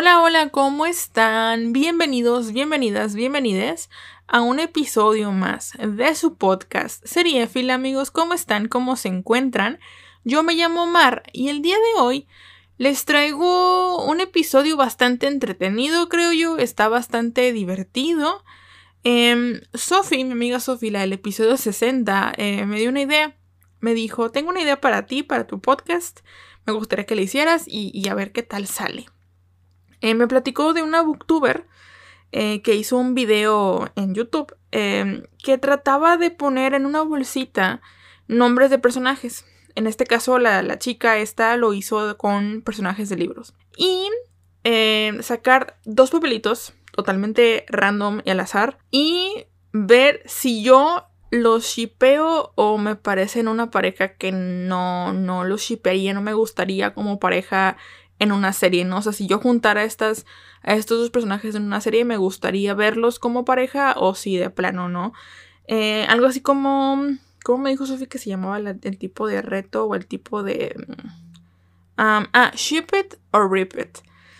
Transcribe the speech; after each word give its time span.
Hola, 0.00 0.20
hola, 0.20 0.50
¿cómo 0.50 0.86
están? 0.86 1.72
Bienvenidos, 1.72 2.52
bienvenidas, 2.52 3.16
bienvenides 3.16 3.90
a 4.28 4.42
un 4.42 4.60
episodio 4.60 5.32
más 5.32 5.72
de 5.76 6.14
su 6.14 6.36
podcast 6.36 7.04
Seriefil, 7.04 7.68
amigos. 7.70 8.12
¿Cómo 8.12 8.32
están? 8.32 8.68
¿Cómo 8.68 8.94
se 8.94 9.08
encuentran? 9.08 9.80
Yo 10.22 10.44
me 10.44 10.54
llamo 10.54 10.86
Mar 10.86 11.24
y 11.32 11.48
el 11.48 11.62
día 11.62 11.74
de 11.74 12.00
hoy 12.00 12.28
les 12.76 13.06
traigo 13.06 14.04
un 14.04 14.20
episodio 14.20 14.76
bastante 14.76 15.26
entretenido, 15.26 16.08
creo 16.08 16.32
yo. 16.32 16.58
Está 16.58 16.88
bastante 16.88 17.52
divertido. 17.52 18.44
Eh, 19.02 19.62
Sophie, 19.74 20.24
mi 20.24 20.30
amiga 20.30 20.60
Sophie, 20.60 20.92
la 20.92 21.00
del 21.00 21.14
episodio 21.14 21.56
60, 21.56 22.34
eh, 22.36 22.66
me 22.66 22.78
dio 22.78 22.90
una 22.90 23.00
idea. 23.00 23.36
Me 23.80 23.94
dijo, 23.94 24.30
tengo 24.30 24.50
una 24.50 24.62
idea 24.62 24.80
para 24.80 25.06
ti, 25.06 25.24
para 25.24 25.48
tu 25.48 25.60
podcast. 25.60 26.20
Me 26.66 26.72
gustaría 26.72 27.04
que 27.04 27.16
la 27.16 27.22
hicieras 27.22 27.64
y, 27.66 27.90
y 27.92 28.06
a 28.06 28.14
ver 28.14 28.30
qué 28.30 28.44
tal 28.44 28.68
sale. 28.68 29.06
Eh, 30.00 30.14
me 30.14 30.26
platicó 30.26 30.72
de 30.72 30.82
una 30.82 31.02
booktuber 31.02 31.66
eh, 32.32 32.62
que 32.62 32.74
hizo 32.74 32.96
un 32.96 33.14
video 33.14 33.90
en 33.96 34.14
YouTube 34.14 34.54
em, 34.70 35.22
que 35.42 35.58
trataba 35.58 36.16
de 36.16 36.30
poner 36.30 36.74
en 36.74 36.86
una 36.86 37.02
bolsita 37.02 37.80
nombres 38.26 38.70
de 38.70 38.78
personajes. 38.78 39.44
En 39.74 39.86
este 39.86 40.04
caso, 40.04 40.38
la, 40.38 40.78
chica 40.78 41.18
esta 41.18 41.56
lo 41.56 41.72
hizo 41.72 42.16
con 42.18 42.62
personajes 42.62 43.08
de 43.08 43.16
libros. 43.16 43.54
Y 43.76 44.08
sacar 45.22 45.78
dos 45.86 46.10
papelitos 46.10 46.74
totalmente 46.98 47.64
random 47.68 48.22
y 48.24 48.30
al 48.30 48.40
azar 48.40 48.76
y 48.90 49.46
ver 49.72 50.20
si 50.26 50.64
yo 50.64 51.06
los 51.30 51.64
shipeo 51.64 52.52
o 52.56 52.78
me 52.78 52.96
parecen 52.96 53.46
una 53.46 53.70
pareja 53.70 54.14
que 54.14 54.32
no, 54.32 55.12
no 55.12 55.44
los 55.44 55.60
shipearía, 55.60 56.12
no 56.12 56.22
me 56.22 56.32
gustaría 56.32 56.94
como 56.94 57.20
pareja 57.20 57.76
en 58.18 58.32
una 58.32 58.52
serie, 58.52 58.84
¿no? 58.84 58.98
O 58.98 59.02
sea, 59.02 59.12
si 59.12 59.26
yo 59.26 59.38
juntara 59.38 59.84
estas, 59.84 60.26
a 60.62 60.74
estos 60.74 60.98
dos 60.98 61.10
personajes 61.10 61.54
en 61.54 61.62
una 61.62 61.80
serie, 61.80 62.04
me 62.04 62.16
gustaría 62.16 62.74
verlos 62.74 63.18
como 63.18 63.44
pareja 63.44 63.94
o 63.96 64.14
si 64.14 64.36
de 64.36 64.50
plano, 64.50 64.88
¿no? 64.88 65.12
Eh, 65.66 66.06
algo 66.08 66.26
así 66.26 66.40
como, 66.40 66.98
¿cómo 67.44 67.64
me 67.64 67.70
dijo 67.70 67.86
Sofía 67.86 68.08
que 68.08 68.18
se 68.18 68.30
llamaba 68.30 68.58
el 68.58 68.98
tipo 68.98 69.26
de 69.26 69.42
reto 69.42 69.84
o 69.84 69.94
el 69.94 70.06
tipo 70.06 70.42
de... 70.42 70.74
Um, 71.98 72.26
ah, 72.32 72.52
ship 72.54 72.86
it 72.98 73.14
or 73.32 73.50
rip 73.50 73.74
it. 73.76 73.98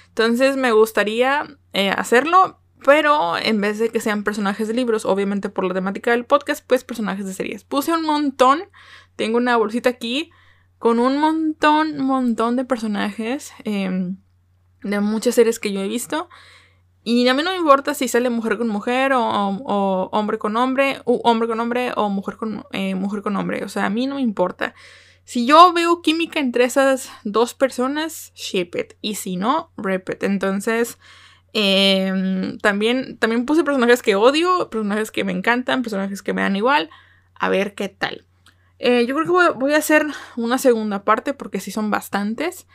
Entonces 0.09 0.57
me 0.57 0.73
gustaría 0.73 1.59
eh, 1.73 1.91
hacerlo, 1.91 2.61
pero 2.85 3.37
en 3.37 3.61
vez 3.61 3.79
de 3.79 3.91
que 3.91 4.01
sean 4.01 4.25
personajes 4.25 4.69
de 4.69 4.75
libros, 4.75 5.05
obviamente 5.05 5.49
por 5.49 5.65
la 5.65 5.75
temática 5.75 6.13
del 6.13 6.25
podcast, 6.25 6.65
pues 6.67 6.85
personajes 6.85 7.27
de 7.27 7.35
series. 7.35 7.65
Puse 7.65 7.93
un 7.93 8.05
montón, 8.05 8.63
tengo 9.17 9.37
una 9.37 9.57
bolsita 9.57 9.91
aquí 9.91 10.31
con 10.79 10.99
un 11.01 11.19
montón, 11.19 11.99
montón 12.01 12.57
de 12.57 12.65
personajes 12.65 13.53
em, 13.65 14.19
de 14.83 15.01
muchas 15.01 15.35
series 15.35 15.59
que 15.59 15.73
yo 15.73 15.81
he 15.81 15.89
visto. 15.89 16.29
Y 17.05 17.27
a 17.29 17.35
mí 17.35 17.43
no 17.43 17.53
me 17.53 17.57
importa 17.57 17.95
si 17.95 18.07
sale 18.07 18.29
mujer 18.29 18.59
con 18.59 18.69
mujer 18.69 19.13
o, 19.15 19.21
hombre 20.13 20.39
con 20.39 20.57
hombre, 20.57 21.01
o 21.05 21.21
hombre 21.25 21.49
con 21.49 21.59
hombre 21.59 21.93
o 21.97 22.11
mujer 22.11 22.37
con, 22.37 22.65
eh, 22.73 22.95
mujer 22.95 23.23
con 23.23 23.37
hombre. 23.37 23.65
O 23.65 23.69
sea, 23.69 23.87
a 23.87 23.91
mí 23.91 24.07
no 24.07 24.17
me 24.17 24.21
importa. 24.21 24.75
Si 25.25 25.47
yo 25.47 25.73
veo 25.73 26.03
química 26.03 26.39
entre 26.39 26.65
esas 26.65 27.11
dos 27.25 27.55
personas, 27.55 28.33
ship 28.35 28.71
it. 28.77 28.95
Y 29.01 29.15
si 29.17 29.37
no, 29.37 29.73
rip 29.77 30.09
it. 30.11 30.23
Entonces, 30.23 30.99
em, 31.53 32.59
también, 32.59 33.19
también 33.19 33.47
puse 33.47 33.65
personajes 33.65 34.03
que 34.03 34.15
odio, 34.15 34.71
personajes 34.71 35.11
que 35.11 35.25
me 35.25 35.33
encantan, 35.33 35.83
personajes 35.83 36.23
que 36.23 36.35
me 36.35 36.43
dan 36.43 36.57
igual. 36.57 36.91
A 37.35 37.49
ver 37.49 37.75
qué 37.75 37.89
tal. 37.89 38.28
Eh, 38.79 39.07
yo 39.07 39.15
creo 39.15 39.27
que 39.27 39.59
voy, 39.59 39.75
a 39.75 39.79
hacer 39.79 40.07
una 40.37 40.59
segunda 40.59 41.03
parte 41.05 41.35
porque 41.35 41.61
sí 41.61 41.71
son 41.71 41.91
bastantes. 41.91 42.67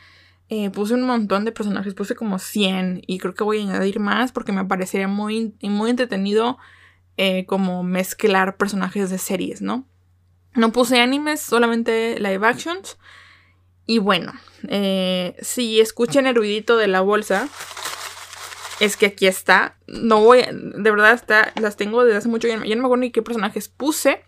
Eh, 0.48 0.70
puse 0.70 0.94
un 0.94 1.02
montón 1.02 1.44
de 1.44 1.52
personajes, 1.52 1.94
puse 1.94 2.14
como 2.14 2.38
100 2.38 3.02
y 3.06 3.18
creo 3.18 3.34
que 3.34 3.44
voy 3.44 3.60
a 3.60 3.62
añadir 3.62 3.98
más 3.98 4.30
porque 4.30 4.52
me 4.52 4.64
parecería 4.64 5.08
muy, 5.08 5.54
muy 5.62 5.90
entretenido 5.90 6.58
eh, 7.16 7.46
como 7.46 7.82
mezclar 7.82 8.56
personajes 8.56 9.08
de 9.08 9.18
series, 9.18 9.62
¿no? 9.62 9.86
No 10.54 10.70
puse 10.70 11.00
animes, 11.00 11.40
solamente 11.40 12.20
live 12.20 12.46
actions. 12.46 12.98
Y 13.86 13.98
bueno, 13.98 14.32
si 15.42 15.80
escuchan 15.80 16.26
el 16.26 16.34
ruidito 16.34 16.78
de 16.78 16.86
la 16.86 17.02
bolsa, 17.02 17.48
es 18.80 18.96
que 18.96 19.06
aquí 19.06 19.26
está. 19.26 19.76
No 19.86 20.20
voy, 20.20 20.42
de 20.42 20.90
verdad 20.90 21.12
está, 21.12 21.52
las 21.60 21.76
tengo 21.76 22.04
desde 22.04 22.18
hace 22.18 22.28
mucho, 22.28 22.48
ya 22.48 22.56
no 22.56 22.64
me 22.64 22.72
acuerdo 22.74 22.96
ni 22.96 23.10
qué 23.10 23.20
personajes 23.20 23.68
puse. 23.68 24.24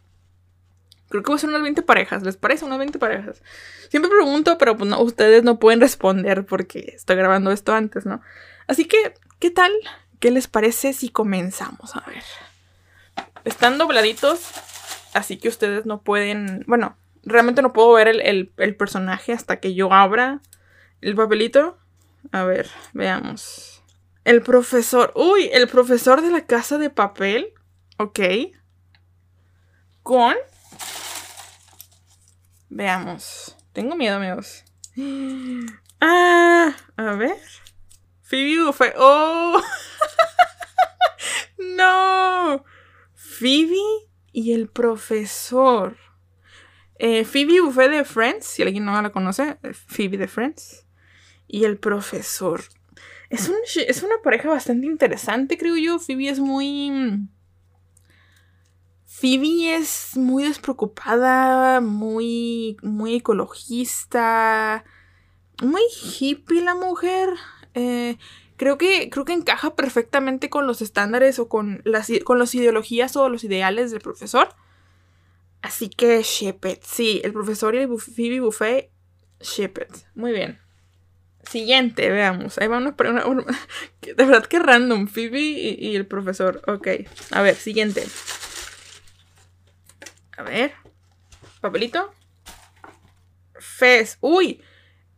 Creo 1.08 1.22
que 1.22 1.28
voy 1.28 1.36
a 1.36 1.40
ser 1.40 1.50
unas 1.50 1.62
20 1.62 1.82
parejas. 1.82 2.22
¿Les 2.22 2.36
parece? 2.36 2.64
Unas 2.64 2.78
20 2.78 2.98
parejas. 2.98 3.42
Siempre 3.88 4.10
pregunto, 4.10 4.58
pero 4.58 4.76
pues 4.76 4.90
ustedes 4.98 5.44
no 5.44 5.58
pueden 5.58 5.80
responder 5.80 6.44
porque 6.44 6.92
estoy 6.94 7.16
grabando 7.16 7.52
esto 7.52 7.72
antes, 7.74 8.06
¿no? 8.06 8.20
Así 8.66 8.86
que, 8.86 9.14
¿qué 9.38 9.50
tal? 9.50 9.72
¿Qué 10.18 10.30
les 10.30 10.48
parece 10.48 10.92
si 10.92 11.08
comenzamos? 11.10 11.94
A 11.94 12.00
ver. 12.06 12.24
Están 13.44 13.78
dobladitos, 13.78 14.50
así 15.14 15.36
que 15.36 15.48
ustedes 15.48 15.86
no 15.86 16.00
pueden... 16.00 16.64
Bueno, 16.66 16.96
realmente 17.22 17.62
no 17.62 17.72
puedo 17.72 17.92
ver 17.92 18.08
el, 18.08 18.52
el 18.56 18.76
personaje 18.76 19.32
hasta 19.32 19.60
que 19.60 19.74
yo 19.74 19.92
abra 19.92 20.40
el 21.00 21.14
papelito. 21.14 21.78
A 22.32 22.42
ver, 22.42 22.68
veamos. 22.92 23.84
El 24.24 24.42
profesor... 24.42 25.12
Uy, 25.14 25.48
el 25.52 25.68
profesor 25.68 26.22
de 26.22 26.30
la 26.30 26.46
casa 26.46 26.78
de 26.78 26.90
papel. 26.90 27.52
Ok. 27.98 28.20
Con 30.02 30.34
Veamos. 32.68 33.56
Tengo 33.72 33.96
miedo, 33.96 34.16
amigos. 34.16 34.64
Ah, 36.00 36.74
a 36.96 37.12
ver. 37.14 37.38
Phoebe 38.22 38.72
fue. 38.72 38.92
¡Oh! 38.96 39.62
¡No! 41.58 42.64
Phoebe 43.14 43.76
y 44.32 44.52
el 44.52 44.68
profesor. 44.68 45.96
Eh, 46.98 47.24
Phoebe 47.24 47.60
Buffet 47.60 47.90
de 47.90 48.04
Friends, 48.04 48.46
si 48.46 48.62
alguien 48.62 48.84
no 48.84 49.00
la 49.00 49.10
conoce, 49.10 49.58
eh, 49.62 49.72
Phoebe 49.72 50.18
de 50.18 50.28
Friends. 50.28 50.86
Y 51.46 51.64
el 51.64 51.78
profesor. 51.78 52.62
Es, 53.30 53.48
un, 53.48 53.56
es 53.64 54.02
una 54.02 54.16
pareja 54.22 54.48
bastante 54.48 54.86
interesante, 54.86 55.56
creo 55.56 55.76
yo. 55.76 55.98
Phoebe 55.98 56.28
es 56.28 56.40
muy 56.40 57.28
Phoebe 59.18 59.74
es 59.74 60.14
muy 60.14 60.44
despreocupada, 60.44 61.80
muy, 61.80 62.76
muy 62.82 63.14
ecologista, 63.14 64.84
muy 65.62 65.80
hippie 66.20 66.60
la 66.60 66.74
mujer. 66.74 67.30
Eh, 67.72 68.18
creo, 68.58 68.76
que, 68.76 69.08
creo 69.08 69.24
que 69.24 69.32
encaja 69.32 69.74
perfectamente 69.74 70.50
con 70.50 70.66
los 70.66 70.82
estándares 70.82 71.38
o 71.38 71.48
con 71.48 71.80
las 71.84 72.12
con 72.24 72.38
los 72.38 72.54
ideologías 72.54 73.16
o 73.16 73.30
los 73.30 73.42
ideales 73.42 73.90
del 73.90 74.02
profesor. 74.02 74.50
Así 75.62 75.88
que 75.88 76.18
it. 76.20 76.82
Sí, 76.82 77.22
el 77.24 77.32
profesor 77.32 77.74
y 77.74 77.78
el 77.78 77.88
Phoebe 77.88 78.40
Buffet, 78.40 78.90
it. 79.40 79.96
Muy 80.14 80.32
bien. 80.32 80.58
Siguiente, 81.42 82.10
veamos. 82.10 82.58
Ahí 82.58 82.68
va 82.68 82.76
una, 82.76 82.94
De 84.02 84.12
verdad 84.12 84.44
que 84.44 84.58
random. 84.58 85.08
Phoebe 85.08 85.40
y 85.40 85.96
el 85.96 86.06
profesor. 86.06 86.60
Ok. 86.66 86.88
A 87.30 87.40
ver, 87.40 87.54
siguiente. 87.54 88.04
A 90.36 90.42
ver. 90.42 90.74
Papelito. 91.60 92.12
Fez. 93.58 94.18
Uy. 94.20 94.62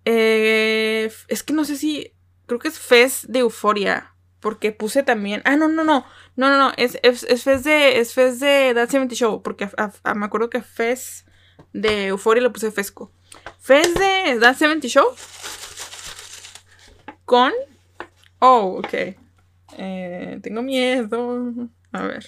Eh, 0.04 1.10
es 1.28 1.42
que 1.42 1.52
no 1.52 1.64
sé 1.64 1.76
si. 1.76 2.12
Creo 2.46 2.58
que 2.58 2.68
es 2.68 2.78
Fez 2.78 3.26
de 3.28 3.40
Euforia. 3.40 4.14
Porque 4.40 4.72
puse 4.72 5.02
también. 5.02 5.42
Ah, 5.44 5.56
no, 5.56 5.68
no, 5.68 5.84
no. 5.84 6.04
No, 6.36 6.48
no, 6.48 6.56
no. 6.56 6.72
Es, 6.76 6.98
es, 7.02 7.44
Fez 7.44 7.64
de. 7.64 7.98
Es 8.00 8.14
Fez 8.14 8.40
de 8.40 8.72
That 8.74 8.90
70 8.90 9.14
Show. 9.14 9.42
Porque 9.42 9.68
me 10.14 10.26
acuerdo 10.26 10.50
que 10.50 10.62
Fez 10.62 11.24
de 11.72 12.06
Euforia 12.06 12.42
lo 12.42 12.52
puse 12.52 12.70
Fesco. 12.70 13.12
Fez 13.60 13.92
de 13.94 14.38
That 14.40 14.56
70 14.56 14.88
Show. 14.88 15.14
Con. 17.24 17.52
Oh, 18.38 18.78
ok. 18.78 18.94
Eh, 19.76 20.38
tengo 20.42 20.62
miedo. 20.62 21.52
A 21.92 22.02
ver. 22.02 22.24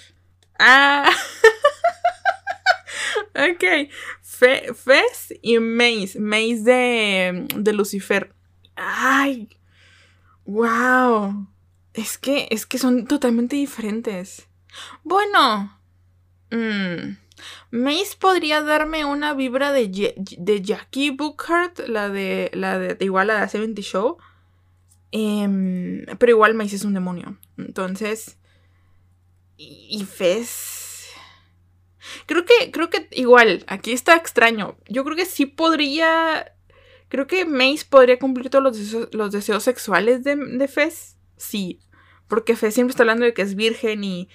Ah. 0.58 1.10
Ok. 3.35 3.91
Fez 4.23 5.35
y 5.43 5.59
Maze. 5.59 6.19
Maze 6.19 6.62
de, 6.62 7.49
de 7.56 7.73
Lucifer. 7.73 8.35
Ay. 8.77 9.49
Wow. 10.44 11.49
Es 11.94 12.19
que, 12.19 12.49
es 12.50 12.67
que 12.67 12.79
son 12.79 13.06
totalmente 13.06 13.56
diferentes. 13.56 14.49
Bueno. 15.03 15.79
Mm, 16.50 17.17
Mace 17.71 18.17
podría 18.19 18.61
darme 18.62 19.05
una 19.05 19.35
vibra 19.35 19.73
de, 19.73 20.15
de 20.17 20.62
Jackie 20.62 21.11
Bookhart, 21.11 21.81
la 21.88 22.09
de, 22.09 22.50
la 22.55 22.79
de, 22.79 22.97
igual 23.05 23.29
la 23.29 23.41
de 23.41 23.49
70 23.49 23.82
Show. 23.82 24.19
Em, 25.12 26.05
pero 26.19 26.31
igual 26.31 26.55
Mace 26.55 26.77
es 26.77 26.85
un 26.85 26.94
demonio. 26.94 27.38
Entonces. 27.56 28.37
Y, 29.56 30.05
Fez. 30.05 30.80
Creo 32.26 32.44
que, 32.44 32.70
creo 32.70 32.91
que 32.91 33.08
igual, 33.12 33.64
aquí 33.67 33.93
está 33.93 34.17
extraño. 34.17 34.76
Yo 34.88 35.05
creo 35.05 35.17
que 35.17 35.26
sí 35.26 35.47
podría. 35.47 36.52
Creo 37.08 37.26
que 37.26 37.44
Mace 37.44 37.85
podría 37.88 38.19
cumplir 38.19 38.50
todos 38.50 38.62
los 38.62 38.79
deseos, 38.79 39.08
los 39.12 39.32
deseos 39.32 39.62
sexuales 39.64 40.25
de, 40.25 40.37
de 40.37 40.69
Fez. 40.69 41.17
Sí. 41.37 41.81
Porque 42.29 42.56
Fez 42.56 42.75
siempre 42.75 42.93
está 42.93 43.02
hablando 43.02 43.25
de 43.25 43.35
que 43.35 43.43
es 43.43 43.56
virgen 43.56 44.05
y 44.05 44.29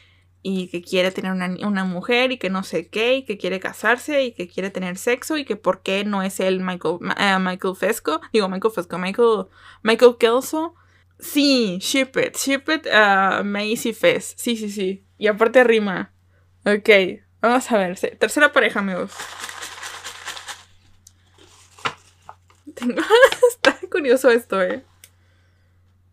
y 0.47 0.67
que 0.67 0.83
quiere 0.83 1.09
tener 1.09 1.31
una, 1.31 1.85
mujer 1.85 2.31
y 2.31 2.37
que 2.37 2.51
no 2.51 2.61
sé 2.61 2.87
qué, 2.87 3.15
y 3.15 3.23
que 3.23 3.35
quiere 3.35 3.59
casarse 3.59 4.25
y 4.25 4.31
que 4.31 4.47
quiere 4.47 4.69
tener 4.69 4.95
sexo 4.95 5.39
y 5.39 5.43
que 5.43 5.55
por 5.55 5.81
qué 5.81 6.05
no 6.05 6.21
es 6.21 6.39
él 6.39 6.59
Michael, 6.59 6.99
uh, 7.01 7.39
Michael 7.39 7.75
Fesco, 7.75 8.21
digo 8.31 8.47
Michael 8.47 8.71
Fesco, 8.71 8.99
Michael, 8.99 9.47
Michael 9.81 10.17
Kelso. 10.19 10.75
Sí, 11.17 11.79
ship 11.81 12.11
it, 12.23 12.37
ship 12.37 12.61
it, 12.69 12.85
uh, 12.85 13.43
Macy 13.43 13.91
Fez. 13.91 14.35
Sí, 14.37 14.55
sí, 14.55 14.69
sí. 14.69 15.03
Y 15.17 15.25
aparte 15.25 15.63
rima. 15.63 16.13
Ok, 16.63 16.89
vamos 17.45 17.71
a 17.71 17.77
ver. 17.77 17.97
Tercera 18.17 18.51
pareja, 18.51 18.79
amigos. 18.79 19.11
Está 23.49 23.77
curioso 23.89 24.29
esto, 24.29 24.61
eh. 24.61 24.83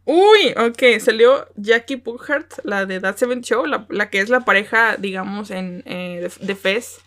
Uy, 0.04 0.54
ok, 0.56 1.00
salió 1.00 1.46
Jackie 1.54 1.96
Buchart, 1.96 2.64
la 2.64 2.86
de 2.86 3.00
That 3.00 3.16
70 3.16 3.46
Show, 3.46 3.66
la, 3.66 4.10
que 4.10 4.20
es 4.20 4.30
la 4.30 4.40
pareja, 4.40 4.96
digamos, 4.96 5.50
en, 5.50 5.84
eh, 5.86 6.28
de, 6.40 6.54
Fez 6.56 6.98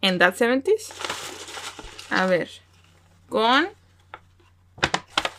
en 0.00 0.18
That 0.18 0.34
70s. 0.34 0.92
A 2.10 2.26
ver, 2.26 2.50
con... 3.28 3.68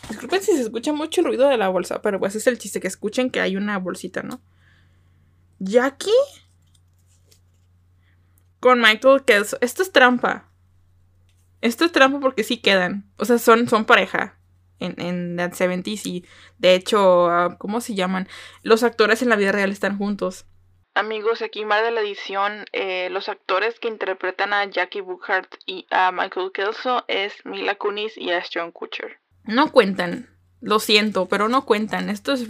Disculpen 0.08 0.42
si 0.42 0.52
se 0.56 0.62
escucha 0.62 0.92
mucho 0.92 1.20
el 1.20 1.26
ruido 1.26 1.48
de 1.48 1.58
la 1.58 1.68
bolsa, 1.68 2.00
pero 2.00 2.18
pues 2.18 2.34
es 2.34 2.46
el 2.46 2.58
chiste, 2.58 2.80
que 2.80 2.88
escuchen 2.88 3.30
que 3.30 3.40
hay 3.40 3.56
una 3.56 3.78
bolsita, 3.78 4.22
¿no? 4.22 4.40
Jackie 5.58 6.10
con 8.62 8.80
Michael 8.80 9.24
Kelso. 9.24 9.58
Esto 9.60 9.82
es 9.82 9.90
trampa. 9.90 10.48
Esto 11.60 11.84
es 11.84 11.90
trampa 11.90 12.20
porque 12.20 12.44
sí 12.44 12.58
quedan. 12.58 13.10
O 13.16 13.24
sea, 13.24 13.38
son, 13.38 13.68
son 13.68 13.84
pareja 13.84 14.38
en, 14.78 14.94
en 15.00 15.36
That 15.36 15.54
70s 15.54 16.06
y 16.06 16.24
de 16.58 16.76
hecho, 16.76 17.28
ah, 17.28 17.56
¿cómo 17.58 17.80
se 17.80 17.94
llaman? 17.94 18.28
Los 18.62 18.84
actores 18.84 19.20
en 19.20 19.30
la 19.30 19.36
vida 19.36 19.50
real 19.50 19.72
están 19.72 19.98
juntos. 19.98 20.46
Amigos, 20.94 21.42
aquí 21.42 21.64
más 21.64 21.82
de 21.82 21.90
la 21.90 22.02
edición, 22.02 22.66
eh, 22.72 23.08
los 23.10 23.28
actores 23.28 23.80
que 23.80 23.88
interpretan 23.88 24.52
a 24.52 24.64
Jackie 24.66 25.00
Buchart 25.00 25.56
y 25.66 25.88
a 25.90 26.12
Michael 26.12 26.52
Kelso 26.54 27.04
es 27.08 27.44
Mila 27.44 27.74
Kunis 27.74 28.16
y 28.16 28.30
Ashton 28.30 28.70
Kutcher. 28.70 29.18
No 29.42 29.72
cuentan, 29.72 30.30
lo 30.60 30.78
siento, 30.78 31.26
pero 31.26 31.48
no 31.48 31.64
cuentan. 31.64 32.10
Esto 32.10 32.32
es 32.32 32.46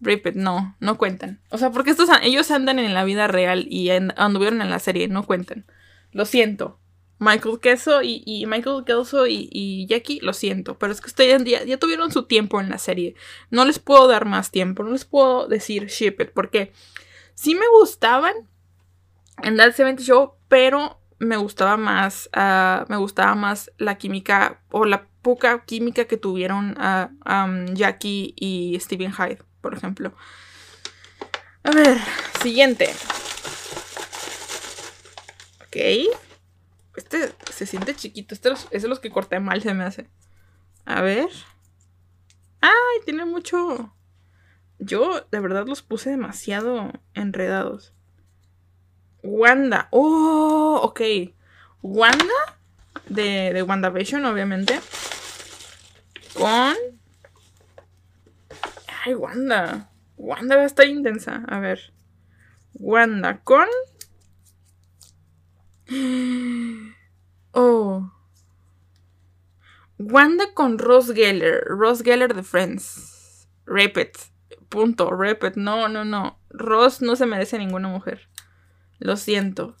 It. 0.00 0.34
no, 0.34 0.76
no 0.80 0.98
cuentan. 0.98 1.40
O 1.50 1.58
sea, 1.58 1.70
porque 1.70 1.90
estos 1.90 2.08
ellos 2.22 2.50
andan 2.50 2.78
en 2.78 2.94
la 2.94 3.04
vida 3.04 3.28
real 3.28 3.66
y 3.68 3.90
anduvieron 3.90 4.60
en 4.62 4.70
la 4.70 4.78
serie, 4.78 5.08
no 5.08 5.24
cuentan. 5.24 5.64
Lo 6.12 6.24
siento. 6.24 6.78
Michael 7.18 7.60
Kelso 7.60 8.02
y, 8.02 8.44
Michael 8.46 8.84
Kelso 8.84 9.26
y, 9.26 9.86
Jackie, 9.88 10.20
lo 10.20 10.34
siento, 10.34 10.78
pero 10.78 10.92
es 10.92 11.00
que 11.00 11.06
ustedes 11.06 11.42
ya, 11.44 11.64
ya, 11.64 11.78
tuvieron 11.78 12.12
su 12.12 12.24
tiempo 12.24 12.60
en 12.60 12.68
la 12.68 12.78
serie. 12.78 13.14
No 13.50 13.64
les 13.64 13.78
puedo 13.78 14.06
dar 14.06 14.26
más 14.26 14.50
tiempo, 14.50 14.82
no 14.82 14.90
les 14.90 15.06
puedo 15.06 15.48
decir 15.48 15.86
ship 15.86 16.16
porque 16.34 16.72
sí 17.34 17.54
me 17.54 17.66
gustaban 17.78 18.34
en 19.42 19.56
That 19.56 19.72
70 19.72 20.02
Show, 20.02 20.34
pero 20.48 21.00
me 21.18 21.36
gustaba 21.36 21.76
más, 21.76 22.28
ah, 22.32 22.84
me 22.88 22.96
gustaba 22.96 23.34
más 23.34 23.70
la 23.78 23.96
química 23.96 24.60
o 24.70 24.84
la 24.84 25.08
poca 25.22 25.64
química 25.64 26.04
que 26.04 26.16
tuvieron 26.16 26.76
um, 26.78 27.74
Jackie 27.74 28.34
y 28.36 28.78
Steven 28.80 29.12
Hyde, 29.12 29.38
por 29.66 29.74
ejemplo. 29.76 30.12
A 31.64 31.72
ver, 31.72 31.98
siguiente. 32.40 32.88
Ok. 35.66 36.14
Este 36.94 37.32
se 37.52 37.66
siente 37.66 37.96
chiquito. 37.96 38.32
Este 38.32 38.52
es 38.70 38.82
de 38.82 38.88
los 38.88 39.00
que 39.00 39.10
corté 39.10 39.40
mal, 39.40 39.60
se 39.60 39.74
me 39.74 39.82
hace. 39.82 40.08
A 40.84 41.00
ver. 41.02 41.28
¡Ay! 42.60 42.70
Tiene 43.04 43.24
mucho. 43.24 43.92
Yo 44.78 45.26
de 45.32 45.40
verdad 45.40 45.66
los 45.66 45.82
puse 45.82 46.10
demasiado 46.10 46.92
enredados. 47.14 47.92
Wanda. 49.24 49.88
¡Oh! 49.90 50.78
Ok. 50.80 51.00
Wanda. 51.82 52.60
De, 53.08 53.52
de 53.52 53.62
WandaVision, 53.64 54.26
obviamente. 54.26 54.78
Con. 56.34 56.95
¡Ay, 59.06 59.14
Wanda! 59.14 59.88
Wanda 60.16 60.56
va 60.56 60.62
a 60.62 60.66
estar 60.66 60.84
intensa. 60.88 61.44
A 61.46 61.60
ver. 61.60 61.92
Wanda 62.74 63.40
con. 63.44 63.68
Oh. 67.58 68.12
Wanda 69.98 70.52
con 70.52 70.78
Ross 70.78 71.12
Geller. 71.14 71.64
Ross 71.68 72.02
Geller 72.02 72.34
de 72.34 72.42
Friends. 72.42 73.48
Repeat. 73.64 74.18
Punto. 74.68 75.10
Repeat. 75.10 75.54
No, 75.56 75.88
no, 75.88 76.04
no. 76.04 76.38
Ross 76.50 77.00
no 77.00 77.14
se 77.14 77.24
merece 77.26 77.58
ninguna 77.58 77.88
mujer. 77.88 78.28
Lo 78.98 79.16
siento. 79.16 79.76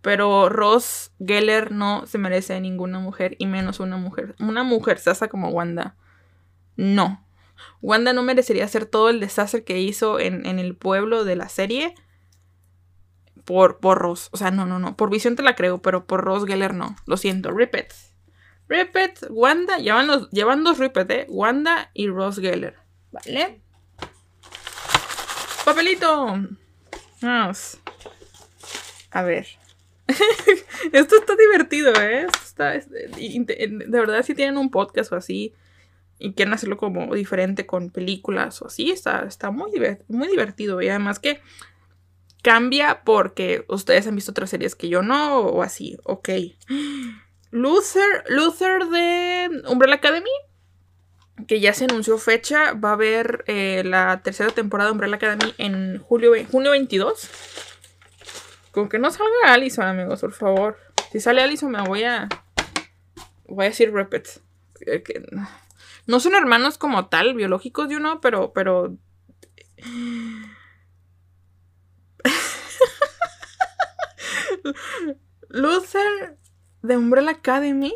Pero 0.00 0.48
Ross 0.48 1.12
Geller 1.20 1.70
no 1.70 2.06
se 2.06 2.18
merece 2.18 2.58
ninguna 2.60 2.98
mujer 2.98 3.36
y 3.38 3.46
menos 3.46 3.78
una 3.78 3.98
mujer. 3.98 4.34
Una 4.40 4.64
mujer 4.64 4.98
sasa 4.98 5.28
como 5.28 5.50
Wanda. 5.50 5.96
No. 6.76 7.23
Wanda 7.82 8.12
no 8.12 8.22
merecería 8.22 8.64
hacer 8.64 8.86
todo 8.86 9.10
el 9.10 9.20
desastre 9.20 9.64
que 9.64 9.80
hizo 9.80 10.18
en, 10.18 10.46
en 10.46 10.58
el 10.58 10.76
pueblo 10.76 11.24
de 11.24 11.36
la 11.36 11.48
serie 11.48 11.94
por, 13.44 13.78
por 13.78 13.98
Ross. 13.98 14.28
O 14.32 14.36
sea, 14.36 14.50
no, 14.50 14.66
no, 14.66 14.78
no. 14.78 14.96
Por 14.96 15.10
Visión 15.10 15.36
te 15.36 15.42
la 15.42 15.54
creo, 15.54 15.80
pero 15.82 16.06
por 16.06 16.22
Ross 16.24 16.46
Geller 16.46 16.74
no. 16.74 16.96
Lo 17.06 17.16
siento. 17.16 17.50
Ripet. 17.50 17.92
Ripet, 18.68 19.26
Wanda. 19.30 19.78
Llevan, 19.78 20.06
los, 20.06 20.30
llevan 20.30 20.64
dos 20.64 20.78
Ripet, 20.78 21.10
¿eh? 21.10 21.26
Wanda 21.28 21.90
y 21.94 22.08
Ross 22.08 22.38
Geller. 22.38 22.76
¿Vale? 23.12 23.60
Papelito. 25.64 26.38
Vamos. 27.20 27.78
A 29.10 29.22
ver. 29.22 29.46
Esto 30.92 31.16
está 31.16 31.34
divertido, 31.36 31.92
¿eh? 31.94 32.26
está, 32.44 32.72
de 32.72 33.86
verdad, 33.88 34.22
si 34.22 34.34
tienen 34.34 34.58
un 34.58 34.70
podcast 34.70 35.10
o 35.12 35.16
así 35.16 35.54
y 36.24 36.32
quieren 36.32 36.54
hacerlo 36.54 36.76
como 36.76 37.14
diferente 37.14 37.66
con 37.66 37.90
películas 37.90 38.62
o 38.62 38.66
así, 38.66 38.90
está, 38.90 39.24
está 39.24 39.50
muy, 39.50 39.70
muy 40.08 40.28
divertido. 40.28 40.80
Y 40.80 40.88
además 40.88 41.18
que 41.18 41.40
Cambia 42.44 43.04
porque 43.04 43.64
ustedes 43.68 44.06
han 44.06 44.16
visto 44.16 44.32
otras 44.32 44.50
series 44.50 44.74
que 44.74 44.90
yo 44.90 45.00
no, 45.00 45.38
o 45.38 45.62
así, 45.62 45.96
ok. 46.04 46.28
Luther, 47.50 48.22
Luther 48.28 48.84
de 48.84 49.62
Umbrella 49.66 49.94
Academy, 49.94 50.28
que 51.48 51.60
ya 51.60 51.72
se 51.72 51.84
anunció 51.84 52.18
fecha, 52.18 52.74
va 52.74 52.90
a 52.90 52.92
haber 52.92 53.44
eh, 53.46 53.82
la 53.86 54.20
tercera 54.22 54.50
temporada 54.50 54.90
de 54.90 54.92
Umbrella 54.92 55.16
Academy 55.16 55.54
en 55.56 55.98
julio, 56.00 56.32
junio 56.52 56.72
22. 56.72 57.30
Con 58.72 58.90
que 58.90 58.98
no 58.98 59.10
salga 59.10 59.54
Allison, 59.54 59.86
amigos, 59.86 60.20
por 60.20 60.32
favor. 60.32 60.76
Si 61.12 61.20
sale 61.20 61.40
Allison 61.40 61.70
me 61.70 61.80
voy 61.80 62.04
a... 62.04 62.28
Voy 63.46 63.64
a 63.64 63.68
decir 63.70 63.90
repet. 63.90 64.28
Eh, 64.84 65.02
no 66.06 66.20
son 66.20 66.34
hermanos 66.34 66.78
como 66.78 67.06
tal, 67.06 67.34
biológicos, 67.34 67.88
yo 67.88 68.00
no, 68.00 68.20
pero... 68.20 68.52
pero 68.52 68.96
Luther 75.48 76.38
de 76.82 76.96
Umbrella 76.96 77.30
Academy 77.32 77.94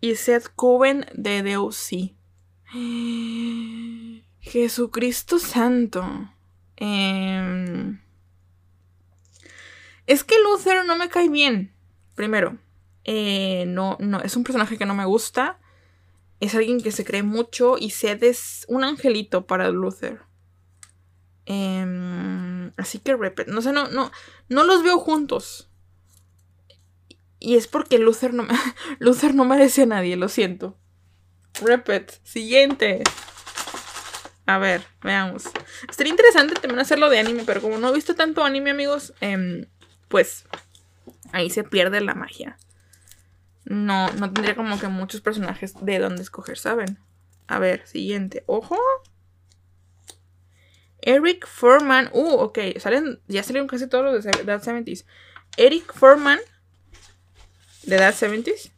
y 0.00 0.14
Seth 0.16 0.48
Coven 0.54 1.06
de 1.14 1.42
DOC. 1.42 2.14
Jesucristo 4.40 5.38
Santo. 5.38 6.30
Em, 6.76 8.00
es 10.06 10.24
que 10.24 10.34
Luther 10.42 10.84
no 10.84 10.96
me 10.96 11.08
cae 11.08 11.28
bien. 11.28 11.72
Primero, 12.14 12.58
eh, 13.04 13.64
no, 13.66 13.96
no, 14.00 14.20
es 14.20 14.36
un 14.36 14.44
personaje 14.44 14.78
que 14.78 14.86
no 14.86 14.94
me 14.94 15.04
gusta. 15.04 15.58
Es 16.40 16.54
alguien 16.54 16.80
que 16.80 16.92
se 16.92 17.04
cree 17.04 17.22
mucho 17.22 17.76
y 17.78 17.90
Seth 17.90 18.22
es 18.22 18.66
un 18.68 18.84
angelito 18.84 19.46
para 19.46 19.70
Luther. 19.70 20.20
Em, 21.46 22.72
así 22.76 22.98
que 22.98 23.16
repet. 23.16 23.48
No 23.48 23.62
sé, 23.62 23.72
no, 23.72 23.88
no, 23.88 24.10
no 24.48 24.64
los 24.64 24.82
veo 24.82 24.98
juntos. 24.98 25.70
Y 27.38 27.56
es 27.56 27.66
porque 27.66 27.98
Luther 27.98 28.34
no, 28.34 28.46
Luther 28.98 29.34
no 29.34 29.44
merece 29.44 29.82
a 29.82 29.86
nadie, 29.86 30.16
lo 30.16 30.28
siento. 30.28 30.76
Repet. 31.62 32.20
Siguiente. 32.24 33.02
A 34.46 34.58
ver, 34.58 34.84
veamos. 35.02 35.44
Estaría 35.88 36.12
interesante 36.12 36.54
también 36.54 36.78
hacerlo 36.78 37.10
de 37.10 37.18
anime, 37.18 37.42
pero 37.44 37.60
como 37.60 37.78
no 37.78 37.88
he 37.88 37.94
visto 37.94 38.14
tanto 38.14 38.44
anime, 38.44 38.70
amigos, 38.70 39.12
em, 39.20 39.66
pues 40.08 40.44
ahí 41.32 41.50
se 41.50 41.64
pierde 41.64 42.00
la 42.00 42.14
magia. 42.14 42.56
No, 43.66 44.12
no 44.12 44.32
tendría 44.32 44.54
como 44.54 44.78
que 44.78 44.86
muchos 44.86 45.20
personajes 45.20 45.74
de 45.80 45.98
dónde 45.98 46.22
escoger, 46.22 46.56
¿saben? 46.56 46.98
A 47.48 47.58
ver, 47.58 47.84
siguiente. 47.86 48.44
¡Ojo! 48.46 48.78
Eric 51.00 51.46
Furman. 51.48 52.08
Uh, 52.12 52.36
ok. 52.38 52.58
Salen, 52.78 53.20
ya 53.26 53.42
salieron 53.42 53.66
casi 53.66 53.88
todos 53.88 54.04
los 54.04 54.24
de 54.24 54.30
That 54.44 54.62
70s. 54.62 55.04
Eric 55.56 55.92
Furman. 55.92 56.38
De 57.82 57.96
That 57.96 58.14
70s. 58.14 58.70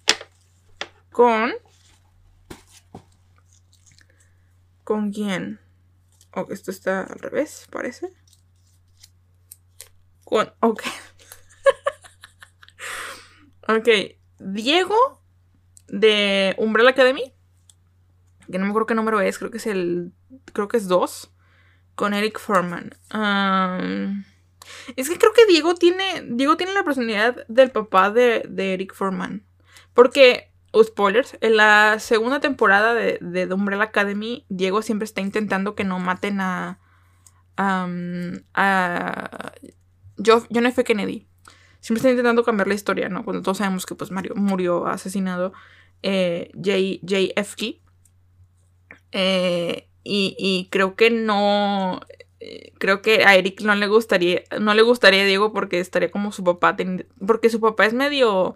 Con. 1.12 1.52
¿Con 4.84 5.12
quién? 5.12 5.60
Oh, 6.32 6.46
esto 6.50 6.70
está 6.70 7.02
al 7.02 7.18
revés, 7.18 7.66
parece. 7.70 8.10
Con. 10.24 10.50
Ok. 10.60 10.82
ok. 13.68 14.17
Diego. 14.38 15.22
De 15.88 16.54
Umbrella 16.58 16.90
Academy. 16.90 17.32
Que 18.50 18.58
no 18.58 18.64
me 18.64 18.70
acuerdo 18.70 18.86
qué 18.86 18.94
número 18.94 19.20
es. 19.20 19.38
Creo 19.38 19.50
que 19.50 19.58
es 19.58 19.66
el. 19.66 20.12
Creo 20.52 20.68
que 20.68 20.76
es 20.76 20.88
2 20.88 21.32
con 21.94 22.14
Eric 22.14 22.38
Foreman. 22.38 22.94
es 24.96 25.08
que 25.10 25.18
creo 25.18 25.32
que 25.32 25.46
Diego 25.46 25.74
tiene. 25.74 26.24
Diego 26.28 26.56
tiene 26.56 26.72
la 26.72 26.84
personalidad 26.84 27.44
del 27.48 27.70
papá 27.70 28.10
de, 28.10 28.48
Eric 28.56 28.94
Foreman. 28.94 29.44
Porque, 29.94 30.52
oh, 30.70 30.84
spoilers, 30.84 31.36
en 31.40 31.56
la 31.56 31.98
segunda 31.98 32.40
temporada 32.40 32.94
de, 32.94 33.18
de 33.20 33.52
Umbrella 33.52 33.82
Academy, 33.82 34.46
Diego 34.48 34.80
siempre 34.82 35.04
está 35.04 35.20
intentando 35.20 35.74
que 35.74 35.84
no 35.84 35.98
maten 35.98 36.40
a. 36.40 36.78
a 37.56 37.86
John 40.24 40.66
F. 40.66 40.84
Kennedy. 40.84 41.27
Siempre 41.88 42.00
está 42.00 42.10
intentando 42.10 42.44
cambiar 42.44 42.68
la 42.68 42.74
historia, 42.74 43.08
¿no? 43.08 43.24
Cuando 43.24 43.40
todos 43.40 43.56
sabemos 43.56 43.86
que 43.86 43.94
pues 43.94 44.10
Mario 44.10 44.34
murió 44.36 44.86
asesinado 44.88 45.54
eh, 46.02 46.50
JFK. 46.52 47.80
Eh, 49.12 49.88
y, 50.04 50.68
creo 50.70 50.96
que 50.96 51.08
no. 51.08 52.00
Eh, 52.40 52.74
creo 52.78 53.00
que 53.00 53.24
a 53.24 53.36
Eric 53.36 53.62
no 53.62 53.74
le 53.74 53.86
gustaría. 53.86 54.42
No 54.60 54.74
le 54.74 54.82
gustaría 54.82 55.24
Diego 55.24 55.54
porque 55.54 55.80
estaría 55.80 56.10
como 56.10 56.30
su 56.30 56.44
papá. 56.44 56.76
Porque 57.26 57.48
su 57.48 57.58
papá 57.58 57.86
es 57.86 57.94
medio 57.94 58.54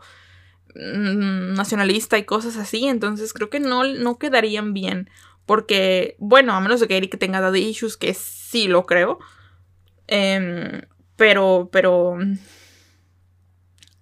mm, 0.75 1.55
nacionalista 1.55 2.19
y 2.19 2.25
cosas 2.25 2.59
así. 2.59 2.87
Entonces 2.87 3.33
creo 3.33 3.49
que 3.49 3.61
no, 3.61 3.83
no 3.85 4.19
quedarían 4.19 4.75
bien. 4.75 5.09
Porque, 5.47 6.17
bueno, 6.19 6.53
a 6.53 6.61
menos 6.61 6.81
de 6.81 6.87
que 6.87 6.99
Eric 6.99 7.17
tenga 7.17 7.41
daddy 7.41 7.61
issues, 7.61 7.97
que 7.97 8.12
sí 8.12 8.69
lo 8.69 8.85
creo. 8.85 9.21
Em, 10.07 10.83
pero, 11.17 11.71
pero. 11.73 12.19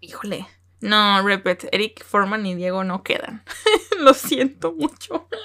Híjole. 0.01 0.47
No, 0.81 1.23
repet, 1.23 1.69
Eric 1.73 2.05
Forman 2.05 2.47
y 2.47 2.55
Diego 2.55 2.85
no 2.85 3.03
quedan. 3.03 3.45
lo 3.99 4.15
siento 4.15 4.73
mucho. 4.73 5.29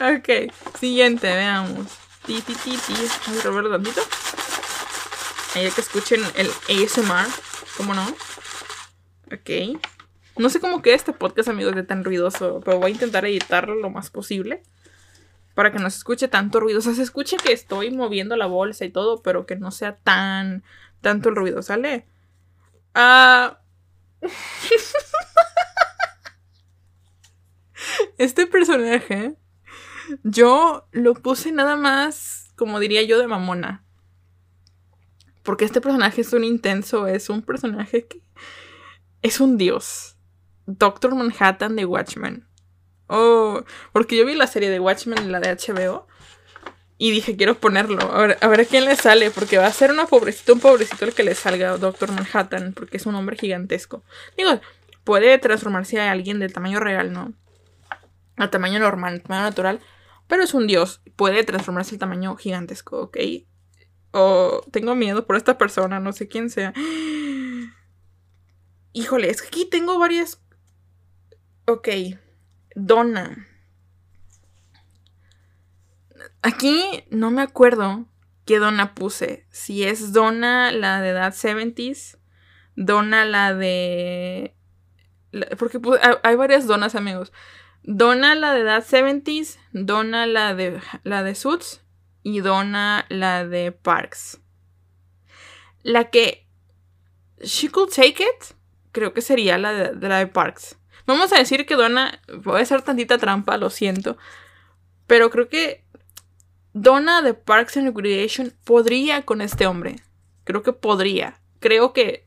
Ok, 0.00 0.52
siguiente, 0.80 1.28
veamos. 1.28 1.86
Ti, 2.26 2.40
ti, 2.40 2.54
ti, 2.54 2.76
ti. 2.76 2.94
Vamos 3.26 3.46
a 3.46 3.50
ver 3.50 3.70
tantito. 3.70 4.00
Ahí 5.54 5.70
que 5.70 5.80
escuchen 5.80 6.22
el 6.34 6.48
ASMR. 6.48 7.26
¿Cómo 7.76 7.94
no? 7.94 8.04
Ok. 9.32 9.78
No 10.38 10.50
sé 10.50 10.58
cómo 10.58 10.82
queda 10.82 10.96
este 10.96 11.12
podcast, 11.12 11.50
amigos, 11.50 11.76
de 11.76 11.84
tan 11.84 12.02
ruidoso. 12.02 12.60
Pero 12.64 12.78
voy 12.80 12.90
a 12.90 12.94
intentar 12.94 13.24
editarlo 13.26 13.76
lo 13.76 13.90
más 13.90 14.10
posible. 14.10 14.64
Para 15.54 15.70
que 15.70 15.78
no 15.78 15.88
se 15.88 15.98
escuche 15.98 16.26
tanto 16.26 16.58
ruido. 16.58 16.80
O 16.80 16.82
sea, 16.82 16.94
se 16.94 17.02
escuche 17.02 17.36
que 17.36 17.52
estoy 17.52 17.92
moviendo 17.92 18.34
la 18.36 18.46
bolsa 18.46 18.84
y 18.84 18.90
todo. 18.90 19.22
Pero 19.22 19.46
que 19.46 19.54
no 19.54 19.70
sea 19.70 19.98
tan. 19.98 20.64
Tanto 21.00 21.28
el 21.28 21.36
ruido, 21.36 21.62
¿sale? 21.62 22.06
Ah. 22.94 23.58
este 28.18 28.46
personaje 28.46 29.36
yo 30.22 30.86
lo 30.92 31.14
puse 31.14 31.52
nada 31.52 31.76
más, 31.76 32.52
como 32.56 32.80
diría 32.80 33.02
yo, 33.02 33.18
de 33.18 33.26
mamona. 33.26 33.84
Porque 35.42 35.64
este 35.64 35.80
personaje 35.80 36.20
es 36.20 36.32
un 36.32 36.44
intenso, 36.44 37.06
es 37.06 37.28
un 37.28 37.42
personaje 37.42 38.06
que 38.06 38.22
es 39.22 39.40
un 39.40 39.56
dios. 39.58 40.16
Doctor 40.66 41.14
Manhattan 41.14 41.76
de 41.76 41.84
Watchmen. 41.84 42.46
Oh, 43.08 43.64
porque 43.92 44.16
yo 44.16 44.24
vi 44.24 44.34
la 44.34 44.46
serie 44.46 44.70
de 44.70 44.80
Watchmen, 44.80 45.32
la 45.32 45.40
de 45.40 45.54
HBO, 45.54 46.06
y 47.02 47.10
dije, 47.10 47.36
quiero 47.36 47.58
ponerlo. 47.58 48.14
A 48.14 48.20
ver, 48.20 48.38
a 48.40 48.46
ver 48.46 48.60
a 48.60 48.64
quién 48.64 48.84
le 48.84 48.94
sale, 48.94 49.32
porque 49.32 49.58
va 49.58 49.66
a 49.66 49.72
ser 49.72 49.90
una 49.90 50.06
pobrecita, 50.06 50.52
un 50.52 50.60
pobrecito 50.60 51.04
el 51.04 51.12
que 51.12 51.24
le 51.24 51.34
salga 51.34 51.76
Doctor 51.76 52.12
Manhattan, 52.12 52.74
porque 52.74 52.98
es 52.98 53.06
un 53.06 53.16
hombre 53.16 53.36
gigantesco. 53.36 54.04
Digo, 54.36 54.60
puede 55.02 55.36
transformarse 55.38 56.00
a 56.00 56.12
alguien 56.12 56.38
del 56.38 56.52
tamaño 56.52 56.78
real, 56.78 57.12
¿no? 57.12 57.32
Al 58.36 58.50
tamaño 58.50 58.78
normal, 58.78 59.14
al 59.14 59.22
tamaño 59.22 59.42
natural. 59.42 59.80
Pero 60.28 60.44
es 60.44 60.54
un 60.54 60.68
dios. 60.68 61.02
Puede 61.16 61.42
transformarse 61.42 61.96
al 61.96 61.98
tamaño 61.98 62.36
gigantesco, 62.36 63.00
¿ok? 63.00 63.16
O 64.12 64.60
tengo 64.70 64.94
miedo 64.94 65.26
por 65.26 65.34
esta 65.34 65.58
persona, 65.58 65.98
no 65.98 66.12
sé 66.12 66.28
quién 66.28 66.50
sea. 66.50 66.72
Híjole, 68.92 69.28
es 69.28 69.42
que 69.42 69.48
aquí 69.48 69.64
tengo 69.64 69.98
varias. 69.98 70.40
Ok. 71.66 71.88
Donna. 72.76 73.48
Aquí 76.42 77.04
no 77.10 77.30
me 77.30 77.42
acuerdo 77.42 78.06
qué 78.44 78.58
Donna 78.58 78.94
puse. 78.94 79.46
Si 79.50 79.84
es 79.84 80.12
Donna 80.12 80.72
la 80.72 81.00
de 81.00 81.10
edad 81.10 81.32
70s. 81.32 82.18
Donna 82.76 83.24
la 83.24 83.54
de. 83.54 84.54
Porque 85.58 85.80
hay 86.22 86.36
varias 86.36 86.66
donas, 86.66 86.94
amigos. 86.94 87.32
Dona 87.84 88.36
la 88.36 88.54
de 88.54 88.60
edad 88.60 88.84
70s, 88.84 89.58
Dona 89.72 90.26
la 90.26 90.54
de, 90.54 90.80
la 91.02 91.22
de 91.24 91.34
Suits 91.34 91.82
y 92.22 92.40
Dona 92.40 93.06
la 93.08 93.44
de 93.46 93.72
Parks. 93.72 94.40
La 95.82 96.10
que 96.10 96.46
She 97.40 97.70
Could 97.70 97.90
Take 97.90 98.22
It, 98.22 98.56
creo 98.92 99.12
que 99.12 99.20
sería 99.20 99.58
la 99.58 99.72
de, 99.72 100.08
la 100.08 100.18
de 100.18 100.28
Parks. 100.28 100.78
Vamos 101.06 101.32
a 101.32 101.38
decir 101.38 101.66
que 101.66 101.74
Donna, 101.74 102.20
puede 102.44 102.64
ser 102.66 102.82
tantita 102.82 103.18
trampa, 103.18 103.56
lo 103.56 103.68
siento, 103.68 104.16
pero 105.08 105.30
creo 105.30 105.48
que 105.48 105.84
Donna 106.74 107.22
de 107.22 107.34
Parks 107.34 107.76
and 107.76 107.86
Recreation 107.86 108.52
podría 108.64 109.22
con 109.22 109.40
este 109.40 109.66
hombre. 109.66 109.96
Creo 110.44 110.62
que 110.62 110.72
podría. 110.72 111.40
Creo 111.60 111.92
que 111.92 112.26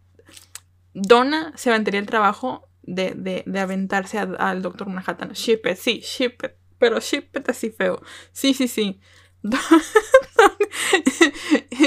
Donna 0.94 1.52
se 1.56 1.70
aventaría 1.70 2.00
el 2.00 2.06
trabajo 2.06 2.68
de, 2.84 3.14
de, 3.16 3.44
de 3.46 3.60
aventarse 3.60 4.20
al 4.20 4.62
Doctor 4.62 4.88
Manhattan. 4.88 5.32
Ship 5.32 5.62
it, 5.66 5.78
sí, 5.78 6.00
ship 6.00 6.36
it. 6.44 6.52
Pero 6.78 7.00
ship 7.00 7.30
it 7.36 7.50
así 7.50 7.72
feo. 7.72 8.02
Sí, 8.32 8.54
sí, 8.54 8.68
sí. 8.68 9.00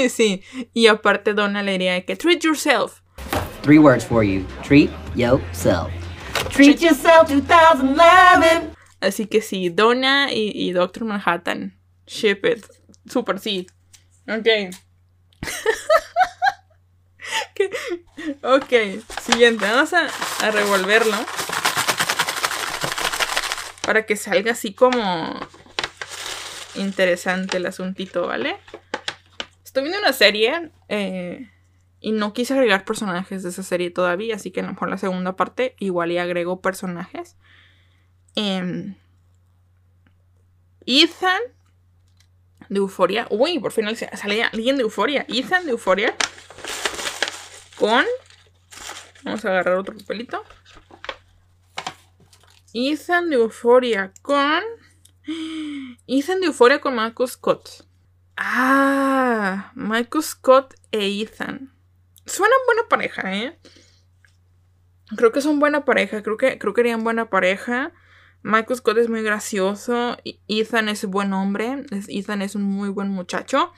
sí. 0.09 0.43
Y 0.73 0.87
aparte 0.87 1.33
Donna 1.33 1.63
le 1.63 1.73
diría 1.73 2.05
que 2.05 2.15
treat 2.15 2.41
yourself. 2.41 3.01
Three 3.61 3.79
words 3.79 4.05
for 4.05 4.23
you. 4.23 4.45
Treat 4.63 4.89
yourself. 5.15 5.89
Treat 6.51 6.79
yourself 6.79 7.29
2011. 7.29 8.71
Así 9.01 9.27
que 9.27 9.41
sí, 9.41 9.69
Donna 9.69 10.31
y, 10.31 10.51
y 10.53 10.71
Doctor 10.71 11.05
Manhattan. 11.05 11.78
Ship 12.09 12.39
it. 12.43 12.65
Super 13.07 13.39
sí. 13.39 13.67
Ok. 14.27 14.47
ok, 18.43 18.73
siguiente. 19.21 19.65
Vamos 19.65 19.93
a, 19.93 20.07
revolverlo. 20.51 21.15
Para 23.83 24.07
que 24.07 24.15
salga 24.15 24.53
así 24.53 24.73
como 24.73 25.39
interesante 26.73 27.57
el 27.57 27.67
asuntito, 27.67 28.25
¿vale? 28.25 28.57
Estoy 29.63 29.83
viendo 29.83 29.99
una 29.99 30.13
serie 30.13 30.71
eh, 30.87 31.51
y 31.99 32.11
no 32.11 32.33
quise 32.33 32.55
agregar 32.55 32.85
personajes 32.85 33.43
de 33.43 33.49
esa 33.49 33.61
serie 33.61 33.91
todavía, 33.91 34.35
así 34.35 34.49
que 34.49 34.61
a 34.61 34.63
lo 34.63 34.69
mejor 34.69 34.89
la 34.89 34.97
segunda 34.97 35.35
parte 35.35 35.75
igual 35.77 36.11
y 36.11 36.17
agrego 36.17 36.59
personajes. 36.59 37.37
Em, 38.35 38.95
Ethan 40.87 41.58
de 42.69 42.79
Euforia. 42.79 43.27
Uy, 43.29 43.59
por 43.59 43.71
fin 43.71 43.85
sale 43.95 44.43
alguien 44.43 44.77
de 44.77 44.83
Euforia. 44.83 45.25
Ethan 45.27 45.65
de 45.65 45.71
Euforia 45.71 46.15
con... 47.75 48.05
Vamos 49.23 49.43
a 49.43 49.49
agarrar 49.49 49.77
otro 49.77 49.97
papelito. 49.97 50.43
Ethan 52.73 53.29
de 53.29 53.35
Euforia 53.35 54.13
con... 54.21 54.63
Ethan 56.07 56.39
de 56.39 56.47
Euforia 56.47 56.79
con 56.79 56.95
Michael 56.95 57.29
Scott. 57.29 57.85
Ah, 58.37 59.71
Michael 59.75 60.23
Scott 60.23 60.75
e 60.91 61.21
Ethan. 61.21 61.73
Suenan 62.25 62.59
buena 62.67 62.87
pareja, 62.87 63.35
¿eh? 63.35 63.59
Creo 65.17 65.31
que 65.31 65.41
son 65.41 65.59
buena 65.59 65.83
pareja. 65.83 66.21
Creo 66.21 66.37
que, 66.37 66.59
creo 66.59 66.73
que 66.73 66.81
harían 66.81 67.03
buena 67.03 67.29
pareja. 67.29 67.91
Michael 68.41 68.77
Scott 68.77 68.97
es 68.97 69.09
muy 69.09 69.21
gracioso. 69.21 70.17
Ethan 70.47 70.89
es 70.89 71.05
buen 71.05 71.33
hombre. 71.33 71.85
Ethan 72.07 72.41
es 72.41 72.55
un 72.55 72.63
muy 72.63 72.89
buen 72.89 73.09
muchacho. 73.09 73.73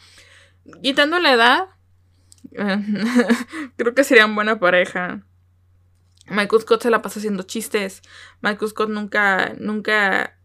Quitando 0.82 1.20
la 1.20 1.34
edad, 1.34 1.68
Creo 3.78 3.96
que 3.96 4.04
serían 4.04 4.36
buena 4.36 4.60
pareja. 4.60 5.24
Michael 6.28 6.62
Scott 6.62 6.84
se 6.84 6.90
la 6.90 7.02
pasa 7.02 7.20
haciendo 7.20 7.44
chistes. 7.44 8.02
Michael 8.42 8.70
Scott 8.70 8.90
nunca, 8.90 9.54
nunca. 9.58 10.38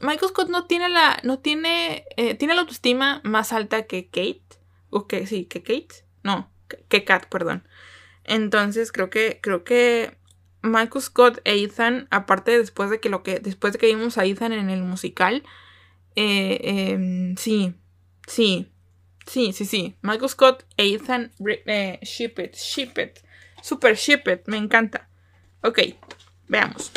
Michael 0.00 0.30
Scott 0.30 0.48
no 0.48 0.66
tiene 0.66 0.88
la. 0.88 1.18
No 1.22 1.38
tiene. 1.38 2.04
Eh, 2.16 2.34
tiene 2.34 2.54
la 2.54 2.62
autoestima 2.62 3.20
más 3.24 3.52
alta 3.52 3.84
que 3.84 4.06
Kate. 4.06 4.42
O 4.90 5.06
que 5.06 5.26
sí, 5.26 5.46
que 5.46 5.62
Kate. 5.62 6.04
No, 6.22 6.50
que 6.88 7.04
Kat, 7.04 7.26
perdón. 7.28 7.66
Entonces 8.24 8.92
creo 8.92 9.10
que. 9.10 9.38
Creo 9.42 9.64
que. 9.64 10.18
Michael 10.62 11.02
Scott 11.02 11.40
e 11.44 11.62
Ethan, 11.62 12.06
aparte 12.10 12.56
después 12.56 12.90
de 12.90 13.00
que 13.00 13.08
lo 13.08 13.22
que. 13.22 13.40
Después 13.40 13.72
de 13.72 13.78
que 13.78 13.86
vimos 13.86 14.18
a 14.18 14.24
Ethan 14.24 14.52
en 14.52 14.70
el 14.70 14.82
musical. 14.82 15.42
Eh, 16.14 16.60
em, 16.62 17.36
sí. 17.36 17.74
Sí. 18.26 18.68
Sí, 19.26 19.52
sí, 19.52 19.64
sí. 19.64 19.96
Michael 20.02 20.28
Scott 20.28 20.64
e 20.76 20.94
Ethan 20.94 21.32
eh, 21.66 21.98
Ship 22.02 22.34
It. 22.38 22.54
Ship 22.54 22.92
It. 22.98 23.18
Super 23.62 23.96
Ship 23.96 24.22
It. 24.26 24.42
Me 24.46 24.56
encanta. 24.56 25.08
Ok. 25.62 25.80
Veamos. 26.48 26.92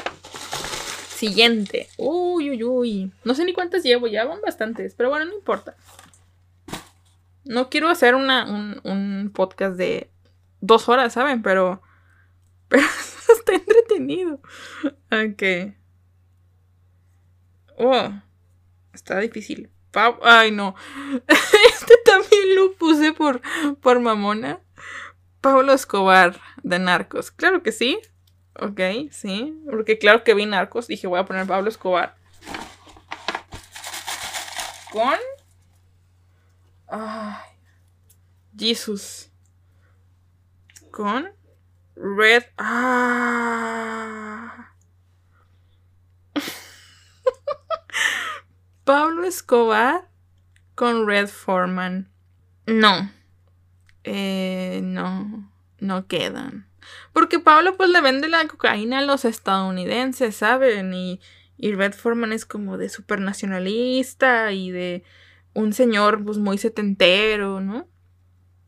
Siguiente. 1.15 1.87
Uy, 1.97 2.51
uy, 2.51 2.63
uy. 2.63 3.11
No 3.23 3.35
sé 3.35 3.45
ni 3.45 3.53
cuántas 3.53 3.83
llevo. 3.83 4.07
Ya 4.07 4.25
van 4.25 4.41
bastantes. 4.41 4.95
Pero 4.95 5.09
bueno, 5.09 5.25
no 5.25 5.33
importa. 5.33 5.75
No 7.45 7.69
quiero 7.69 7.89
hacer 7.89 8.15
una, 8.15 8.45
un, 8.83 9.31
podcast 9.33 9.77
de 9.77 10.09
dos 10.61 10.89
horas, 10.89 11.13
¿saben? 11.13 11.43
Pero 11.43 11.81
está 13.33 13.53
entretenido. 13.53 14.39
Ok. 15.11 15.73
Oh. 17.77 18.11
Está 18.93 19.19
difícil. 19.19 19.69
Ay, 20.21 20.51
no. 20.51 20.75
Este 21.27 21.95
también 22.05 22.55
lo 22.55 22.73
puse 22.73 23.13
por, 23.13 23.41
por 23.81 23.99
mamona. 23.99 24.59
Pablo 25.41 25.73
Escobar 25.73 26.39
de 26.63 26.79
Narcos. 26.79 27.31
Claro 27.31 27.61
que 27.61 27.71
sí. 27.71 27.99
Ok, 28.59 28.79
sí. 29.11 29.61
Porque 29.69 29.97
claro 29.97 30.23
que 30.23 30.33
vi 30.33 30.45
Narcos. 30.45 30.87
Dije, 30.87 31.07
voy 31.07 31.19
a 31.19 31.25
poner 31.25 31.45
Pablo 31.45 31.69
Escobar. 31.69 32.15
Con. 34.91 35.19
Ay. 36.87 37.35
Jesus. 38.57 39.29
Con. 40.91 41.29
Red. 41.95 42.43
Ah. 42.57 44.73
Pablo 48.83 49.23
Escobar 49.23 50.09
con 50.75 51.07
Red 51.07 51.27
Foreman. 51.27 52.09
No. 52.67 53.09
Eh, 54.03 54.81
no. 54.83 55.51
No 55.79 56.07
quedan. 56.07 56.67
Porque 57.13 57.39
Pablo 57.39 57.77
pues 57.77 57.89
le 57.89 58.01
vende 58.01 58.27
la 58.27 58.47
cocaína 58.47 58.99
a 58.99 59.05
los 59.05 59.25
estadounidenses, 59.25 60.35
¿saben? 60.35 60.93
Y, 60.93 61.19
y 61.57 61.73
Red 61.73 61.93
Foreman 61.93 62.33
es 62.33 62.45
como 62.45 62.77
de 62.77 62.89
supernacionalista 62.89 64.51
y 64.51 64.71
de 64.71 65.03
un 65.53 65.73
señor 65.73 66.23
pues 66.23 66.37
muy 66.37 66.57
setentero, 66.57 67.61
¿no? 67.61 67.87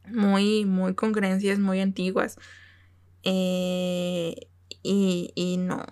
Muy, 0.08 0.66
muy 0.66 0.96
con 0.96 1.14
creencias 1.14 1.60
muy 1.60 1.82
antiguas. 1.82 2.38
Eh, 3.30 4.48
y, 4.84 5.32
y 5.36 5.58
no. 5.58 5.84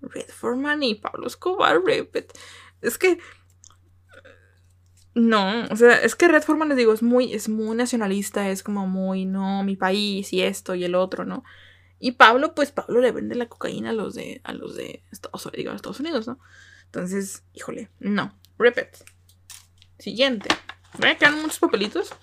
Red 0.00 0.28
Foreman 0.28 0.84
y 0.84 0.94
Pablo 0.94 1.26
Escobar, 1.26 1.80
Es 2.80 2.98
que 2.98 3.18
no, 5.14 5.64
o 5.70 5.76
sea, 5.76 5.96
es 5.96 6.14
que 6.14 6.28
Red 6.28 6.42
Forman, 6.42 6.68
les 6.68 6.78
digo, 6.78 6.92
es 6.92 7.02
muy, 7.02 7.34
es 7.34 7.48
muy 7.48 7.76
nacionalista, 7.76 8.48
es 8.48 8.62
como 8.62 8.86
muy, 8.86 9.26
no, 9.26 9.62
mi 9.62 9.76
país 9.76 10.32
y 10.32 10.40
esto 10.40 10.74
y 10.74 10.84
el 10.84 10.94
otro, 10.94 11.24
¿no? 11.24 11.44
Y 11.98 12.12
Pablo, 12.12 12.54
pues 12.54 12.70
Pablo 12.70 13.00
le 13.00 13.12
vende 13.12 13.34
la 13.34 13.48
cocaína 13.48 13.90
a 13.90 13.92
los 13.92 14.14
de, 14.14 14.40
a 14.44 14.52
los 14.52 14.74
de 14.74 15.02
Estados, 15.10 15.50
digo, 15.54 15.72
Estados 15.72 16.00
Unidos, 16.00 16.26
¿no? 16.28 16.38
Entonces, 16.86 17.42
híjole, 17.52 17.90
no. 17.98 18.38
Rip 18.58 18.78
Siguiente. 19.98 20.48
Me 20.98 21.16
quedan 21.16 21.42
muchos 21.42 21.58
papelitos. 21.58 22.14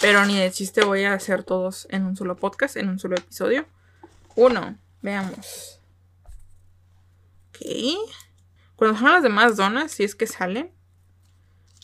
Pero 0.00 0.24
ni 0.24 0.38
de 0.38 0.50
chiste 0.50 0.84
voy 0.84 1.04
a 1.04 1.14
hacer 1.14 1.44
todos 1.44 1.86
en 1.90 2.06
un 2.06 2.16
solo 2.16 2.36
podcast, 2.36 2.76
en 2.76 2.88
un 2.88 2.98
solo 2.98 3.16
episodio. 3.16 3.66
Uno, 4.34 4.78
veamos. 5.02 5.80
Ok. 7.50 7.66
Cuando 8.76 8.98
son 8.98 9.12
las 9.12 9.22
demás 9.22 9.56
donas, 9.56 9.92
si 9.92 10.04
es 10.04 10.14
que 10.14 10.26
salen, 10.26 10.72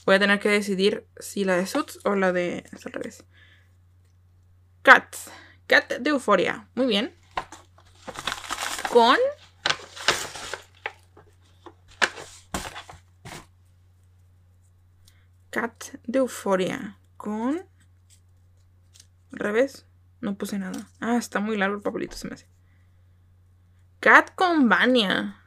Voy 0.07 0.15
a 0.15 0.19
tener 0.21 0.39
que 0.39 0.49
decidir 0.49 1.05
si 1.19 1.45
la 1.45 1.57
de 1.57 1.67
Suits 1.67 1.99
o 2.05 2.15
la 2.15 2.33
de. 2.33 2.65
Es 2.73 2.87
al 2.87 2.93
revés. 2.93 3.25
Cat. 4.83 5.17
Cat 5.67 5.95
de 5.95 6.11
Euforia. 6.11 6.69
Muy 6.77 6.87
bien. 6.87 7.13
Con. 8.93 9.17
Cat 15.51 15.87
de 16.05 16.21
Euforia. 16.21 16.99
Con. 17.17 17.67
Revés. 19.37 19.87
No 20.21 20.37
puse 20.37 20.59
nada. 20.59 20.89
Ah, 21.01 21.17
está 21.17 21.41
muy 21.41 21.57
largo 21.57 21.77
el 21.77 21.83
papelito, 21.83 22.17
se 22.17 22.29
me 22.29 22.35
hace. 22.35 22.49
Cat 24.01 24.35
con 24.35 24.69
Vania. 24.69 25.41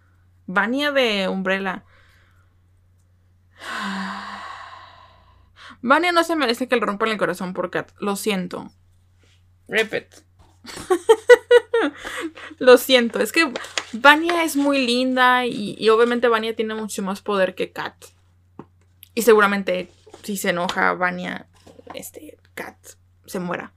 Vania 0.45 0.91
de 0.91 1.28
Umbrella. 1.28 1.84
Vania 5.82 6.12
no 6.12 6.23
se 6.23 6.36
merece 6.36 6.67
que 6.67 6.75
le 6.75 6.86
rompan 6.86 7.10
el 7.10 7.17
corazón 7.17 7.54
por 7.54 7.69
Kat. 7.69 7.91
Lo 7.99 8.15
siento. 8.15 8.71
Repeat. 9.67 10.23
Lo 12.60 12.78
siento. 12.78 13.19
Es 13.19 13.32
que 13.32 13.52
Vania 13.93 14.43
es 14.43 14.56
muy 14.56 14.86
linda 14.86 15.45
y, 15.45 15.89
obviamente 15.89 16.28
Vania 16.28 16.56
tiene 16.56 16.75
mucho 16.75 17.02
más 17.02 17.21
poder 17.21 17.56
que 17.56 17.71
Kat. 17.71 17.95
Y 19.15 19.21
seguramente 19.21 19.89
si 20.23 20.38
se 20.38 20.49
enoja 20.49 20.93
Vania, 20.93 21.47
este, 21.93 22.38
Kat 22.56 22.78
se 23.25 23.39
muera. 23.39 23.73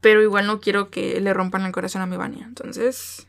Pero 0.00 0.22
igual 0.22 0.46
no 0.46 0.60
quiero 0.60 0.90
que 0.90 1.20
le 1.20 1.34
rompan 1.34 1.66
el 1.66 1.72
corazón 1.72 2.02
a 2.02 2.06
mi 2.06 2.16
Vania. 2.16 2.44
Entonces, 2.46 3.26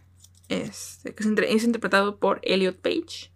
este, 0.49 1.15
es 1.53 1.63
interpretado 1.63 2.17
por 2.17 2.39
Elliot 2.43 2.77
Page. 2.81 3.31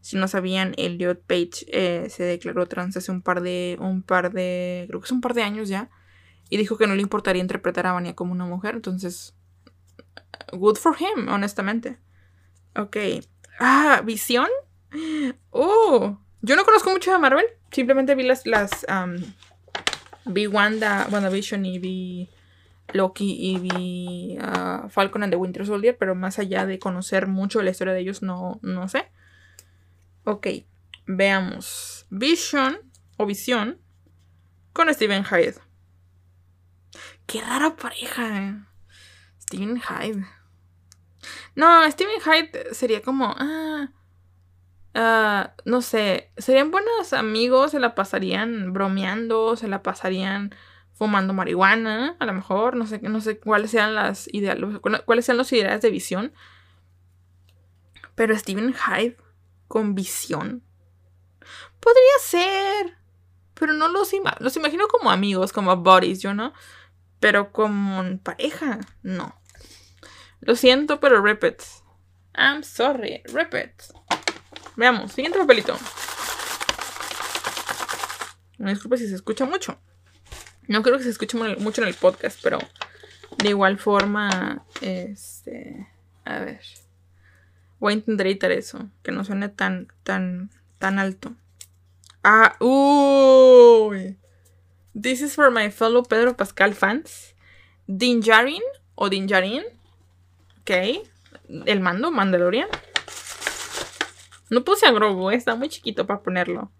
Si 0.00 0.16
no 0.16 0.28
sabían, 0.28 0.74
Elliot 0.78 1.22
Page 1.26 1.66
eh, 1.68 2.08
se 2.08 2.22
declaró 2.22 2.66
trans 2.66 2.96
hace 2.96 3.12
un 3.12 3.22
par 3.22 3.42
de. 3.42 3.76
un 3.80 4.02
par 4.02 4.32
de. 4.32 4.86
creo 4.88 5.00
que 5.00 5.06
es 5.06 5.12
un 5.12 5.20
par 5.20 5.34
de 5.34 5.42
años 5.42 5.68
ya. 5.68 5.90
Y 6.48 6.56
dijo 6.56 6.78
que 6.78 6.86
no 6.86 6.94
le 6.94 7.02
importaría 7.02 7.42
interpretar 7.42 7.86
a 7.86 7.92
Vania 7.92 8.14
como 8.14 8.32
una 8.32 8.46
mujer. 8.46 8.74
Entonces. 8.76 9.34
Good 10.52 10.76
for 10.76 10.96
him, 10.98 11.28
honestamente. 11.28 11.98
Ok. 12.76 12.96
Ah, 13.58 14.02
visión. 14.04 14.48
Oh. 15.50 16.18
Yo 16.42 16.56
no 16.56 16.64
conozco 16.64 16.90
mucho 16.90 17.12
de 17.12 17.18
Marvel. 17.18 17.44
Simplemente 17.70 18.14
vi 18.14 18.22
las. 18.22 18.46
las 18.46 18.86
vi 20.24 20.46
Wanda, 20.46 21.08
WandaVision 21.10 21.64
y 21.66 21.78
vi 21.78 22.28
Loki 22.94 23.36
y 23.38 23.58
vi 23.58 24.38
Falcon 24.88 25.22
and 25.22 25.32
the 25.32 25.36
Winter 25.36 25.66
Soldier. 25.66 25.96
Pero 25.98 26.14
más 26.14 26.38
allá 26.38 26.66
de 26.66 26.78
conocer 26.78 27.26
mucho 27.26 27.62
la 27.62 27.70
historia 27.70 27.94
de 27.94 28.00
ellos, 28.00 28.22
no, 28.22 28.58
no 28.62 28.88
sé. 28.88 29.10
Ok, 30.24 30.46
veamos. 31.06 32.06
Vision 32.10 32.78
o 33.16 33.26
Visión 33.26 33.78
con 34.72 34.92
Steven 34.92 35.24
Hyde. 35.24 35.54
Qué 37.26 37.40
rara 37.40 37.76
pareja. 37.76 38.48
Eh. 38.48 38.54
Steven 39.40 39.80
Hyde. 39.80 40.26
No, 41.54 41.90
Steven 41.90 42.20
Hyde 42.20 42.74
sería 42.74 43.02
como. 43.02 43.34
Ah, 43.38 43.92
ah, 44.94 45.54
no 45.64 45.82
sé. 45.82 46.32
Serían 46.36 46.70
buenos 46.70 47.12
amigos. 47.12 47.72
Se 47.72 47.80
la 47.80 47.94
pasarían 47.94 48.72
bromeando. 48.72 49.56
Se 49.56 49.68
la 49.68 49.82
pasarían 49.82 50.54
fumando 51.00 51.32
marihuana. 51.32 52.14
A 52.18 52.26
lo 52.26 52.34
mejor. 52.34 52.76
No 52.76 52.86
sé, 52.86 53.00
no 53.00 53.22
sé 53.22 53.38
cuáles 53.38 53.70
sean 53.70 53.94
las 53.94 54.28
ideales. 54.34 54.80
Cuáles 55.06 55.24
sean 55.24 55.38
los 55.38 55.50
ideales 55.50 55.80
de 55.80 55.90
visión. 55.90 56.34
Pero 58.14 58.36
Steven 58.36 58.74
Hyde 58.74 59.16
con 59.66 59.94
visión. 59.94 60.62
Podría 61.80 62.18
ser. 62.20 62.98
Pero 63.54 63.72
no 63.72 63.88
los, 63.88 64.10
los 64.40 64.56
imagino 64.56 64.88
como 64.88 65.10
amigos, 65.10 65.54
como 65.54 65.74
buddies, 65.74 66.20
yo 66.20 66.34
no. 66.34 66.52
Pero 67.18 67.50
como 67.50 68.18
pareja, 68.18 68.80
no. 69.02 69.40
Lo 70.40 70.54
siento, 70.54 71.00
pero 71.00 71.22
repeat. 71.22 71.62
I'm 72.34 72.62
sorry, 72.62 73.22
repeat. 73.32 73.72
Veamos, 74.76 75.12
siguiente 75.12 75.38
papelito. 75.38 75.78
Me 78.58 78.72
disculpe 78.72 78.98
si 78.98 79.08
se 79.08 79.14
escucha 79.14 79.46
mucho. 79.46 79.80
No 80.70 80.84
creo 80.84 80.98
que 80.98 81.02
se 81.02 81.10
escuche 81.10 81.36
mucho 81.58 81.82
en 81.82 81.88
el 81.88 81.94
podcast, 81.94 82.38
pero 82.44 82.60
de 83.38 83.48
igual 83.48 83.76
forma, 83.76 84.64
este, 84.80 85.88
a 86.24 86.38
ver. 86.38 86.60
Voy 87.80 87.94
a 87.94 87.96
intentar 87.96 88.28
editar 88.28 88.52
eso. 88.52 88.88
Que 89.02 89.10
no 89.10 89.24
suene 89.24 89.48
tan, 89.48 89.88
tan, 90.04 90.48
tan 90.78 91.00
alto. 91.00 91.34
Ah, 92.22 92.54
uy. 92.60 94.16
This 94.94 95.22
is 95.22 95.34
for 95.34 95.50
my 95.50 95.72
fellow 95.72 96.04
Pedro 96.04 96.36
Pascal 96.36 96.72
fans. 96.74 97.34
Dinjarin 97.88 98.62
o 98.94 99.08
Dinjarin. 99.08 99.64
Ok. 100.60 100.70
El 101.66 101.80
mando, 101.80 102.12
Mandalorian. 102.12 102.68
No 104.50 104.62
puse 104.62 104.86
a 104.86 104.92
Grogu, 104.92 105.32
eh, 105.32 105.34
está 105.34 105.56
muy 105.56 105.68
chiquito 105.68 106.06
para 106.06 106.20
ponerlo. 106.20 106.70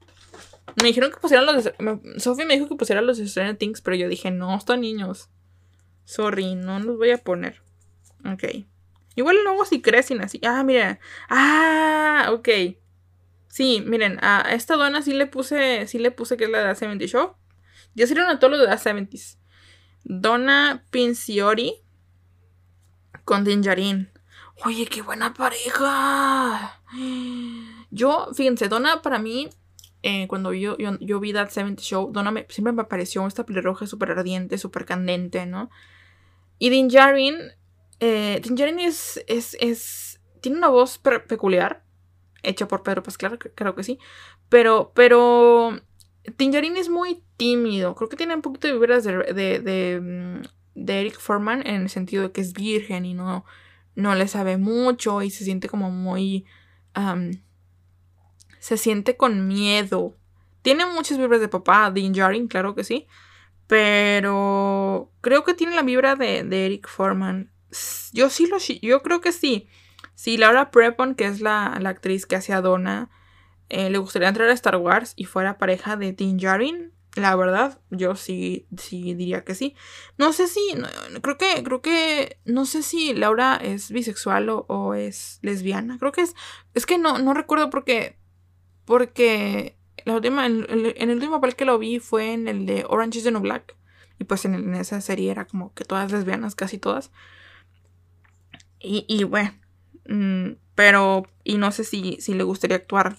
Me 0.76 0.88
dijeron 0.88 1.10
que 1.10 1.18
pusieran 1.18 1.46
los 1.46 1.64
de... 1.64 1.74
Sofía 2.18 2.46
me 2.46 2.54
dijo 2.54 2.68
que 2.68 2.76
pusiera 2.76 3.02
los 3.02 3.18
de 3.18 3.26
Stranger 3.26 3.56
Things, 3.56 3.80
pero 3.80 3.96
yo 3.96 4.08
dije, 4.08 4.30
no, 4.30 4.56
están 4.56 4.80
niños. 4.80 5.28
Sorry, 6.04 6.54
no 6.54 6.80
los 6.80 6.96
voy 6.96 7.10
a 7.10 7.18
poner. 7.18 7.62
Ok. 8.24 8.44
Igual 9.16 9.42
luego 9.44 9.64
si 9.64 9.80
crecen 9.82 10.20
así. 10.22 10.40
Ah, 10.44 10.62
mira. 10.62 10.98
Ah, 11.28 12.30
ok. 12.32 12.48
Sí, 13.48 13.82
miren, 13.84 14.18
a 14.22 14.52
esta 14.52 14.76
dona 14.76 15.02
sí 15.02 15.12
le 15.12 15.26
puse, 15.26 15.86
sí 15.88 15.98
le 15.98 16.12
puse 16.12 16.36
que 16.36 16.44
es 16.44 16.50
la 16.50 16.58
de 16.58 16.64
la 16.66 16.74
70 16.74 17.06
Show. 17.06 17.34
Ya 17.94 18.06
serían 18.06 18.28
a 18.28 18.38
todos 18.38 18.52
los 18.52 18.60
de 18.60 18.66
la 18.66 18.78
70s. 18.78 19.38
Donna 20.04 20.84
Pinciori 20.90 21.74
con 23.24 23.44
Dinjarin. 23.44 24.10
Oye, 24.64 24.86
qué 24.86 25.02
buena 25.02 25.34
pareja. 25.34 26.80
Yo, 27.90 28.28
fíjense, 28.34 28.68
Donna 28.68 29.02
para 29.02 29.18
mí, 29.18 29.48
eh, 30.02 30.26
cuando 30.28 30.52
yo, 30.52 30.76
yo, 30.78 31.20
vi 31.20 31.32
That 31.32 31.50
70 31.50 31.82
Show, 31.82 32.10
Donna 32.12 32.32
siempre 32.48 32.72
me 32.72 32.84
pareció 32.84 33.26
esta 33.26 33.44
pelirroja 33.44 33.86
súper 33.86 34.12
ardiente, 34.12 34.58
súper 34.58 34.84
candente, 34.84 35.46
¿no? 35.46 35.70
Y 36.58 36.70
Dinjarin, 36.70 37.36
eh, 38.00 38.40
Dinjarin 38.42 38.80
es, 38.80 39.22
es, 39.26 39.56
es, 39.60 40.20
tiene 40.40 40.58
una 40.58 40.68
voz 40.68 40.98
peculiar, 40.98 41.84
hecha 42.42 42.66
por 42.66 42.82
Pedro 42.82 43.02
Pascal, 43.02 43.38
creo 43.38 43.74
que 43.74 43.82
sí, 43.82 43.98
pero, 44.48 44.92
pero 44.94 45.78
Dinjarin 46.38 46.76
es 46.76 46.88
muy 46.88 47.22
tímido, 47.36 47.94
creo 47.94 48.08
que 48.08 48.16
tiene 48.16 48.34
un 48.34 48.42
poquito 48.42 48.68
de 48.68 48.74
vibras 48.74 49.04
de, 49.04 49.18
de, 49.34 49.60
de, 49.60 50.00
mm, 50.00 50.88
Eric 50.88 51.18
Foreman 51.18 51.66
en 51.66 51.82
el 51.82 51.90
sentido 51.90 52.22
de 52.24 52.32
que 52.32 52.40
es 52.40 52.54
virgen 52.54 53.04
y 53.04 53.14
no 53.14 53.44
no 53.94 54.14
le 54.14 54.28
sabe 54.28 54.56
mucho 54.56 55.22
y 55.22 55.30
se 55.30 55.44
siente 55.44 55.68
como 55.68 55.90
muy... 55.90 56.46
se 58.60 58.76
siente 58.76 59.16
con 59.16 59.48
miedo. 59.48 60.16
Tiene 60.62 60.86
muchas 60.86 61.18
vibras 61.18 61.40
de 61.40 61.48
papá, 61.48 61.90
Dean 61.90 62.14
Jarin, 62.14 62.46
claro 62.46 62.76
que 62.76 62.84
sí. 62.84 63.08
Pero 63.66 65.10
creo 65.20 65.42
que 65.44 65.54
tiene 65.54 65.74
la 65.74 65.82
vibra 65.82 66.14
de, 66.14 66.66
Eric 66.66 66.88
Foreman. 66.88 67.50
Yo 68.12 68.30
sí 68.30 68.46
lo... 68.46 68.58
Yo 68.58 69.02
creo 69.02 69.20
que 69.20 69.32
sí. 69.32 69.68
Si 70.14 70.36
Laura 70.36 70.70
Prepon, 70.70 71.14
que 71.14 71.26
es 71.26 71.40
la, 71.40 71.66
actriz 71.66 72.26
que 72.26 72.36
hace 72.36 72.52
a 72.52 72.60
Donna, 72.60 73.10
eh, 73.68 73.90
le 73.90 73.98
gustaría 73.98 74.28
entrar 74.28 74.48
a 74.48 74.52
Star 74.52 74.76
Wars 74.76 75.14
y 75.16 75.24
fuera 75.24 75.58
pareja 75.58 75.96
de 75.96 76.12
Dean 76.12 76.38
Jarin, 76.38 76.92
la 77.16 77.34
verdad, 77.34 77.80
yo 77.90 78.14
sí, 78.14 78.66
sí 78.76 79.14
diría 79.14 79.44
que 79.44 79.54
sí. 79.54 79.74
No 80.16 80.32
sé 80.32 80.46
si, 80.46 80.60
creo 81.22 81.38
que, 81.38 81.62
creo 81.64 81.82
que, 81.82 82.38
no 82.44 82.66
sé 82.66 82.82
si 82.82 83.14
Laura 83.14 83.56
es 83.56 83.90
bisexual 83.90 84.48
o, 84.48 84.94
es 84.94 85.38
lesbiana. 85.42 85.98
Creo 85.98 86.12
que 86.12 86.22
es, 86.22 86.34
es 86.74 86.86
que 86.86 86.98
no, 86.98 87.18
no 87.18 87.34
recuerdo 87.34 87.68
porque, 87.70 88.19
porque 88.90 89.76
la 90.04 90.16
última, 90.16 90.46
en, 90.46 90.66
el 90.68 91.10
último 91.10 91.36
papel 91.36 91.54
que 91.54 91.64
lo 91.64 91.78
vi 91.78 92.00
fue 92.00 92.32
en 92.32 92.48
el 92.48 92.66
de 92.66 92.84
Orange 92.88 93.18
is 93.18 93.24
the 93.24 93.30
New 93.30 93.40
Black. 93.40 93.76
Y 94.18 94.24
pues 94.24 94.44
en, 94.46 94.74
esa 94.74 95.00
serie 95.00 95.30
era 95.30 95.44
como 95.46 95.72
que 95.74 95.84
todas 95.84 96.10
lesbianas, 96.10 96.56
casi 96.56 96.76
todas. 96.76 97.12
Y, 98.80 99.22
bueno, 99.22 99.54
mm, 100.08 100.56
pero, 100.74 101.24
y 101.44 101.56
no 101.56 101.70
sé 101.70 101.84
si, 101.84 102.16
si 102.20 102.34
le 102.34 102.42
gustaría 102.42 102.78
actuar 102.78 103.14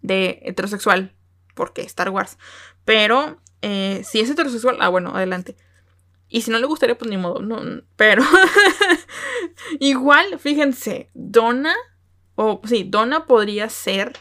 de 0.00 0.40
heterosexual 0.44 1.14
porque 1.52 1.82
Star 1.82 2.08
Wars. 2.08 2.38
Pero 2.86 3.42
eh, 3.60 4.00
si 4.06 4.20
es 4.20 4.30
heterosexual, 4.30 4.78
ah, 4.80 4.88
bueno, 4.88 5.14
adelante. 5.14 5.54
Y 6.30 6.40
si 6.40 6.50
no 6.50 6.58
le 6.58 6.66
gustaría, 6.66 6.96
pues 6.96 7.10
ni 7.10 7.18
modo. 7.18 7.42
No, 7.42 7.60
pero 7.96 8.22
igual, 9.80 10.38
fíjense, 10.38 11.10
Donna, 11.12 11.74
o 12.36 12.62
sí, 12.64 12.86
Donna 12.88 13.26
podría 13.26 13.68
ser 13.68 14.14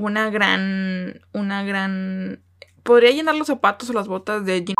una 0.00 0.30
gran, 0.30 1.20
una 1.32 1.62
gran... 1.64 2.42
Podría 2.82 3.10
llenar 3.10 3.34
los 3.34 3.46
zapatos 3.46 3.90
o 3.90 3.92
las 3.92 4.08
botas 4.08 4.44
de 4.44 4.74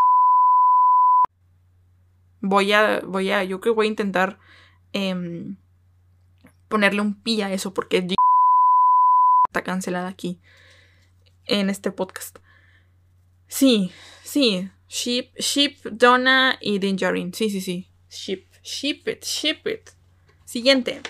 Voy 2.42 2.72
a, 2.72 3.00
voy 3.00 3.30
a, 3.30 3.44
yo 3.44 3.60
creo 3.60 3.74
que 3.74 3.76
voy 3.76 3.86
a 3.86 3.90
intentar 3.90 4.38
em, 4.94 5.58
ponerle 6.68 7.02
un 7.02 7.22
pi 7.22 7.42
a 7.42 7.52
eso 7.52 7.74
porque 7.74 8.06
está 9.48 9.62
cancelada 9.62 10.08
aquí 10.08 10.40
en 11.44 11.68
este 11.68 11.90
podcast. 11.90 12.38
Sí, 13.46 13.92
sí. 14.24 14.70
Ship, 14.88 15.30
Ship, 15.36 15.76
Donna 15.84 16.56
y 16.60 16.78
Dinjarin. 16.78 17.34
Sí, 17.34 17.50
sí, 17.50 17.60
sí. 17.60 17.86
Ship, 18.08 18.44
ship 18.62 19.06
it, 19.06 19.22
ship 19.22 19.66
it. 19.66 19.90
Siguiente. 20.44 21.00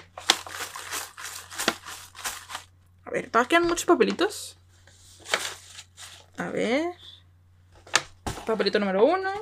A 3.10 3.12
ver, 3.12 3.28
¿todavía 3.28 3.48
quedan 3.48 3.66
muchos 3.66 3.86
papelitos? 3.86 4.56
A 6.36 6.48
ver. 6.50 6.94
Papelito 8.46 8.78
número 8.78 9.04
uno. 9.04 9.32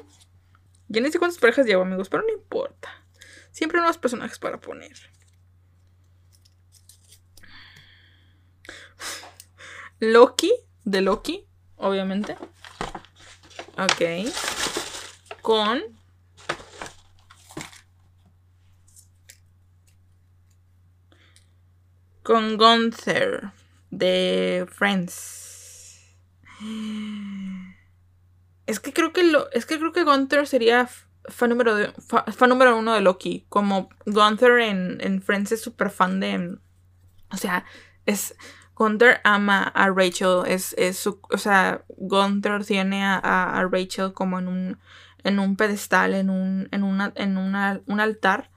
Ya 0.88 1.02
no 1.02 1.10
sé 1.10 1.18
cuántas 1.18 1.38
parejas 1.38 1.66
llevo, 1.66 1.82
amigos, 1.82 2.08
pero 2.08 2.22
no 2.22 2.32
importa. 2.32 2.88
Siempre 3.50 3.78
nuevos 3.78 3.98
personajes 3.98 4.38
para 4.38 4.58
poner. 4.58 4.96
Loki, 9.98 10.50
de 10.84 11.02
Loki, 11.02 11.46
obviamente. 11.76 12.38
Ok. 13.76 14.32
Con... 15.42 15.82
Con 22.22 22.56
Gunther 22.56 23.57
de 23.90 24.66
Friends. 24.70 26.16
Es 28.66 28.80
que 28.80 28.92
creo 28.92 29.12
que 29.12 29.24
lo, 29.24 29.50
es 29.52 29.66
que 29.66 29.78
creo 29.78 29.92
que 29.92 30.04
Gunther 30.04 30.46
sería 30.46 30.88
fan 31.28 31.50
número, 31.50 31.74
de, 31.74 31.92
fan, 31.92 32.48
número 32.48 32.76
uno 32.76 32.94
de 32.94 33.00
Loki. 33.00 33.46
Como 33.48 33.88
Gunther 34.06 34.58
en, 34.60 34.98
en 35.00 35.22
Friends 35.22 35.52
es 35.52 35.62
súper 35.62 35.90
fan 35.90 36.20
de. 36.20 36.58
O 37.30 37.36
sea, 37.36 37.64
es. 38.06 38.34
Gunther 38.78 39.20
ama 39.24 39.64
a 39.74 39.90
Rachel, 39.90 40.44
es, 40.46 40.76
su, 40.96 41.20
o 41.32 41.36
sea, 41.36 41.82
Gunther 41.96 42.64
tiene 42.64 43.04
a, 43.04 43.66
Rachel 43.68 44.12
como 44.12 44.38
en 44.38 44.46
un, 44.46 44.78
en 45.24 45.40
un 45.40 45.56
pedestal, 45.56 46.14
en 46.14 46.30
un, 46.30 46.68
en 46.70 46.84
una, 46.84 47.12
en 47.16 47.36
un 47.36 48.00
altar. 48.00 48.50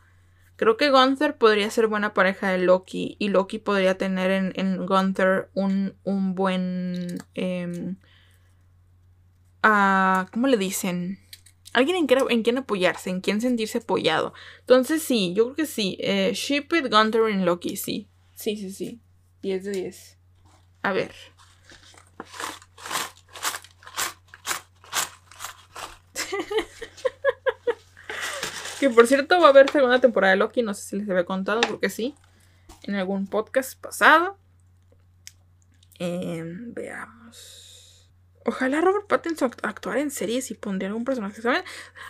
Creo 0.62 0.78
que 0.78 0.91
Gunther 0.91 1.38
podría 1.39 1.71
ser 1.71 1.88
buena 1.88 2.13
pareja 2.13 2.52
de 2.52 2.60
Loki 2.60 3.15
y 3.17 3.30
Loki 3.30 3.58
podría 3.58 3.97
tener 3.97 4.30
en, 4.30 4.86
Gunther 4.86 5.50
un, 5.56 5.95
un 6.04 6.36
buen... 6.36 7.17
Eh, 7.34 7.95
¿Cómo 9.63 10.45
le 10.45 10.58
dicen? 10.58 11.17
Alguien 11.74 11.95
en, 11.97 12.08
en 12.30 12.43
quien 12.43 12.60
apoyarse, 12.60 13.10
en 13.10 13.21
quien 13.21 13.41
sentirse 13.41 13.80
apoyado. 13.80 14.36
Entonces 14.60 15.02
sí, 15.02 15.34
yo 15.34 15.45
creo 15.45 15.56
que 15.56 15.65
sí. 15.65 15.97
Eh, 16.00 16.34
ship 16.36 16.67
with 16.71 16.91
Gunther 16.91 17.24
en 17.32 17.43
Loki, 17.43 17.76
sí. 17.76 18.08
Sí, 18.36 18.56
sí, 18.56 18.71
sí. 18.71 19.02
10 19.41 19.63
de 19.63 19.71
10. 19.71 20.19
A 20.84 20.93
ver. 20.93 21.12
que 28.81 28.89
por 28.89 29.05
cierto 29.05 29.39
va 29.39 29.45
a 29.45 29.49
haber 29.49 29.69
segunda 29.69 30.01
temporada 30.01 30.31
de 30.31 30.37
Loki. 30.37 30.63
No 30.63 30.73
sé 30.73 30.81
si 30.81 30.95
les 30.95 31.07
había 31.07 31.23
contado, 31.23 31.61
porque 31.61 31.87
sí. 31.87 32.15
En 32.81 32.95
algún 32.95 33.27
podcast 33.27 33.79
pasado. 33.79 34.39
Em, 35.99 36.73
veamos. 36.73 38.09
Ojalá 38.43 38.81
Robert 38.81 39.05
Pattinson 39.05 39.51
actuara 39.61 40.01
en 40.01 40.09
series 40.09 40.49
y 40.49 40.55
pondría 40.55 40.87
algún 40.89 41.05
personaje. 41.05 41.43
¿Saben? 41.43 41.61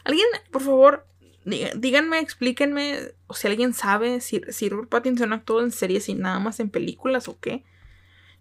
Alguien, 0.05 0.25
por 0.49 0.61
favor, 0.61 1.05
díganme, 1.43 2.19
explíquenme. 2.19 2.99
O 3.27 3.33
si 3.33 3.47
alguien 3.47 3.73
sabe 3.73 4.21
si, 4.21 4.41
si 4.47 4.69
Robert 4.69 4.87
Pattinson 4.87 5.33
actuó 5.33 5.59
en 5.59 5.73
series 5.73 6.07
y 6.07 6.13
nada 6.13 6.39
más 6.39 6.61
en 6.61 6.69
películas 6.69 7.27
o 7.27 7.37
qué. 7.37 7.65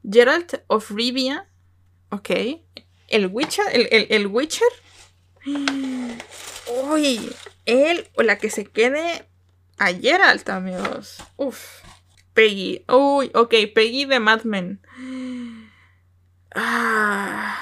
Geralt 0.08 0.62
of 0.68 0.88
Rivia. 0.92 1.48
Ok. 2.10 2.30
El 3.08 3.26
Witcher. 3.26 3.64
El, 3.72 4.06
el, 4.08 4.26
Witcher. 4.28 4.68
Uy. 5.46 7.32
Él 7.66 8.08
o 8.16 8.22
la 8.22 8.38
que 8.38 8.50
se 8.50 8.64
quede 8.64 9.28
a 9.78 9.92
Geralt, 9.92 10.48
amigos. 10.48 11.22
Uf. 11.36 11.82
Peggy. 12.34 12.84
Uy, 12.88 13.30
ok. 13.34 13.54
Peggy 13.74 14.04
de 14.04 14.20
Mad 14.20 14.42
Men. 14.44 14.80
Ah. 16.54 17.58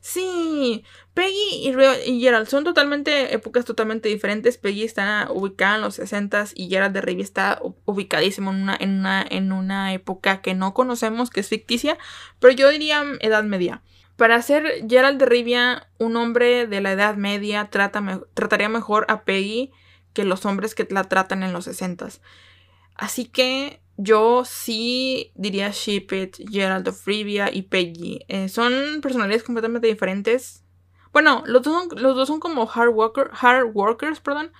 Sí. 0.00 0.84
Peggy 1.14 1.68
y, 2.06 2.20
Gerald 2.20 2.46
son 2.46 2.62
totalmente 2.62 3.34
épocas 3.34 3.64
totalmente 3.64 4.08
diferentes. 4.08 4.58
Peggy 4.58 4.84
está 4.84 5.28
ubicada 5.30 5.76
en 5.76 5.80
los 5.82 5.94
60 5.94 6.46
y 6.54 6.68
Gerald 6.68 6.94
de 6.94 7.00
Rivia 7.00 7.24
está 7.24 7.60
ubicadísimo 7.86 8.50
en 8.50 8.62
una, 8.62 8.76
en, 8.78 8.98
una, 9.00 9.26
en 9.28 9.50
una 9.50 9.94
época 9.94 10.42
que 10.42 10.54
no 10.54 10.74
conocemos, 10.74 11.30
que 11.30 11.40
es 11.40 11.48
ficticia, 11.48 11.96
pero 12.38 12.52
yo 12.52 12.68
diría 12.68 13.02
edad 13.20 13.44
media. 13.44 13.82
Para 14.16 14.40
ser 14.40 14.86
Gerald 14.88 15.18
de 15.18 15.26
Rivia, 15.26 15.88
un 15.98 16.16
hombre 16.16 16.66
de 16.66 16.80
la 16.80 16.92
Edad 16.92 17.16
Media 17.16 17.68
trata 17.70 18.22
trataría 18.34 18.68
mejor 18.68 19.04
a 19.08 19.24
Peggy 19.24 19.72
que 20.14 20.24
los 20.24 20.46
hombres 20.46 20.74
que 20.74 20.88
la 20.90 21.04
tratan 21.04 21.42
en 21.42 21.52
los 21.52 21.66
60 21.66 22.08
Así 22.94 23.26
que 23.26 23.82
yo 23.98 24.44
sí 24.46 25.32
diría 25.34 25.70
Ship 25.70 26.06
It, 26.12 26.36
Gerald 26.50 26.88
of 26.88 27.06
Rivia 27.06 27.52
y 27.52 27.62
Peggy. 27.62 28.20
Eh, 28.28 28.48
son 28.48 29.00
personalidades 29.02 29.42
completamente 29.42 29.86
diferentes. 29.86 30.64
Bueno, 31.12 31.42
los 31.46 31.62
dos 31.62 31.88
son, 31.88 32.02
los 32.02 32.16
dos 32.16 32.28
son 32.28 32.40
como 32.40 32.70
hard, 32.70 32.90
worker, 32.90 33.30
hard 33.38 33.70
workers, 33.74 34.20
perdón. 34.20 34.50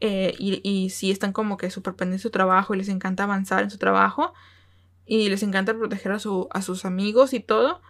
Eh, 0.00 0.34
y, 0.38 0.90
sí 0.90 1.10
están 1.10 1.32
como 1.32 1.56
que 1.56 1.70
súper 1.70 1.94
pendientes 1.94 2.22
de 2.22 2.28
su 2.28 2.30
trabajo 2.30 2.74
y 2.74 2.78
les 2.78 2.88
encanta 2.88 3.24
avanzar 3.24 3.62
en 3.62 3.70
su 3.70 3.78
trabajo. 3.78 4.32
Y 5.06 5.28
les 5.28 5.42
encanta 5.42 5.74
proteger 5.74 6.12
a 6.12 6.18
sus 6.18 6.84
amigos 6.84 7.32
y 7.34 7.40
todo. 7.40 7.80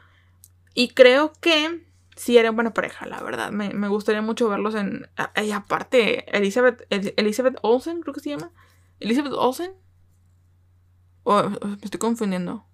Y 0.78 0.88
creo 0.88 1.32
que 1.40 1.86
sí 2.16 2.36
eran 2.36 2.54
buena 2.54 2.74
pareja, 2.74 3.06
la 3.06 3.22
verdad. 3.22 3.50
Me, 3.50 3.70
me 3.70 3.88
gustaría 3.88 4.20
mucho 4.20 4.46
verlos 4.50 4.74
en... 4.74 5.08
Y 5.42 5.50
aparte, 5.50 6.30
Elizabeth, 6.36 6.86
Elizabeth 6.90 7.56
Olsen, 7.62 8.02
creo 8.02 8.12
que 8.12 8.20
se 8.20 8.28
llama. 8.28 8.52
Elizabeth 9.00 9.32
Olsen. 9.32 9.72
O 11.22 11.42
me 11.48 11.78
estoy 11.82 11.98
confundiendo. 11.98 12.66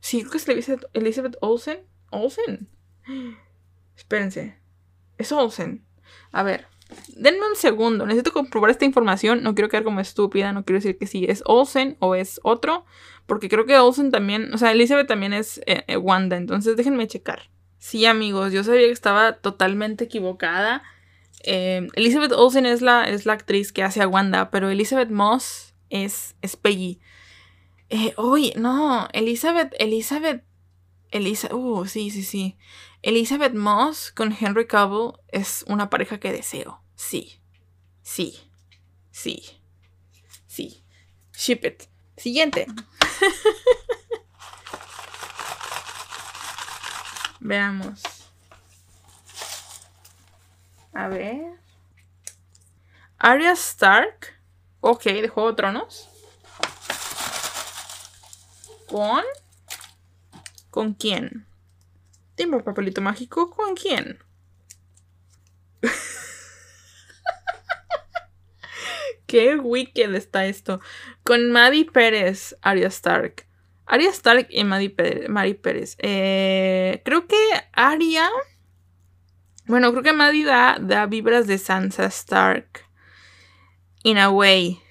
Sí, 0.00 0.20
creo 0.20 0.30
que 0.30 0.38
es 0.38 0.48
Elizabeth, 0.48 0.86
Elizabeth 0.94 1.36
Olsen. 1.42 1.84
Olsen. 2.10 2.70
Espérense. 3.94 4.58
Es 5.18 5.30
Olsen. 5.30 5.84
A 6.32 6.42
ver. 6.42 6.66
Denme 7.08 7.46
un 7.48 7.56
segundo. 7.56 8.06
Necesito 8.06 8.32
comprobar 8.32 8.70
esta 8.70 8.84
información. 8.84 9.42
No 9.42 9.54
quiero 9.54 9.68
quedar 9.68 9.84
como 9.84 10.00
estúpida. 10.00 10.52
No 10.52 10.64
quiero 10.64 10.78
decir 10.78 10.98
que 10.98 11.06
sí 11.06 11.26
es 11.28 11.42
Olsen 11.46 11.96
o 12.00 12.14
es 12.14 12.40
otro. 12.42 12.84
Porque 13.26 13.48
creo 13.48 13.66
que 13.66 13.78
Olsen 13.78 14.10
también. 14.10 14.52
O 14.52 14.58
sea, 14.58 14.72
Elizabeth 14.72 15.06
también 15.06 15.32
es 15.32 15.58
eh, 15.66 15.84
eh, 15.86 15.96
Wanda. 15.96 16.36
Entonces 16.36 16.76
déjenme 16.76 17.06
checar. 17.06 17.50
Sí, 17.78 18.06
amigos. 18.06 18.52
Yo 18.52 18.64
sabía 18.64 18.86
que 18.86 18.92
estaba 18.92 19.34
totalmente 19.34 20.04
equivocada. 20.04 20.82
Eh, 21.42 21.86
Elizabeth 21.94 22.32
Olsen 22.32 22.66
es 22.66 22.82
la, 22.82 23.08
es 23.08 23.26
la 23.26 23.34
actriz 23.34 23.72
que 23.72 23.82
hace 23.82 24.02
a 24.02 24.08
Wanda. 24.08 24.50
Pero 24.50 24.68
Elizabeth 24.68 25.10
Moss 25.10 25.74
es, 25.90 26.36
es 26.42 26.56
Peggy. 26.56 27.00
uy, 28.16 28.52
no. 28.56 29.08
Elizabeth. 29.12 29.74
Elizabeth. 29.78 30.42
Elizabeth. 31.14 31.54
Uh, 31.54 31.86
sí, 31.86 32.10
sí, 32.10 32.24
sí. 32.24 32.58
Elizabeth 33.02 33.54
Moss 33.54 34.10
con 34.10 34.36
Henry 34.38 34.66
Cavill 34.66 35.12
es 35.28 35.64
una 35.68 35.88
pareja 35.88 36.18
que 36.18 36.32
deseo. 36.32 36.82
Sí. 36.96 37.40
Sí. 38.02 38.50
Sí. 39.12 39.60
Sí. 40.48 40.82
Ship 41.32 41.60
it. 41.64 41.84
Siguiente. 42.16 42.66
Veamos. 47.40 48.02
A 50.94 51.06
ver. 51.06 51.60
Arya 53.18 53.52
Stark. 53.52 54.34
Ok, 54.80 55.04
de 55.04 55.28
Juego 55.28 55.50
de 55.50 55.56
Tronos. 55.56 56.08
¿Con? 58.88 59.22
¿Con 60.74 60.94
quién? 60.94 61.46
Dime, 62.36 62.58
papelito 62.58 63.00
mágico, 63.00 63.48
¿con 63.48 63.76
quién? 63.76 64.18
Qué 69.28 69.54
wicked 69.54 70.12
está 70.16 70.46
esto. 70.46 70.80
Con 71.22 71.52
Maddie 71.52 71.84
Pérez, 71.84 72.56
Arya 72.60 72.88
Stark. 72.88 73.46
Arya 73.86 74.10
Stark 74.10 74.48
y 74.50 74.64
Maddie 74.64 74.90
Pérez. 74.90 75.28
Pérez. 75.62 75.96
Eh, 76.00 77.02
creo 77.04 77.28
que 77.28 77.36
Arya. 77.72 78.28
Bueno, 79.66 79.92
creo 79.92 80.02
que 80.02 80.12
Maddie 80.12 80.44
da 80.44 81.06
vibras 81.06 81.46
de 81.46 81.58
Sansa 81.58 82.06
Stark. 82.06 82.84
In 84.02 84.18
a 84.18 84.28
way. 84.28 84.83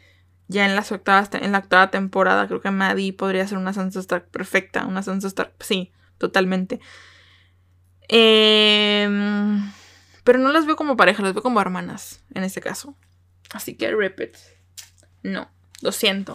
Ya 0.54 0.68
en, 0.68 0.76
las 0.76 0.92
octavas, 0.92 1.32
en 1.34 1.52
la 1.52 1.58
octava 1.58 1.90
temporada, 1.90 2.46
creo 2.48 2.62
que 2.62 2.70
Maddie 2.70 3.12
podría 3.12 3.48
ser 3.48 3.58
una 3.58 3.74
Sansa 3.74 4.00
Stark 4.02 4.30
perfecta. 4.30 4.86
Una 4.86 5.02
Sansa 5.02 5.28
Stark. 5.28 5.52
Sí, 5.60 5.92
totalmente. 6.20 6.80
Em, 8.08 9.72
pero 10.24 10.38
no 10.38 10.52
las 10.52 10.68
veo 10.68 10.76
como 10.76 10.96
pareja, 10.96 11.24
las 11.24 11.34
veo 11.34 11.42
como 11.42 11.60
hermanas 11.60 12.24
en 12.36 12.44
este 12.44 12.62
caso. 12.62 12.96
Así 13.52 13.74
que 13.74 13.92
repeat. 13.96 14.38
No, 15.24 15.50
lo 15.82 15.92
siento. 15.92 16.34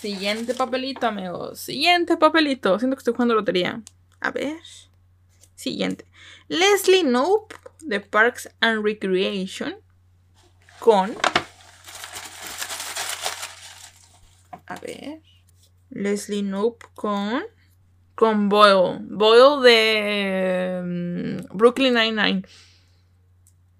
Siguiente 0.00 0.54
papelito, 0.54 1.06
amigos. 1.06 1.60
Siguiente 1.60 2.16
papelito. 2.16 2.78
Siento 2.78 2.96
que 2.96 3.00
estoy 3.00 3.12
jugando 3.12 3.34
lotería. 3.34 3.82
A 4.20 4.30
ver. 4.30 4.56
Siguiente. 5.64 6.04
Leslie 6.48 7.04
Nope 7.04 7.56
de 7.80 7.98
Parks 7.98 8.50
and 8.60 8.84
Recreation. 8.84 9.76
Con. 10.78 11.16
A 14.66 14.76
ver. 14.76 15.22
Leslie 15.88 16.42
Knope 16.42 16.84
con. 16.94 17.44
Con 18.14 18.50
Boyle. 18.50 18.98
Boyle 19.08 19.62
de. 19.62 20.82
Mm, 20.84 21.56
Brooklyn 21.56 21.94
Nine-Nine. 21.94 22.42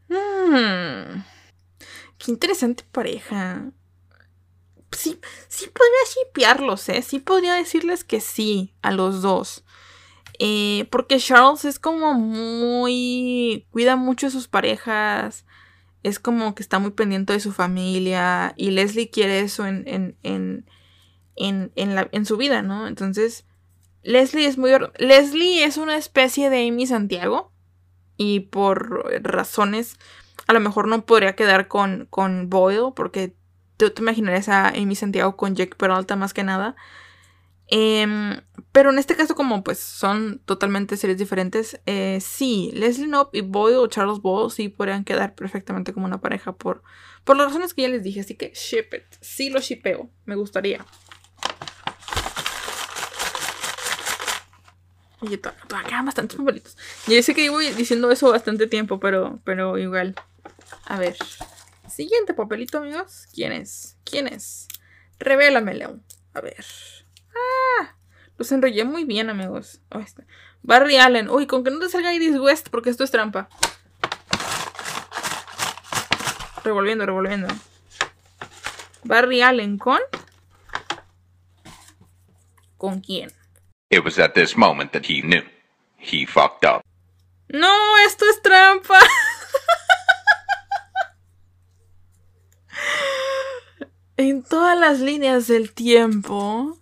Hmm. 0.09 1.23
Qué 2.17 2.31
interesante 2.31 2.85
pareja. 2.93 3.73
Sí, 4.91 5.21
sí 5.49 5.67
podría 5.67 6.15
shipearlos, 6.15 6.89
¿eh? 6.89 7.03
Sí 7.03 7.19
podría 7.19 7.53
decirles 7.53 8.05
que 8.05 8.21
sí 8.21 8.73
a 8.81 8.91
los 8.91 9.21
dos. 9.21 9.65
Eh, 10.39 10.89
porque 10.91 11.19
Charles 11.19 11.65
es 11.65 11.79
como 11.79 12.15
muy. 12.15 13.67
cuida 13.71 13.97
mucho 13.97 14.27
de 14.27 14.33
sus 14.33 14.49
parejas. 14.49 15.47
Es 16.03 16.19
como 16.19 16.55
que 16.55 16.63
está 16.63 16.79
muy 16.79 16.91
pendiente 16.91 17.33
de 17.33 17.41
su 17.41 17.53
familia. 17.53 18.55
Y 18.57 18.71
Leslie 18.71 19.11
quiere 19.11 19.41
eso 19.41 19.67
en, 19.67 19.85
en 20.23 20.67
en, 21.37 21.95
la, 21.95 22.09
en 22.13 22.27
su 22.27 22.37
vida, 22.37 22.63
¿no? 22.63 22.87
Entonces, 22.87 23.45
Leslie 24.03 24.47
es 24.47 24.59
muy... 24.59 24.71
Leslie 24.99 25.65
es 25.65 25.77
una 25.77 25.97
especie 25.97 26.51
de 26.51 26.69
Amy 26.69 26.87
Santiago 26.87 27.53
y 28.17 28.41
por 28.41 29.05
razones 29.23 29.97
a 30.47 30.53
lo 30.53 30.61
mejor 30.61 30.89
no 30.89 31.05
podría 31.05 31.35
quedar 31.35 31.69
con, 31.69 32.07
con 32.11 32.51
Boyle 32.51 32.93
porque 32.95 33.35
tú 33.77 33.91
te 33.91 34.03
imaginarías 34.03 34.49
a 34.49 34.69
Amy 34.69 34.95
Santiago 34.95 35.37
con 35.37 35.55
Jack 35.55 35.77
Peralta 35.77 36.17
más 36.17 36.35
que 36.35 36.45
nada. 36.45 36.77
Em, 37.69 38.41
pero 38.73 38.91
en 38.91 38.99
este 38.99 39.17
caso, 39.17 39.35
como 39.35 39.65
pues 39.65 39.79
son 39.79 40.41
totalmente 40.45 40.97
series 40.97 41.19
diferentes, 41.19 41.81
eh, 41.87 42.19
sí, 42.21 42.71
Leslie 42.75 43.07
Knope 43.07 43.39
y 43.39 43.41
Boyle 43.41 43.77
o 43.77 43.87
Charles 43.87 44.21
Boyle 44.21 44.51
sí 44.51 44.69
podrían 44.69 45.05
quedar 45.05 45.35
perfectamente 45.35 45.93
como 45.93 46.07
una 46.07 46.21
pareja 46.21 46.53
por, 46.53 46.83
por 47.25 47.37
las 47.37 47.47
razones 47.47 47.73
que 47.73 47.83
ya 47.83 47.89
les 47.89 48.03
dije. 48.03 48.21
Así 48.21 48.35
que 48.35 48.53
ship 48.55 48.95
it. 48.95 49.05
Sí 49.21 49.51
lo 49.51 49.61
shipeo. 49.61 50.11
Me 50.27 50.35
gustaría. 50.35 50.85
Oye, 55.21 55.39
todavía 55.39 55.89
quedan 55.89 56.05
bastantes 56.05 56.37
papelitos. 56.37 56.77
Yo 57.07 57.23
sé 57.23 57.35
que 57.35 57.43
llevo 57.43 57.59
diciendo 57.59 58.11
eso 58.11 58.31
bastante 58.31 58.67
tiempo, 58.67 59.01
pero, 59.01 59.41
pero 59.45 59.79
igual. 59.79 60.15
A 60.85 60.99
ver. 60.99 61.17
Siguiente 61.89 62.35
papelito, 62.35 62.79
amigos. 62.79 63.27
¿Quién 63.33 63.53
es? 63.53 63.97
¿Quién 64.05 64.27
es? 64.27 64.69
Revélame, 65.19 65.75
León. 65.75 66.03
A 66.35 66.41
ver. 66.41 66.65
¡Ah! 67.35 67.95
Los 68.39 68.51
enrollé 68.53 68.85
muy 68.85 69.05
bien, 69.05 69.31
amigos. 69.31 69.81
Oh, 69.91 70.03
Barry 70.63 70.97
Allen. 70.97 71.29
Uy, 71.29 71.47
con 71.47 71.63
que 71.65 71.71
no 71.71 71.79
te 71.79 71.89
salga 71.89 72.15
Iris 72.15 72.39
West, 72.39 72.69
porque 72.71 72.91
esto 72.91 73.05
es 73.05 73.11
trampa. 73.11 73.49
Revolviendo, 76.65 77.05
revolviendo. 77.07 77.49
Barry 79.05 79.43
Allen 79.43 79.79
con. 79.79 80.01
¿Con 82.79 83.01
quién? 83.01 83.31
It 83.91 84.05
was 84.05 84.19
at 84.19 84.33
this 84.35 84.57
moment 84.57 84.93
that 84.93 85.05
he 85.09 85.21
knew. 85.21 85.43
He 85.99 86.27
fucked 86.27 86.65
up. 86.65 86.83
No, 87.49 87.97
esto 88.07 88.25
es 88.29 88.41
trampa. 88.43 88.99
en 94.17 94.43
todas 94.43 94.79
las 94.79 95.01
líneas 95.01 95.47
del 95.47 95.73
tiempo. 95.73 96.79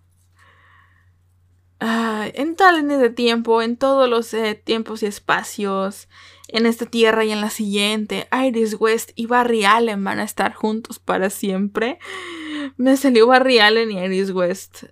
En 2.35 2.57
todas 2.57 2.75
las 2.75 2.83
líneas 2.83 3.01
de 3.01 3.11
tiempo, 3.11 3.63
en 3.63 3.77
todos 3.77 4.09
los 4.09 4.33
eh, 4.35 4.55
tiempos 4.55 5.03
y 5.03 5.07
espacios, 5.07 6.09
en 6.49 6.67
esta 6.67 6.87
tierra 6.87 7.25
y 7.25 7.33
en 7.33 7.41
la 7.41 7.51
siguiente, 7.51 8.29
Iris 8.33 8.77
West 8.79 9.11
y 9.15 9.27
Barry 9.27 9.65
Allen 9.65 10.05
van 10.05 10.21
a 10.21 10.25
estar 10.25 10.53
juntos 10.55 10.99
para 10.99 11.31
siempre. 11.31 11.99
Me 12.77 12.97
salió 12.97 13.27
Barry 13.27 13.59
Allen 13.59 13.91
y 13.91 13.99
Iris 13.99 14.31
West 14.31 14.85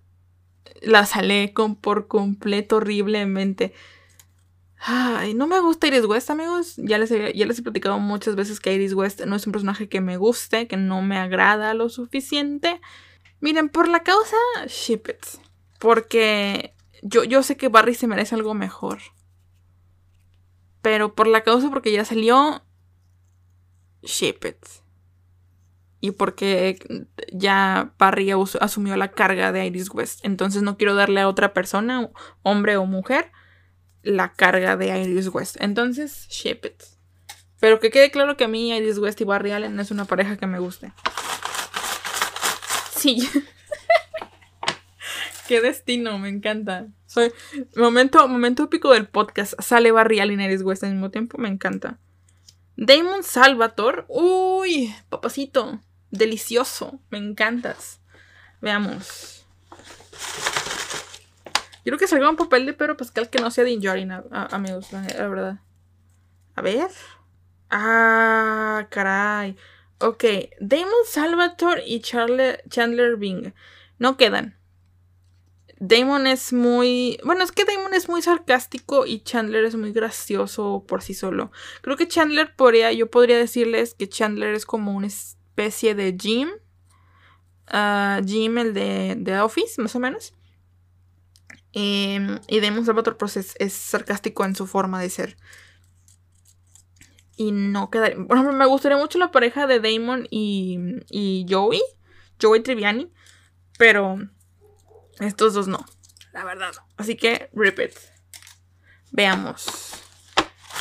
la 0.83 1.07
salé 1.07 1.53
con, 1.53 1.77
por 1.77 2.09
completo 2.09 2.77
horriblemente. 2.77 3.73
Ay, 4.79 5.35
no 5.35 5.47
me 5.47 5.61
gusta 5.61 5.89
Iris 5.89 6.07
West, 6.07 6.31
amigos. 6.31 6.75
Ya 6.79 6.99
les, 6.99 7.11
he, 7.11 7.35
ya 7.35 7.45
les 7.47 7.59
he 7.59 7.63
platicado 7.63 7.99
muchas 7.99 8.35
veces 8.35 8.61
que 8.61 8.73
Iris 8.73 8.95
West 8.95 9.21
no 9.27 9.37
es 9.37 9.47
un 9.47 9.53
personaje 9.53 9.89
que 9.89 10.01
me 10.01 10.17
guste, 10.17 10.67
que 10.67 10.77
no 10.79 11.03
me 11.03 11.19
agrada 11.19 11.75
lo 11.75 11.91
suficiente. 11.91 12.81
Miren, 13.41 13.69
por 13.69 13.89
la 13.89 14.03
causa, 14.03 14.37
ship 14.67 15.03
it. 15.09 15.27
Porque 15.79 16.75
yo, 17.03 17.25
yo 17.25 17.43
sé 17.43 17.57
que 17.57 17.69
Barry 17.69 17.95
se 17.95 18.07
merece 18.07 18.35
algo 18.35 18.55
mejor. 18.55 18.99
Pero 20.83 21.15
por 21.15 21.27
la 21.27 21.43
causa, 21.43 21.69
porque 21.71 21.93
ya 21.93 22.05
salió, 22.05 22.63
ship 24.03 24.45
it. 24.47 24.67
Y 26.01 26.13
porque 26.13 27.07
ya 27.33 27.93
Barry 27.99 28.33
asumió 28.61 28.97
la 28.97 29.11
carga 29.11 29.53
de 29.53 29.67
Iris 29.67 29.91
West. 29.93 30.25
Entonces 30.25 30.63
no 30.63 30.79
quiero 30.79 30.95
darle 30.95 31.21
a 31.21 31.29
otra 31.29 31.53
persona, 31.53 32.11
hombre 32.43 32.79
o 32.79 32.87
mujer, 32.87 33.31
la 34.03 34.33
carga 34.33 34.77
de 34.79 34.99
Iris 34.99 35.29
West. 35.29 35.57
Entonces, 35.61 36.27
ship 36.29 36.65
it. 36.65 36.83
Pero 37.61 37.79
que 37.79 37.91
quede 37.91 38.11
claro 38.11 38.39
que 38.39 38.45
a 38.45 38.49
mí 38.49 38.75
Iris 38.75 38.99
West 38.99 39.21
y 39.21 39.25
Barry 39.25 39.53
Allen 39.53 39.77
no 39.77 39.83
es 39.83 39.91
una 39.91 40.07
pareja 40.07 40.39
que 40.39 40.47
me 40.47 40.59
guste. 40.59 40.93
Sí. 42.97 43.29
Qué 45.51 45.61
destino, 45.61 46.17
me 46.21 46.29
encanta. 46.29 46.87
Momento, 47.75 48.29
momento 48.29 48.63
épico 48.63 48.93
del 48.93 49.09
podcast. 49.09 49.61
Sale 49.61 49.91
Barry 49.91 50.21
Allen 50.21 50.41
y 50.41 50.45
Iris 50.45 50.63
West 50.63 50.85
al 50.85 50.93
mismo 50.93 51.11
tiempo, 51.11 51.39
me 51.39 51.49
encanta. 51.49 51.99
Damon 52.77 53.25
Salvator. 53.25 54.05
Uy, 54.07 54.95
papacito. 55.09 55.81
Delicioso. 56.13 57.01
Me 57.11 57.19
encantas. 57.19 58.01
Veamos. 58.61 59.45
Quiero 61.83 61.99
que 61.99 62.07
salga 62.07 62.31
un 62.31 62.37
papel 62.37 62.65
de 62.65 62.73
Pedro 62.73 62.97
Pascal 62.97 63.29
que 63.29 63.41
no 63.41 63.51
sea 63.51 63.65
de 63.65 63.73
Injuring, 63.73 64.13
amigos, 64.31 64.93
la, 64.93 65.01
verdad. 65.01 65.59
A 66.55 66.63
ver. 66.63 66.91
Ah, 67.71 68.87
caray. 68.89 69.57
Ok, 69.99 70.25
Damon 70.61 70.93
Salvatore 71.07 71.83
y 71.89 72.03
Chandler 72.03 73.17
Bing. 73.17 73.53
No 73.99 74.17
quedan. 74.17 74.60
Damon 75.81 76.27
es 76.27 76.53
muy. 76.53 77.19
Bueno, 77.25 77.43
es 77.43 77.53
que 77.53 77.65
Damon 77.65 77.95
es 77.95 78.07
muy 78.07 78.21
sarcástico 78.21 79.07
y 79.07 79.21
Chandler 79.21 79.65
es 79.65 79.77
muy 79.77 79.93
gracioso 79.93 80.85
por 80.87 81.01
sí 81.01 81.15
solo. 81.15 81.51
Creo 81.81 81.97
que 81.97 82.07
Chandler 82.07 82.55
podría. 82.55 82.93
Yo 82.93 83.11
podría 83.11 83.39
decirles 83.39 83.95
que 83.95 84.07
Chandler 84.07 84.55
es 84.55 84.67
como 84.67 84.93
una 84.93 85.07
especie 85.07 85.95
de 85.95 86.15
Jim. 86.21 86.51
Uh, 87.73 88.23
Jim, 88.27 88.59
el 88.59 88.75
de, 88.75 89.17
de 89.19 89.41
Office, 89.41 89.81
más 89.81 89.97
o 89.97 90.01
menos. 90.01 90.35
Em, 91.73 92.39
y 92.47 92.61
Damon 92.61 92.85
Salvatore 92.85 93.17
pues, 93.17 93.37
es, 93.37 93.73
sarcástico 93.73 94.45
en 94.45 94.55
su 94.55 94.67
forma 94.67 95.01
de 95.01 95.09
ser. 95.09 95.39
Y 97.37 97.53
no 97.53 97.89
quedaría. 97.89 98.19
Bueno, 98.19 98.53
me 98.53 98.67
gustaría 98.67 98.99
mucho 98.99 99.19
la 99.19 99.31
pareja 99.31 99.67
de 99.67 99.81
Damon 99.81 100.29
y, 100.31 100.79
y 101.09 101.47
Joey. 101.49 101.81
Joey 102.39 102.63
Triviani. 102.63 103.11
Pero 103.79 104.19
estos 105.21 105.55
dos 105.55 105.69
no. 105.69 105.85
La 106.33 106.45
verdad. 106.45 106.73
Así 106.97 107.17
que, 107.17 107.51
repeat. 107.53 107.93
Veamos. 109.13 109.95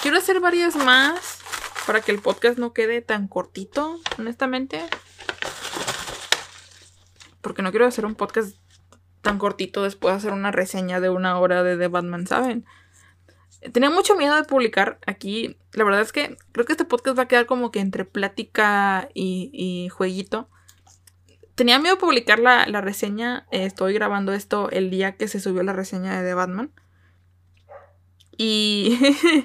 Quiero 0.02 0.18
hacer 0.18 0.40
varias 0.40 0.76
más. 0.76 1.40
Para 1.86 2.02
que 2.02 2.12
el 2.12 2.22
podcast 2.22 2.60
no 2.60 2.74
quede 2.74 3.02
tan 3.02 3.28
cortito, 3.28 4.00
honestamente. 4.18 4.86
Porque 7.42 7.62
no 7.62 7.72
quiero 7.72 7.88
hacer 7.88 8.06
un 8.06 8.16
podcast 8.16 8.56
tan 9.22 9.38
cortito 9.38 9.84
después 9.84 10.14
de 10.14 10.18
hacer 10.18 10.34
una 10.34 10.52
reseña 10.52 11.00
de 11.00 11.10
una 11.10 11.40
hora 11.40 11.64
de 11.64 11.78
The 11.78 11.88
Batman, 11.88 12.28
¿saben? 12.28 12.66
Tenía 13.74 13.90
mucho 13.90 14.16
miedo 14.16 14.36
de 14.36 14.44
publicar 14.44 15.00
aquí. 15.06 15.58
La 15.74 15.84
verdad 15.84 16.02
es 16.02 16.12
que 16.12 16.38
creo 16.52 16.66
que 16.66 16.74
este 16.74 16.86
podcast 16.86 17.18
va 17.18 17.24
a 17.24 17.28
quedar 17.28 17.46
como 17.46 17.72
que 17.72 17.80
entre 17.80 18.06
plática 18.06 19.10
y, 19.14 19.90
jueguito. 19.92 20.50
Tenía 21.60 21.78
miedo 21.78 21.96
de 21.96 22.00
publicar 22.00 22.40
la, 22.40 22.64
reseña. 22.80 23.46
estoy 23.52 23.92
grabando 23.92 24.32
esto 24.32 24.70
el 24.72 24.90
día 24.90 25.18
que 25.18 25.28
se 25.28 25.42
subió 25.42 25.62
la 25.62 25.74
reseña 25.74 26.22
de 26.22 26.26
The 26.26 26.34
Batman. 26.34 26.72
Y, 28.38 28.98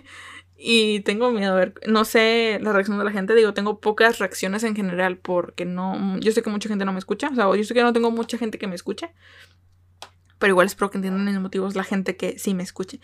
y 0.56 1.00
tengo 1.00 1.32
miedo 1.32 1.54
a 1.54 1.56
ver. 1.56 1.74
No 1.88 2.04
sé 2.04 2.60
la 2.62 2.72
reacción 2.72 3.00
de 3.00 3.04
la 3.04 3.10
gente. 3.10 3.34
Digo, 3.34 3.52
tengo 3.52 3.80
pocas 3.80 4.20
reacciones 4.20 4.62
en 4.62 4.76
general 4.76 5.18
porque 5.18 5.64
no. 5.64 6.16
Yo 6.20 6.30
sé 6.30 6.42
que 6.42 6.50
mucha 6.50 6.68
gente 6.68 6.84
no 6.84 6.92
me 6.92 7.00
escucha. 7.00 7.30
O 7.32 7.34
sea, 7.34 7.52
yo 7.52 7.64
sé 7.64 7.74
que 7.74 7.82
no 7.82 7.92
tengo 7.92 8.12
mucha 8.12 8.38
gente 8.38 8.58
que 8.58 8.68
me 8.68 8.76
escuche. 8.76 9.12
Pero 10.38 10.52
igual 10.52 10.68
espero 10.68 10.92
que 10.92 10.98
entiendan 10.98 11.24
los 11.24 11.42
motivos 11.42 11.74
la 11.74 11.82
gente 11.82 12.16
que 12.16 12.38
sí 12.38 12.54
me 12.54 12.62
escuche. 12.62 13.00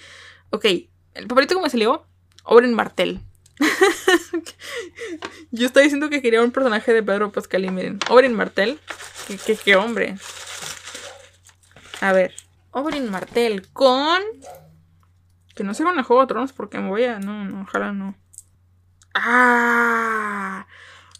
Ok, 0.50 0.66
el 1.14 1.26
papelito 1.26 1.56
que 1.56 1.62
me 1.62 1.68
salió, 1.68 2.06
Oren 2.44 2.74
Martel. 2.74 3.18
Yo 5.50 5.66
estaba 5.66 5.84
diciendo 5.84 6.08
que 6.08 6.22
quería 6.22 6.42
un 6.42 6.52
personaje 6.52 6.92
de 6.92 7.02
Pedro 7.02 7.30
Pascal 7.32 7.64
y 7.64 7.70
miren, 7.70 7.98
Oberyn 8.08 8.34
Martel. 8.34 8.80
¿Qué, 9.64 9.76
hombre. 9.76 10.16
A 12.00 12.12
ver, 12.12 12.34
Oberyn 12.70 13.10
Martel 13.10 13.68
con... 13.72 14.20
Que 15.54 15.64
no 15.64 15.74
sea 15.74 15.86
con 15.86 15.98
el 15.98 16.04
Juego 16.04 16.22
de 16.22 16.28
Tronos 16.28 16.52
porque 16.52 16.78
me 16.78 16.88
voy 16.88 17.04
a... 17.04 17.18
No, 17.18 17.44
no, 17.44 17.62
ojalá 17.62 17.92
no. 17.92 18.14
Ah... 19.14 20.66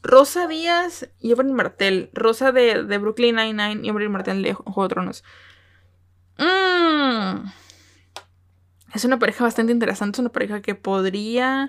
Rosa 0.03 0.46
Díaz 0.46 1.11
y 1.20 1.33
Oberyn 1.33 1.55
Martel. 1.55 2.11
Rosa 2.14 2.53
de, 2.53 2.85
de 2.85 2.98
Brooklyn 2.98 3.37
Nine-Nine 3.37 3.87
y 3.87 3.90
Oberyn 3.90 4.11
Martel 4.11 4.42
de 4.42 4.55
Juego 4.55 4.85
de 4.85 4.88
Tronos. 4.88 5.24
Mm. 6.38 7.50
Es 8.94 9.05
una 9.05 9.18
pareja 9.18 9.44
bastante 9.44 9.72
interesante. 9.72 10.16
Es 10.16 10.20
una 10.20 10.31
pareja 10.31 10.62
que 10.62 10.74
podría. 10.74 11.68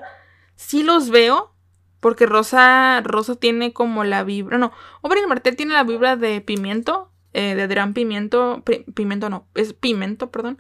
Sí 0.61 0.83
los 0.83 1.09
veo. 1.09 1.53
Porque 1.99 2.25
Rosa. 2.25 3.01
Rosa 3.01 3.35
tiene 3.35 3.73
como 3.73 4.03
la 4.03 4.23
vibra. 4.23 4.57
No. 4.57 4.71
Oberyn 5.01 5.27
Martel 5.27 5.55
tiene 5.55 5.73
la 5.73 5.83
vibra 5.83 6.15
de 6.15 6.41
pimiento. 6.41 7.11
Eh, 7.33 7.55
de 7.55 7.63
Adrián 7.63 7.93
Pimiento. 7.93 8.63
pimiento 8.93 9.29
no. 9.29 9.47
Es 9.55 9.73
pimento, 9.73 10.31
perdón. 10.31 10.59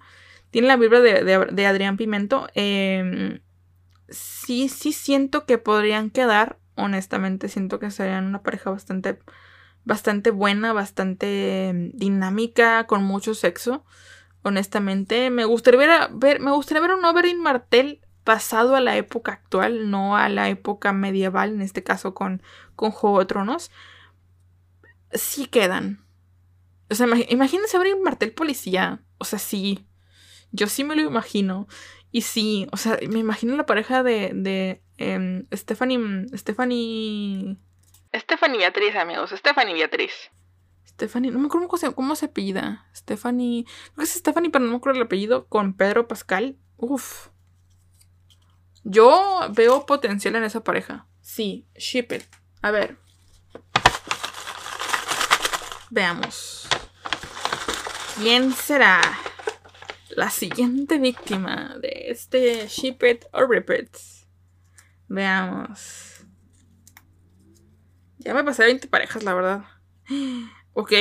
Tiene 0.49 0.67
la 0.67 0.77
vibra 0.77 0.99
de, 0.99 1.65
Adrián 1.65 1.97
Pimento. 1.97 2.47
Em, 2.55 3.39
sí, 4.09 4.69
sí 4.69 4.91
siento 4.91 5.45
que 5.45 5.57
podrían 5.57 6.09
quedar. 6.09 6.57
Honestamente, 6.75 7.47
siento 7.47 7.79
que 7.79 7.91
serían 7.91 8.25
una 8.25 8.41
pareja 8.41 8.69
bastante 8.71 9.19
bastante 9.83 10.31
buena, 10.31 10.73
bastante 10.73 11.91
dinámica, 11.93 12.85
con 12.85 13.03
mucho 13.03 13.33
sexo. 13.33 13.83
Honestamente, 14.43 15.29
me 15.29 15.45
gustaría 15.45 16.07
ver, 16.11 16.39
me 16.39 16.51
gustaría 16.51 16.81
ver 16.81 16.93
un 16.93 17.05
Oberyn 17.05 17.41
Martel 17.41 18.01
pasado 18.23 18.75
a 18.75 18.81
la 18.81 18.97
época 18.97 19.33
actual, 19.33 19.89
no 19.89 20.15
a 20.15 20.29
la 20.29 20.49
época 20.49 20.93
medieval, 20.93 21.53
en 21.53 21.61
este 21.61 21.83
caso 21.83 22.13
con, 22.13 22.41
con 22.75 22.91
Juego 22.91 23.19
de 23.19 23.25
Tronos. 23.25 23.71
Sí 25.13 25.47
quedan. 25.47 26.05
O 26.89 26.95
sea, 26.95 27.07
imagínense 27.29 27.77
Oberyn 27.77 28.03
Martel 28.03 28.33
policía. 28.33 29.01
O 29.17 29.25
sea, 29.25 29.39
sí. 29.39 29.87
Yo 30.51 30.67
sí 30.67 30.83
me 30.83 30.95
lo 30.95 31.01
imagino. 31.01 31.67
Y 32.11 32.21
sí, 32.21 32.67
o 32.71 32.77
sea, 32.77 32.99
me 33.09 33.19
imagino 33.19 33.55
la 33.55 33.65
pareja 33.65 34.03
de, 34.03 34.31
de 34.33 34.81
em, 34.97 35.47
Stephanie. 35.53 36.25
Stephanie. 36.35 37.57
Stephanie 38.13 38.57
Beatriz, 38.57 38.95
amigos. 38.95 39.31
Stephanie 39.31 39.73
Beatriz. 39.73 40.11
Stephanie, 40.85 41.31
no 41.31 41.39
me 41.39 41.45
acuerdo 41.45 41.69
cómo 41.69 41.77
se, 41.77 41.93
cómo 41.93 42.15
se 42.15 42.25
apellida. 42.25 42.85
Stephanie. 42.93 43.63
Creo 43.63 43.95
que 43.95 44.03
es 44.03 44.09
Stephanie, 44.09 44.49
pero 44.49 44.65
no 44.65 44.71
me 44.71 44.77
acuerdo 44.77 44.99
el 44.99 45.05
apellido. 45.05 45.47
Con 45.47 45.73
Pedro 45.73 46.09
Pascal. 46.09 46.57
Uf. 46.75 47.29
Yo 48.83 49.39
veo 49.51 49.85
potencial 49.85 50.35
en 50.35 50.43
esa 50.43 50.63
pareja. 50.63 51.07
Sí, 51.21 51.67
ship 51.75 52.11
it. 52.11 52.23
A 52.61 52.71
ver. 52.71 52.97
Veamos. 55.89 56.67
¿Quién 58.17 58.53
será 58.53 59.01
la 60.09 60.29
siguiente 60.29 60.99
víctima 60.99 61.75
de 61.81 62.05
este 62.07 62.67
ship 62.67 63.03
it 63.03 63.25
or 63.33 63.49
rip 63.49 63.69
it? 63.69 63.95
Veamos. 65.07 66.25
Ya 68.19 68.33
me 68.33 68.43
pasé 68.43 68.63
20 68.63 68.87
parejas, 68.87 69.23
la 69.23 69.33
verdad. 69.33 69.63
¿Ok? 70.73 70.93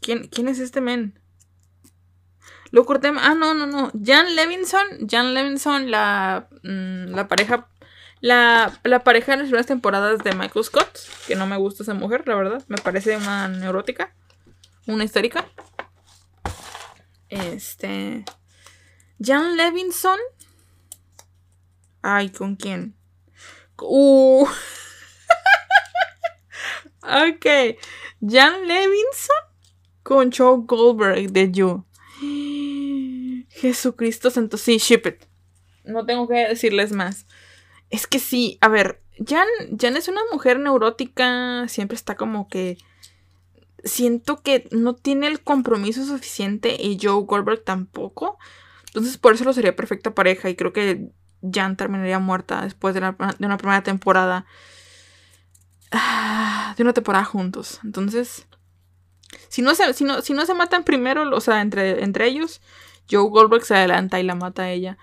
¿Quién, 0.00 0.28
quién 0.28 0.48
es 0.48 0.58
este 0.58 0.80
men? 0.80 1.18
Lo 2.74 2.84
corté. 2.84 3.12
Ah, 3.20 3.36
no, 3.36 3.54
no, 3.54 3.66
no. 3.66 3.92
Jan 4.04 4.34
Levinson. 4.34 5.06
Jan 5.08 5.32
Levinson, 5.32 5.92
la, 5.92 6.48
mm, 6.64 7.14
la 7.14 7.28
pareja. 7.28 7.68
La, 8.20 8.80
la 8.82 9.04
pareja 9.04 9.30
de 9.30 9.38
las 9.38 9.46
primeras 9.46 9.66
temporadas 9.66 10.24
de 10.24 10.32
Michael 10.32 10.64
Scott. 10.64 10.98
Que 11.28 11.36
no 11.36 11.46
me 11.46 11.56
gusta 11.56 11.84
esa 11.84 11.94
mujer, 11.94 12.26
la 12.26 12.34
verdad. 12.34 12.64
Me 12.66 12.76
parece 12.78 13.16
una 13.16 13.46
neurótica. 13.46 14.12
Una 14.88 15.04
histórica. 15.04 15.46
Este. 17.28 18.24
Jan 19.20 19.56
Levinson. 19.56 20.18
Ay, 22.02 22.30
¿con 22.30 22.56
quién? 22.56 22.96
Uh. 23.80 24.48
Ok. 27.04 27.46
Jan 28.20 28.66
Levinson 28.66 29.36
con 30.02 30.32
Joe 30.32 30.62
Goldberg 30.66 31.30
de 31.30 31.52
You. 31.52 31.84
Jesucristo 33.50 34.30
santo. 34.30 34.56
Sí, 34.56 34.78
ship 34.78 35.02
it. 35.06 35.24
No 35.84 36.06
tengo 36.06 36.28
que 36.28 36.48
decirles 36.48 36.92
más. 36.92 37.26
Es 37.90 38.06
que 38.06 38.18
sí, 38.18 38.58
a 38.60 38.68
ver, 38.68 39.02
Jan, 39.26 39.46
Jan 39.78 39.96
es 39.96 40.08
una 40.08 40.22
mujer 40.32 40.58
neurótica. 40.58 41.66
Siempre 41.68 41.96
está 41.96 42.16
como 42.16 42.48
que. 42.48 42.78
siento 43.84 44.42
que 44.42 44.68
no 44.70 44.94
tiene 44.94 45.26
el 45.26 45.42
compromiso 45.42 46.04
suficiente 46.04 46.76
y 46.80 46.98
Joe 47.00 47.24
Goldberg 47.24 47.64
tampoco. 47.64 48.38
Entonces 48.86 49.18
por 49.18 49.34
eso 49.34 49.44
lo 49.44 49.52
sería 49.52 49.76
perfecta 49.76 50.14
pareja 50.14 50.48
y 50.48 50.56
creo 50.56 50.72
que 50.72 51.10
Jan 51.52 51.76
terminaría 51.76 52.18
muerta 52.18 52.62
después 52.62 52.94
de, 52.94 53.00
de 53.00 53.46
una 53.46 53.58
primera 53.58 53.82
temporada. 53.82 54.46
De 56.76 56.82
una 56.82 56.92
temporada 56.92 57.24
juntos. 57.24 57.78
Entonces, 57.84 58.48
si 59.48 59.62
no 59.62 59.74
se, 59.74 59.92
si 59.94 60.04
no, 60.04 60.22
si 60.22 60.32
no 60.32 60.46
se 60.46 60.54
matan 60.54 60.84
primero, 60.84 61.28
o 61.34 61.40
sea, 61.40 61.60
entre, 61.60 62.02
entre 62.02 62.26
ellos, 62.26 62.60
Joe 63.10 63.28
Goldberg 63.28 63.64
se 63.64 63.74
adelanta 63.74 64.20
y 64.20 64.22
la 64.22 64.34
mata 64.34 64.62
a 64.62 64.70
ella. 64.70 64.98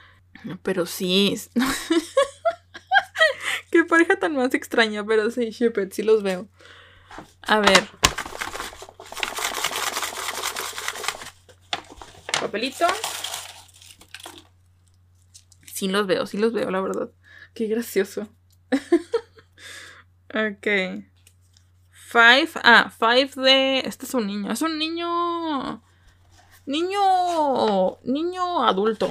Pero 0.64 0.86
sí. 0.86 1.40
Qué 3.72 3.84
pareja 3.86 4.18
tan 4.18 4.36
más 4.36 4.54
extraña, 4.54 5.06
pero 5.06 5.30
sí, 5.32 5.52
Shepard, 5.52 5.92
sí 5.92 6.04
los 6.04 6.24
veo. 6.24 6.48
A 7.44 7.60
ver. 7.60 7.88
Papelito. 12.40 12.86
Sí 15.66 15.88
los 15.88 16.08
veo, 16.08 16.26
sí 16.26 16.38
los 16.38 16.54
veo, 16.54 16.70
la 16.70 16.82
verdad. 16.82 17.12
Qué 17.54 17.68
gracioso. 17.68 18.28
ok. 20.34 20.68
Five. 22.12 22.50
Ah, 22.56 22.92
Five 23.00 23.32
de. 23.38 23.80
Este 23.80 24.06
es 24.06 24.14
un 24.14 24.28
niño. 24.28 24.52
Es 24.52 24.62
un 24.62 24.78
niño. 24.78 25.82
Niño. 26.66 28.00
Niño 28.04 28.68
adulto. 28.68 29.10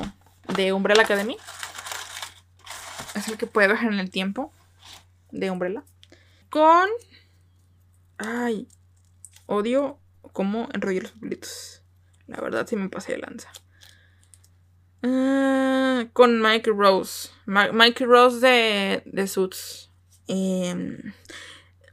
De 0.55 0.75
Umbrella 0.75 1.03
Academy. 1.03 1.39
Es 3.15 3.29
el 3.29 3.39
que 3.39 3.47
puede 3.47 3.69
bajar 3.69 3.91
en 3.91 4.01
el 4.01 4.11
tiempo. 4.11 4.53
De 5.31 5.51
Umbrella. 5.51 5.83
Con. 6.51 6.91
Ay. 8.19 8.69
Odio 9.47 9.99
cómo 10.35 10.69
enrollé 10.75 11.01
los 11.01 11.13
papelitos. 11.13 11.83
La 12.27 12.39
verdad, 12.43 12.67
sí 12.67 12.77
me 12.77 12.91
pasé 12.91 13.13
de 13.13 13.19
lanza. 13.19 13.51
Ah, 15.03 16.05
con 16.13 16.43
Mike 16.43 16.71
Rose. 16.71 17.31
Mike 17.47 18.05
Rose 18.05 18.47
de, 18.47 19.03
de 19.07 19.27
Suits. 19.27 19.91
Eh, 20.29 21.03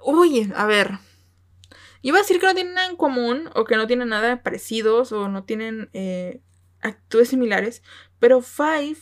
uy, 0.04 0.52
a 0.56 0.66
ver. 0.66 1.00
Iba 2.02 2.18
a 2.18 2.22
decir 2.22 2.40
que 2.40 2.46
no 2.46 2.54
tienen 2.54 2.76
nada 2.76 2.88
en 2.88 2.96
común 2.96 3.50
o 3.56 3.66
que 3.66 3.76
no 3.76 3.88
tienen 3.88 4.10
nada 4.10 4.44
parecidos 4.44 5.12
o 5.12 5.28
no 5.28 5.44
tienen 5.44 5.90
eh, 5.94 6.42
actitudes 6.82 7.30
similares. 7.30 7.84
Pero 8.20 8.42
Five 8.42 8.98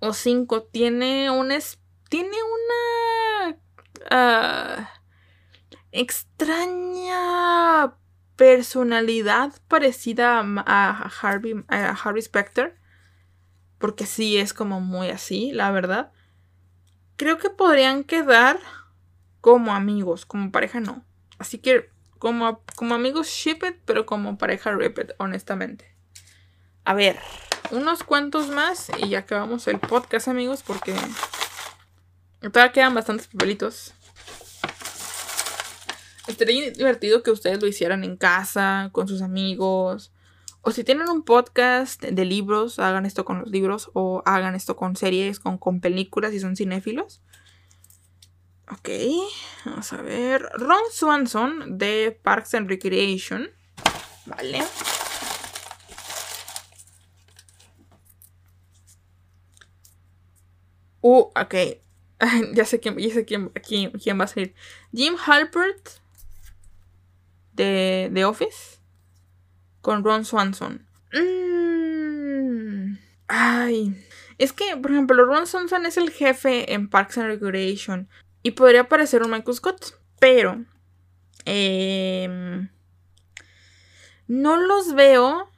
o 0.00 0.12
5 0.12 0.64
tiene 0.64 1.30
una... 1.30 1.58
Tiene 2.08 2.36
una... 2.42 3.56
Ah, 4.10 4.90
extraña 5.92 7.10
personalidad 8.36 9.52
parecida 9.68 10.40
a, 10.40 11.10
Harvey, 11.20 11.64
a 11.68 11.90
Harvey 11.90 12.22
Specter. 12.22 12.78
Porque 13.78 14.06
sí 14.06 14.36
es 14.36 14.52
como 14.52 14.80
muy 14.80 15.10
así, 15.10 15.52
la 15.52 15.70
verdad. 15.70 16.12
Creo 17.16 17.38
que 17.38 17.50
podrían 17.50 18.04
quedar 18.04 18.58
como 19.40 19.74
amigos, 19.74 20.26
como 20.26 20.50
pareja 20.52 20.80
no. 20.80 21.04
Así 21.38 21.58
que 21.58 21.88
como, 22.18 22.62
como 22.76 22.94
amigos 22.94 23.28
ship 23.28 23.58
it, 23.66 23.76
pero 23.84 24.04
como 24.06 24.36
pareja 24.36 24.72
rip 24.72 24.98
it, 24.98 25.12
honestamente. 25.18 25.86
A 26.84 26.94
ver, 26.94 27.16
unos 27.70 28.04
cuantos 28.04 28.48
más 28.48 28.90
y 28.98 29.10
ya 29.10 29.20
acabamos 29.20 29.66
el 29.68 29.78
podcast, 29.78 30.28
amigos, 30.28 30.62
porque 30.62 30.94
todavía 32.40 32.72
quedan 32.72 32.94
bastantes 32.94 33.28
papelitos. 33.28 33.94
Estaría 36.26 36.70
divertido 36.70 37.22
que 37.22 37.30
ustedes 37.30 37.60
lo 37.60 37.66
hicieran 37.66 38.04
en 38.04 38.16
casa, 38.16 38.90
con 38.92 39.08
sus 39.08 39.22
amigos. 39.22 40.12
O 40.60 40.70
si 40.72 40.84
tienen 40.84 41.08
un 41.08 41.22
podcast 41.22 42.02
de 42.02 42.24
libros, 42.24 42.78
hagan 42.78 43.06
esto 43.06 43.24
con 43.24 43.40
los 43.40 43.50
libros. 43.50 43.90
O 43.94 44.22
hagan 44.26 44.54
esto 44.54 44.76
con 44.76 44.94
series, 44.94 45.40
con, 45.40 45.58
con 45.58 45.80
películas, 45.80 46.32
si 46.32 46.40
son 46.40 46.54
cinéfilos. 46.54 47.22
Ok, 48.72 48.88
vamos 49.64 49.92
a 49.92 50.02
ver. 50.02 50.48
Ron 50.54 50.82
Swanson 50.92 51.78
de 51.78 52.18
Parks 52.22 52.54
and 52.54 52.68
Recreation. 52.68 53.50
Vale. 54.26 54.62
Uh, 61.00 61.30
ok. 61.34 61.54
ya 62.54 62.64
sé 62.64 62.80
quién, 62.80 62.96
ya 62.98 63.12
sé 63.12 63.24
quién, 63.24 63.50
quién, 63.58 64.20
va 64.20 64.24
a 64.24 64.28
salir. 64.28 64.54
Jim 64.92 65.16
Halpert 65.16 66.00
de 67.52 68.10
The 68.12 68.24
Office 68.24 68.78
con 69.80 70.04
Ron 70.04 70.24
Swanson. 70.24 70.86
Mm. 71.12 72.98
Ay. 73.26 74.06
Es 74.38 74.52
que, 74.52 74.76
por 74.76 74.92
ejemplo, 74.92 75.24
Ron 75.24 75.46
Swanson 75.46 75.86
es 75.86 75.96
el 75.96 76.10
jefe 76.10 76.72
en 76.72 76.88
Parks 76.88 77.18
and 77.18 77.26
Recreation. 77.26 78.08
Y 78.42 78.52
podría 78.52 78.88
parecer 78.88 79.22
un 79.22 79.30
Michael 79.30 79.56
Scott. 79.56 79.98
Pero. 80.18 80.64
Em, 81.44 82.68
no 84.26 84.56
los 84.56 84.94
veo. 84.94 85.50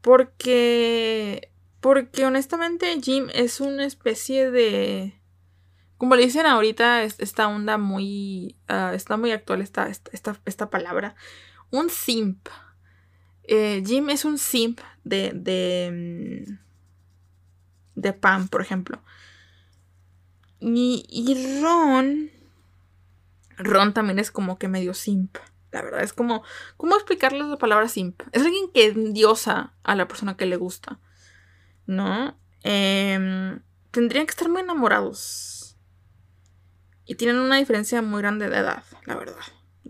Porque. 0.00 1.50
Porque 1.80 2.24
honestamente 2.24 3.00
Jim 3.00 3.28
es 3.32 3.60
una 3.60 3.84
especie 3.84 4.50
de. 4.50 5.14
Como 5.96 6.14
le 6.14 6.24
dicen 6.24 6.46
ahorita, 6.46 7.02
esta 7.02 7.48
onda 7.48 7.78
muy. 7.78 8.56
Ah, 8.68 8.92
está 8.94 9.16
muy 9.16 9.32
actual 9.32 9.60
esta, 9.60 9.88
esta, 9.88 10.40
esta, 10.44 10.70
palabra. 10.70 11.14
Un 11.70 11.90
simp. 11.90 12.48
Eh, 13.44 13.82
Jim 13.86 14.10
es 14.10 14.24
un 14.24 14.38
simp 14.38 14.80
de. 15.04 15.32
de. 15.34 16.44
Mm, 16.46 16.58
de 17.94 18.12
Pam, 18.12 18.48
por 18.48 18.60
ejemplo. 18.60 19.02
Y, 20.60 21.60
Ron. 21.62 22.30
Ron 23.58 23.94
también 23.94 24.18
es 24.18 24.30
como 24.30 24.58
que 24.58 24.68
medio 24.68 24.94
simp. 24.94 25.36
La 25.70 25.82
verdad, 25.82 26.02
es 26.02 26.12
como. 26.12 26.42
¿Cómo 26.76 26.94
explicarles 26.94 27.46
la 27.46 27.58
palabra 27.58 27.88
simp? 27.88 28.22
Es 28.32 28.42
alguien 28.42 28.70
que 28.72 28.86
endiosa 28.86 29.74
a 29.82 29.94
la 29.94 30.08
persona 30.08 30.36
que 30.36 30.46
le 30.46 30.56
gusta. 30.56 30.98
¿No? 31.86 32.38
Em, 32.62 33.60
tendrían 33.90 34.26
que 34.26 34.30
estar 34.30 34.48
muy 34.48 34.62
enamorados. 34.62 35.76
Y 37.04 37.14
tienen 37.14 37.36
una 37.36 37.56
diferencia 37.56 38.02
muy 38.02 38.20
grande 38.20 38.50
de 38.50 38.58
edad, 38.58 38.82
la 39.06 39.16
verdad. 39.16 39.40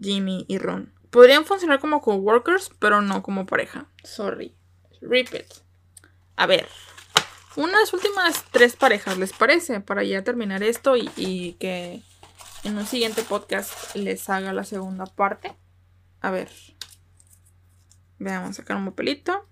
Jimmy 0.01 0.45
y 0.49 0.59
Ron. 0.59 0.93
Podrían 1.11 1.45
funcionar 1.45 1.81
como 1.81 2.01
coworkers, 2.01 2.71
pero 2.79 3.01
no 3.01 3.23
como 3.23 3.47
pareja. 3.47 3.89
Sorry. 4.05 4.55
Repeat. 5.01 5.47
A 6.37 6.47
ver 6.47 6.69
unas 7.59 7.93
últimas 7.93 8.45
tres 8.53 8.77
parejas, 8.77 9.19
¿les 9.19 9.33
parece? 9.33 9.81
Para 9.81 10.05
ya 10.05 10.23
terminar 10.23 10.63
esto 10.63 10.97
y, 10.97 11.57
que 11.59 12.03
en 12.63 12.79
un 12.79 12.87
siguiente 12.87 13.23
podcast 13.23 13.97
les 13.97 14.31
haga 14.31 14.53
la 14.53 14.63
segunda 14.63 15.07
parte. 15.07 15.57
A 16.21 16.31
ver. 16.31 16.49
Veamos, 18.21 18.57
sacar 18.57 18.77
un 18.77 18.85
papelito. 18.85 19.49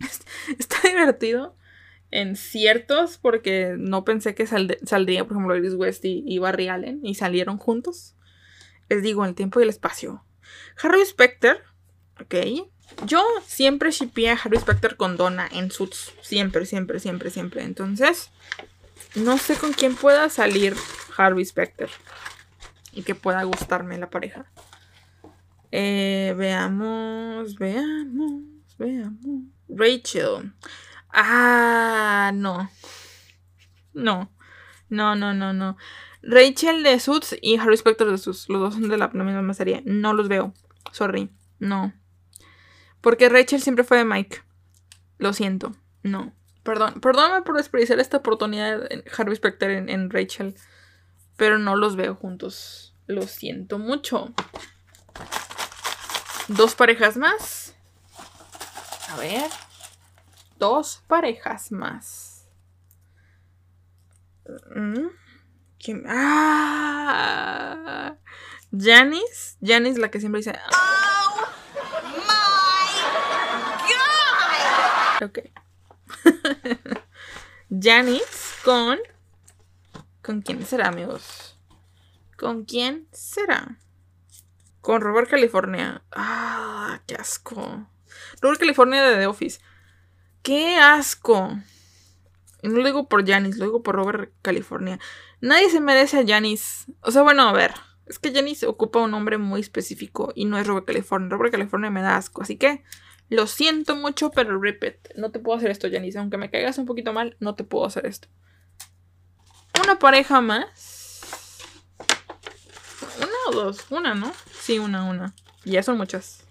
Está 0.58 0.88
divertido 0.88 1.56
en 2.10 2.34
ciertos 2.34 3.18
porque 3.18 3.76
no 3.78 4.04
pensé 4.04 4.34
que 4.34 4.48
saldría, 4.48 5.24
por 5.24 5.36
ejemplo, 5.36 5.56
Iris 5.56 5.74
West 5.74 6.04
y, 6.04 6.38
Barry 6.40 6.66
Allen 6.66 6.98
y 7.04 7.14
salieron 7.14 7.58
juntos. 7.58 8.16
Les 8.88 9.04
digo, 9.04 9.24
el 9.24 9.36
tiempo 9.36 9.60
y 9.60 9.62
el 9.62 9.68
espacio. 9.68 10.24
Harry 10.82 11.06
Specter, 11.06 11.62
ok. 12.20 12.34
Yo 13.06 13.24
siempre 13.46 13.90
shippé 13.90 14.30
a 14.30 14.34
Harry 14.34 14.58
Specter 14.58 14.96
con 14.96 15.16
Donna 15.16 15.48
en 15.50 15.70
Suits. 15.70 16.12
Siempre, 16.22 16.66
siempre, 16.66 17.00
siempre, 17.00 17.30
siempre. 17.30 17.62
Entonces, 17.62 18.30
no 19.14 19.38
sé 19.38 19.56
con 19.56 19.72
quién 19.72 19.96
pueda 19.96 20.28
salir 20.28 20.76
Harvey 21.16 21.44
Specter. 21.44 21.90
Y 22.92 23.02
que 23.02 23.14
pueda 23.14 23.42
gustarme 23.44 23.98
la 23.98 24.10
pareja. 24.10 24.46
Eh, 25.72 26.34
veamos, 26.36 27.54
veamos, 27.56 28.42
veamos. 28.78 29.44
Rachel. 29.68 30.52
Ah, 31.12 32.32
no. 32.34 32.70
No. 33.94 34.30
No, 34.88 35.14
no, 35.14 35.32
no, 35.32 35.52
no. 35.52 35.76
Rachel 36.22 36.82
de 36.82 36.98
Suits 37.00 37.36
y 37.40 37.56
Harry 37.58 37.76
Specter 37.76 38.08
de 38.08 38.18
Suits. 38.18 38.48
Los 38.48 38.60
dos 38.60 38.74
son 38.74 38.88
de 38.88 38.98
la, 38.98 39.10
la 39.12 39.24
misma 39.24 39.54
serie. 39.54 39.82
No 39.86 40.12
los 40.12 40.28
veo. 40.28 40.52
Sorry. 40.92 41.30
No. 41.58 41.92
Porque 43.00 43.28
Rachel 43.28 43.62
siempre 43.62 43.84
fue 43.84 43.98
de 43.98 44.04
Mike. 44.04 44.42
Lo 45.18 45.32
siento. 45.32 45.74
No. 46.02 46.34
Perdón. 46.62 47.00
Perdóname 47.00 47.42
por 47.42 47.56
desperdiciar 47.56 48.00
esta 48.00 48.18
oportunidad 48.18 48.92
en 48.92 49.04
Harvey 49.16 49.36
Specter 49.36 49.70
en, 49.70 50.10
Rachel. 50.10 50.54
Pero 51.36 51.58
no 51.58 51.76
los 51.76 51.96
veo 51.96 52.14
juntos. 52.14 52.94
Lo 53.06 53.22
siento 53.22 53.78
mucho. 53.78 54.32
Dos 56.48 56.74
parejas 56.74 57.16
más. 57.16 57.74
A 59.08 59.16
ver. 59.16 59.50
Dos 60.58 61.02
parejas 61.06 61.72
más. 61.72 62.46
Mm. 64.74 65.06
¿Quién? 65.82 66.04
¡Ah! 66.06 68.16
Janice, 68.72 69.56
Janice 69.62 69.98
la 69.98 70.10
que 70.10 70.20
siempre 70.20 70.40
dice. 70.40 70.52
Oh 70.52 70.56
my 72.16 72.20
god. 73.86 73.90
Ok. 75.22 75.38
Janice 77.70 78.62
con. 78.64 78.98
¿Con 80.22 80.42
quién 80.42 80.64
será, 80.64 80.88
amigos? 80.88 81.58
¿Con 82.36 82.64
quién 82.64 83.06
será? 83.12 83.78
Con 84.80 85.02
Robert 85.02 85.28
California. 85.28 86.02
Ah, 86.12 87.00
qué 87.06 87.16
asco. 87.16 87.86
Robert 88.40 88.60
California 88.60 89.02
de 89.04 89.16
The 89.16 89.26
Office. 89.26 89.60
¡Qué 90.42 90.76
asco! 90.76 91.58
Y 92.62 92.68
no 92.68 92.78
lo 92.78 92.86
digo 92.86 93.08
por 93.08 93.26
Janice, 93.26 93.58
lo 93.58 93.66
digo 93.66 93.82
por 93.82 93.96
Robert 93.96 94.32
California. 94.42 94.98
Nadie 95.40 95.70
se 95.70 95.80
merece 95.80 96.18
a 96.18 96.26
Janice. 96.26 96.90
O 97.02 97.10
sea, 97.10 97.22
bueno, 97.22 97.48
a 97.48 97.52
ver. 97.52 97.74
Es 98.06 98.18
que 98.18 98.32
Janice 98.32 98.66
ocupa 98.66 99.00
un 99.00 99.10
nombre 99.10 99.38
muy 99.38 99.60
específico 99.60 100.32
y 100.34 100.46
no 100.46 100.58
es 100.58 100.66
Robert 100.66 100.86
California. 100.86 101.28
Robert 101.30 101.52
California 101.52 101.90
me 101.90 102.02
da 102.02 102.16
asco. 102.16 102.42
Así 102.42 102.56
que 102.56 102.82
lo 103.30 103.46
siento 103.46 103.94
mucho, 103.94 104.32
pero 104.32 104.60
repeat. 104.60 105.14
No 105.14 105.30
te 105.30 105.38
puedo 105.38 105.56
hacer 105.56 105.70
esto, 105.70 105.88
Janice. 105.90 106.18
Aunque 106.18 106.36
me 106.36 106.50
caigas 106.50 106.78
un 106.78 106.86
poquito 106.86 107.12
mal, 107.12 107.36
no 107.38 107.54
te 107.54 107.62
puedo 107.62 107.86
hacer 107.86 108.04
esto. 108.04 108.28
Una 109.82 110.00
pareja 110.00 110.40
más. 110.40 111.60
Una 113.18 113.32
o 113.48 113.52
dos. 113.52 113.86
Una, 113.90 114.14
¿no? 114.16 114.32
Sí, 114.60 114.80
una, 114.80 115.04
una. 115.04 115.32
Ya 115.64 115.84
son 115.84 115.96
muchas. 115.96 116.44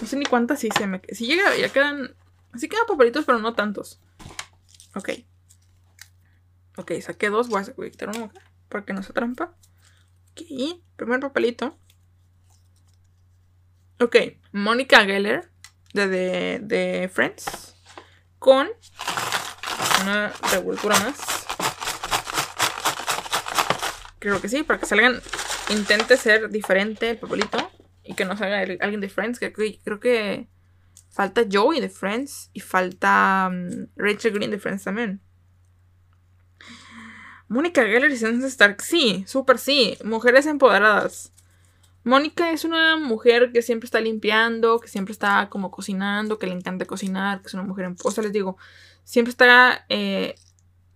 No 0.00 0.08
sé 0.08 0.16
ni 0.16 0.24
cuántas 0.24 0.58
sí 0.58 0.70
se 0.76 0.88
me. 0.88 1.00
Si 1.12 1.26
llega, 1.26 1.56
ya 1.56 1.68
quedan. 1.68 2.16
Sí 2.56 2.68
quedan 2.68 2.86
papelitos, 2.88 3.24
pero 3.24 3.38
no 3.38 3.54
tantos. 3.54 4.00
Ok. 4.96 5.10
Ok, 6.78 6.92
saqué 7.00 7.30
dos. 7.30 7.48
Voy 7.48 7.62
a 7.62 7.90
quitar 7.90 8.08
uno 8.08 8.24
acá. 8.24 8.40
Para 8.68 8.84
que 8.84 8.92
no 8.92 9.04
se 9.04 9.12
trampa. 9.12 9.54
Ok. 10.32 10.80
Primer 10.96 11.20
papelito. 11.20 11.78
Ok. 14.00 14.16
Mónica 14.50 15.04
Geller. 15.04 15.49
De, 15.92 16.08
de, 16.08 16.60
de 16.62 17.08
Friends. 17.08 17.74
Con. 18.38 18.68
Una 20.02 20.32
revoltura 20.50 20.98
más. 21.00 21.18
Creo 24.18 24.40
que 24.40 24.48
sí, 24.48 24.62
para 24.62 24.78
que 24.78 24.86
salgan. 24.86 25.20
Intente 25.70 26.16
ser 26.16 26.50
diferente 26.50 27.10
el 27.10 27.18
papelito. 27.18 27.70
Y 28.04 28.14
que 28.14 28.24
no 28.24 28.36
salga 28.36 28.60
alguien 28.60 29.00
de 29.00 29.08
Friends. 29.08 29.38
Creo 29.38 30.00
que 30.00 30.48
falta 31.10 31.42
Joey 31.50 31.80
de 31.80 31.88
Friends. 31.88 32.50
Y 32.52 32.60
falta 32.60 33.48
um, 33.50 33.86
Rachel 33.96 34.32
Green 34.32 34.50
de 34.50 34.58
Friends 34.58 34.84
también. 34.84 35.20
Mónica 37.48 37.82
Geller 37.82 38.10
y 38.10 38.16
Sansa 38.16 38.46
Stark. 38.46 38.80
Sí, 38.80 39.24
súper 39.26 39.58
sí. 39.58 39.98
Mujeres 40.04 40.46
empoderadas. 40.46 41.32
Mónica 42.02 42.50
es 42.50 42.64
una 42.64 42.96
mujer 42.96 43.52
que 43.52 43.62
siempre 43.62 43.86
está 43.86 44.00
limpiando, 44.00 44.78
que 44.78 44.88
siempre 44.88 45.12
está 45.12 45.48
como 45.50 45.70
cocinando, 45.70 46.38
que 46.38 46.46
le 46.46 46.54
encanta 46.54 46.86
cocinar, 46.86 47.42
que 47.42 47.48
es 47.48 47.54
una 47.54 47.62
mujer 47.62 47.86
en... 47.86 47.96
O 48.02 48.10
sea, 48.10 48.24
les 48.24 48.32
digo, 48.32 48.56
siempre 49.04 49.30
está 49.30 49.84
eh, 49.88 50.34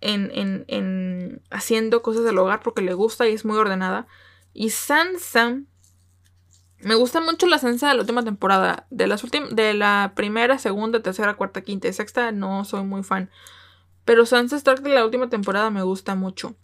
en, 0.00 0.30
en, 0.32 0.64
en 0.68 1.42
haciendo 1.50 2.02
cosas 2.02 2.24
del 2.24 2.38
hogar 2.38 2.60
porque 2.62 2.82
le 2.82 2.94
gusta 2.94 3.28
y 3.28 3.34
es 3.34 3.44
muy 3.44 3.56
ordenada. 3.56 4.06
Y 4.54 4.70
Sansa 4.70 5.58
me 6.84 6.94
gusta 6.94 7.20
mucho 7.20 7.46
la 7.46 7.58
Sansa 7.58 7.88
de 7.88 7.94
la 7.94 8.00
última 8.00 8.22
temporada. 8.22 8.86
De, 8.90 9.06
las 9.06 9.22
de 9.50 9.74
la 9.74 10.12
primera, 10.14 10.58
segunda, 10.58 11.02
tercera, 11.02 11.34
cuarta, 11.34 11.62
quinta 11.62 11.88
y 11.88 11.92
sexta 11.92 12.30
no 12.30 12.64
soy 12.64 12.84
muy 12.84 13.02
fan. 13.02 13.30
Pero 14.04 14.26
Sansa 14.26 14.56
Stark 14.56 14.82
de 14.82 14.90
la 14.90 15.04
última 15.04 15.30
temporada 15.30 15.70
me 15.70 15.82
gusta 15.82 16.14
mucho. 16.14 16.54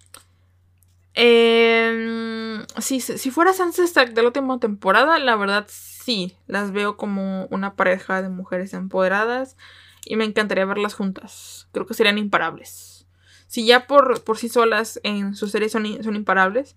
Eh, 1.14 2.64
si 2.78 3.30
fuera 3.30 3.52
Sansa 3.52 4.04
de 4.04 4.22
la 4.22 4.28
última 4.28 4.58
temporada, 4.58 5.18
la 5.18 5.36
verdad 5.36 5.66
sí. 5.68 6.36
Las 6.46 6.72
veo 6.72 6.96
como 6.96 7.46
una 7.46 7.74
pareja 7.74 8.22
de 8.22 8.28
mujeres 8.28 8.74
empoderadas. 8.74 9.56
Y 10.04 10.16
me 10.16 10.24
encantaría 10.24 10.64
verlas 10.64 10.94
juntas. 10.94 11.68
Creo 11.72 11.86
que 11.86 11.94
serían 11.94 12.18
imparables. 12.18 13.06
Si 13.46 13.66
ya 13.66 13.86
por, 13.86 14.22
por 14.24 14.38
sí 14.38 14.48
solas 14.48 15.00
en 15.02 15.34
sus 15.34 15.50
series 15.50 15.72
son, 15.72 16.02
son 16.02 16.16
imparables. 16.16 16.76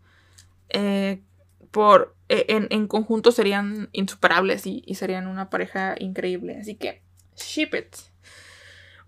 Eh, 0.70 1.22
por, 1.72 2.16
e, 2.30 2.46
en, 2.48 2.88
conjunto 2.88 3.32
serían 3.32 3.90
insuperables 3.94 4.66
y, 4.66 4.84
serían 4.96 5.28
una 5.28 5.50
pareja 5.50 5.96
increíble. 6.00 6.58
Así 6.60 6.76
que, 6.76 7.02
ship 7.36 7.74
it. 7.76 7.96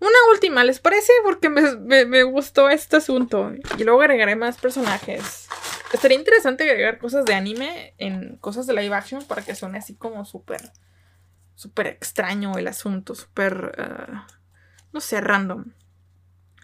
Una 0.00 0.18
última, 0.30 0.62
¿les 0.64 0.78
parece? 0.78 1.12
Porque 1.24 1.48
me, 1.48 2.22
gustó 2.24 2.68
este 2.68 2.96
asunto. 2.96 3.52
Y 3.78 3.84
luego 3.84 4.02
agregaré 4.02 4.36
más 4.36 4.58
personajes. 4.58 5.48
Estaría 5.92 6.18
interesante 6.18 6.64
agregar 6.64 6.98
cosas 6.98 7.24
de 7.24 7.34
anime 7.34 7.94
en 7.98 8.36
cosas 8.36 8.66
de 8.66 8.74
live 8.74 8.94
action 8.94 9.24
para 9.24 9.42
que 9.42 9.54
suene 9.54 9.78
así 9.78 9.94
como 9.94 10.24
súper. 10.24 10.60
súper 11.54 11.86
extraño 11.86 12.58
el 12.58 12.68
asunto. 12.68 13.14
Súper. 13.14 13.72
Uh, 13.78 14.32
no 14.92 15.00
sé, 15.00 15.20
random. 15.20 15.72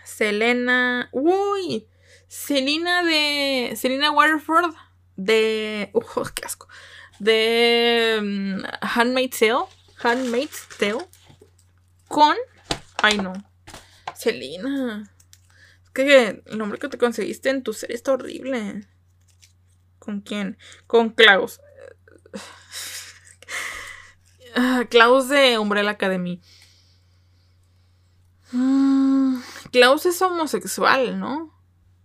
Selena. 0.04 1.08
Uy. 1.12 1.86
Selena 2.28 3.02
de. 3.02 3.74
Selena 3.76 4.10
Waterford 4.10 4.74
de. 5.16 5.90
Uh, 5.94 6.24
qué 6.34 6.44
asco. 6.44 6.68
De. 7.18 8.18
Um, 8.20 8.62
Handmaid's 8.82 9.38
Tale. 9.38 9.64
Handmaid's 10.02 10.68
Tale. 10.78 11.06
Con. 12.08 12.36
Ay, 13.02 13.18
no. 13.18 13.32
Selina. 14.14 15.02
Es 15.82 15.90
que 15.90 16.42
el 16.46 16.58
nombre 16.58 16.78
que 16.78 16.88
te 16.88 16.98
conseguiste 16.98 17.50
en 17.50 17.64
tu 17.64 17.72
serie 17.72 17.96
está 17.96 18.12
horrible. 18.12 18.86
¿Con 19.98 20.20
quién? 20.20 20.56
Con 20.86 21.10
Klaus. 21.10 21.60
Ah, 24.54 24.84
Klaus 24.90 25.30
de 25.30 25.58
Umbrella 25.58 25.92
Academy. 25.92 26.42
Mm, 28.52 29.40
Klaus 29.72 30.04
es 30.04 30.20
homosexual, 30.20 31.18
¿no? 31.18 31.58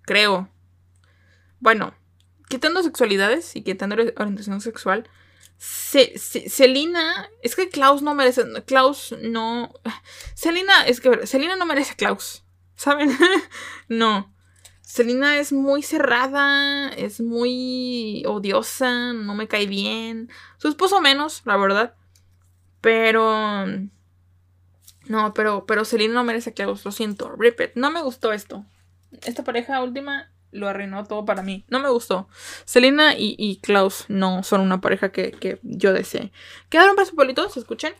Creo. 0.04 0.50
Bueno, 1.60 1.93
quitando 2.48 2.82
sexualidades 2.84 3.56
y 3.58 3.64
quitando 3.64 3.95
orientación 4.16 4.62
sexual, 4.62 5.10
Selina, 5.58 7.30
es 7.41 7.55
que 7.55 7.70
Klaus 7.70 8.01
no 8.01 8.14
merece, 8.14 8.43
Klaus 8.66 9.16
no, 9.22 9.74
Selina, 10.36 10.86
es 10.86 11.01
que 11.01 11.26
Selina 11.26 11.55
no 11.55 11.66
merece 11.66 11.95
Klaus, 11.95 12.43
¿saben? 12.76 13.18
no. 13.88 14.34
Selina 14.82 15.38
es 15.38 15.51
muy 15.51 15.84
cerrada, 15.84 16.89
es 16.89 17.20
muy 17.20 18.24
odiosa, 18.26 19.14
no 19.14 19.36
me 19.36 19.47
cae 19.47 19.68
bien. 19.68 20.30
Su 20.58 20.70
esposo 20.70 21.01
menos, 21.01 21.41
la 21.45 21.58
verdad. 21.58 21.95
Pero... 22.80 23.66
No, 25.08 25.34
pero, 25.34 25.66
pero 25.66 25.86
Selina 25.86 26.14
no 26.14 26.24
merece 26.24 26.51
a 26.51 26.53
Klaus, 26.53 26.86
lo 26.86 26.91
siento. 26.91 27.36
Rip 27.38 27.60
it. 27.62 27.72
No 27.76 27.91
me 27.91 28.01
gustó 28.01 28.32
esto. 28.32 28.66
Esta 29.24 29.43
pareja 29.43 29.82
última 29.82 30.32
lo 30.52 30.68
arruinó 30.68 31.06
todo 31.06 31.26
para 31.26 31.41
mí. 31.41 31.66
No 31.68 31.80
me 31.80 31.89
gustó. 31.89 32.28
Selena 32.66 33.14
y, 33.18 33.60
Klaus 33.62 34.06
no 34.08 34.43
son 34.43 34.62
una 34.62 34.82
pareja 34.82 35.12
que, 35.12 35.60
yo 35.64 35.93
deseé. 35.93 36.32
Quedaron 36.70 36.95
para 36.95 37.08
su 37.08 37.16
¿se 37.50 37.60
escuchen? 37.60 37.93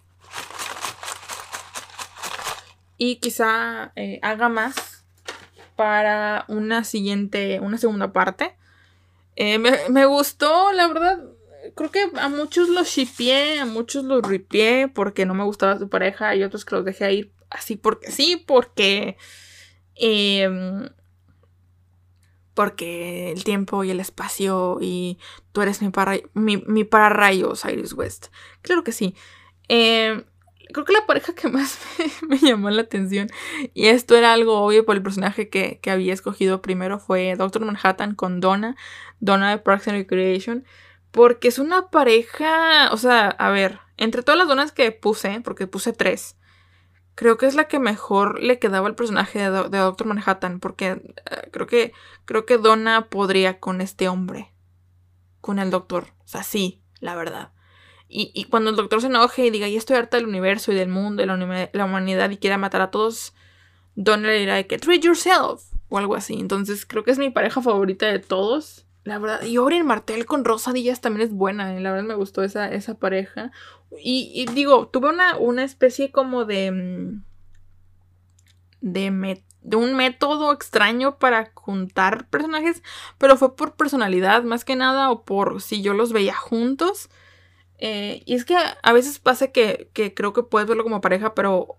Y 2.98 3.18
quizá 3.18 3.92
eh, 3.96 4.20
haga 4.24 4.50
más 4.50 5.04
para 5.76 6.46
una 6.48 6.84
siguiente, 6.84 7.60
una 7.60 7.78
segunda 7.78 8.12
parte. 8.12 8.56
Eh, 9.36 9.60
me, 9.60 10.06
gustó, 10.06 10.72
la 10.74 10.88
verdad. 10.88 11.24
Creo 11.76 11.92
que 11.92 12.10
a 12.20 12.30
muchos 12.30 12.70
los 12.70 12.88
shipié, 12.88 13.60
a 13.60 13.66
muchos 13.66 14.04
los 14.04 14.24
ripié 14.24 14.88
porque 14.88 15.26
no 15.26 15.36
me 15.36 15.44
gustaba 15.44 15.78
su 15.78 15.90
pareja 15.90 16.36
y 16.36 16.44
otros 16.44 16.66
que 16.66 16.76
los 16.76 16.86
dejé 16.86 17.14
ir 17.14 17.32
así 17.50 17.76
porque 17.76 18.12
sí, 18.12 18.44
porque 18.46 19.18
eh, 19.96 20.50
porque 22.58 23.32
el 23.32 23.44
tiempo 23.44 23.84
y 23.84 23.92
el 23.92 24.00
espacio 24.00 24.80
y 24.82 25.20
tú 25.52 25.62
eres 25.62 25.80
mi, 25.84 25.92
para, 25.92 26.18
mi, 26.34 26.58
mi 26.66 26.84
pararrayos, 26.86 27.64
Iris 27.66 27.94
West. 27.94 28.30
Claro 28.64 28.84
que 28.84 28.92
sí. 28.92 29.14
Eh, 29.70 30.26
creo 30.74 30.84
que 30.84 30.92
la 30.92 31.06
pareja 31.06 31.36
que 31.36 31.50
más 31.50 31.78
me, 32.28 32.40
llamó 32.40 32.72
la 32.72 32.82
atención, 32.82 33.30
y 33.76 33.90
esto 33.90 34.16
era 34.16 34.34
algo 34.34 34.60
obvio 34.60 34.88
por 34.88 34.96
el 34.96 35.04
personaje 35.04 35.50
que, 35.50 35.80
había 35.88 36.16
escogido 36.16 36.64
primero, 36.64 36.98
fue 36.98 37.36
Doctor 37.38 37.64
Manhattan 37.64 38.16
con 38.16 38.40
Donna, 38.40 38.76
Donna 39.20 39.52
de 39.52 39.60
Parks 39.60 39.90
and 39.90 39.98
Recreation, 39.98 40.66
porque 41.12 41.50
es 41.50 41.60
una 41.60 41.92
pareja, 41.92 42.90
o 42.92 42.98
sea, 42.98 43.28
a 43.28 43.52
ver, 43.52 43.82
entre 43.98 44.24
todas 44.24 44.40
las 44.40 44.48
donas 44.48 44.72
que 44.72 44.92
puse, 44.92 45.42
porque 45.42 45.68
puse 45.68 45.94
tres, 45.94 46.38
creo 47.18 47.36
que 47.38 47.48
es 47.48 47.56
la 47.56 47.68
que 47.68 47.80
mejor 47.80 48.44
le 48.44 48.60
quedaba 48.60 48.86
al 48.86 48.94
personaje 48.94 49.40
de, 49.40 49.50
Doctor 49.50 50.06
Manhattan, 50.06 50.60
porque 50.60 50.90
eh, 50.92 51.50
creo 51.52 51.66
que 51.66 51.92
creo 52.26 52.46
que 52.46 52.60
Donna 52.60 53.08
podría 53.10 53.60
con 53.60 53.82
este 53.82 54.08
hombre, 54.08 54.54
con 55.42 55.58
el 55.58 55.72
Doctor, 55.72 56.14
o 56.20 56.28
sea, 56.28 56.44
sí, 56.44 56.84
la 57.00 57.16
verdad. 57.16 57.52
Y, 58.08 58.46
cuando 58.46 58.70
el 58.70 58.78
Doctor 58.78 59.02
se 59.02 59.08
enoje 59.08 59.46
y 59.46 59.50
diga, 59.50 59.68
ya 59.68 59.78
estoy 59.78 59.98
harta 59.98 60.16
del 60.16 60.28
universo 60.28 60.72
y 60.72 60.76
del 60.76 60.88
mundo, 60.88 61.22
de 61.22 61.26
la, 61.26 61.70
la 61.74 61.86
humanidad 61.86 62.30
y 62.30 62.38
quiera 62.38 62.58
matar 62.58 62.82
a 62.82 62.92
todos, 62.92 63.34
Donna 63.96 64.28
le 64.30 64.40
dirá 64.40 64.64
que 64.64 64.78
treat 64.78 65.02
yourself 65.02 65.64
o 65.90 65.98
algo 65.98 66.16
así. 66.16 66.36
Entonces 66.36 66.86
creo 66.86 67.04
que 67.04 67.12
es 67.12 67.18
mi 67.18 67.32
pareja 67.32 67.62
favorita 67.62 68.06
de 68.06 68.20
todos. 68.20 68.86
La 69.04 69.18
verdad, 69.18 69.42
y 69.44 69.58
Orien 69.58 69.86
Martel 69.86 70.26
con 70.26 70.46
Rosa 70.46 70.72
Díaz 70.72 71.02
también 71.02 71.28
es 71.28 71.34
buena, 71.34 71.76
¿eh? 71.76 71.80
la 71.82 71.92
verdad 71.92 72.08
me 72.08 72.16
gustó 72.16 72.44
esa, 72.44 72.72
esa 72.72 72.94
pareja. 72.94 73.52
Y, 74.00 74.46
digo, 74.54 74.88
tuve 74.88 75.10
una, 75.10 75.38
una 75.38 75.64
especie 75.64 76.12
como 76.12 76.46
de... 76.46 76.72
Mm, 76.72 77.24
de, 78.82 79.44
de 79.62 79.76
un 79.76 79.96
método 79.96 80.54
extraño 80.54 81.18
para 81.18 81.52
juntar 81.56 82.30
personajes, 82.30 82.84
pero 83.18 83.38
fue 83.38 83.56
por 83.56 83.76
personalidad 83.76 84.44
más 84.44 84.64
que 84.64 84.76
nada 84.76 85.10
o 85.10 85.24
por 85.26 85.62
si 85.62 85.82
yo 85.82 85.94
los 85.94 86.14
veía 86.14 86.36
juntos. 86.36 87.10
Eh, 87.80 88.22
y 88.26 88.36
es 88.36 88.46
que 88.46 88.56
a 88.56 88.94
veces 88.94 89.20
pasa 89.20 89.48
que, 89.48 89.90
que, 89.94 90.14
creo 90.14 90.32
que 90.34 90.44
puedes 90.44 90.68
verlo 90.68 90.84
como 90.84 91.02
pareja, 91.02 91.34
pero 91.34 91.78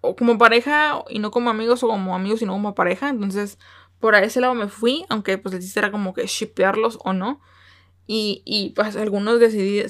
o 0.00 0.16
como 0.16 0.38
pareja 0.38 1.04
y 1.08 1.18
no 1.18 1.30
como 1.30 1.50
amigos 1.50 1.82
o 1.82 1.88
como 1.88 2.14
amigos 2.14 2.42
y 2.42 2.46
no 2.46 2.52
como 2.52 2.74
pareja. 2.74 3.08
Entonces 3.08 3.58
por 4.02 4.16
ese 4.16 4.40
lado 4.40 4.54
me 4.54 4.66
fui, 4.66 5.06
aunque 5.08 5.38
pues 5.38 5.54
les 5.54 5.76
era 5.76 5.92
como 5.92 6.12
que 6.12 6.26
shippearlos 6.26 6.98
o 7.04 7.12
no. 7.12 7.40
Y, 8.06 8.42
y 8.44 8.70
pues 8.70 8.96
algunos 8.96 9.40
decidí 9.40 9.82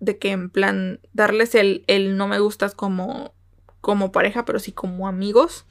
de 0.00 0.18
que 0.18 0.30
en 0.30 0.50
plan 0.50 1.00
darles 1.12 1.54
el, 1.54 1.84
el 1.86 2.16
no 2.16 2.28
me 2.28 2.38
gustas 2.38 2.74
como, 2.74 3.34
como 3.80 4.12
pareja, 4.12 4.44
pero 4.44 4.58
sí 4.58 4.72
como 4.72 5.08
amigos. 5.08 5.64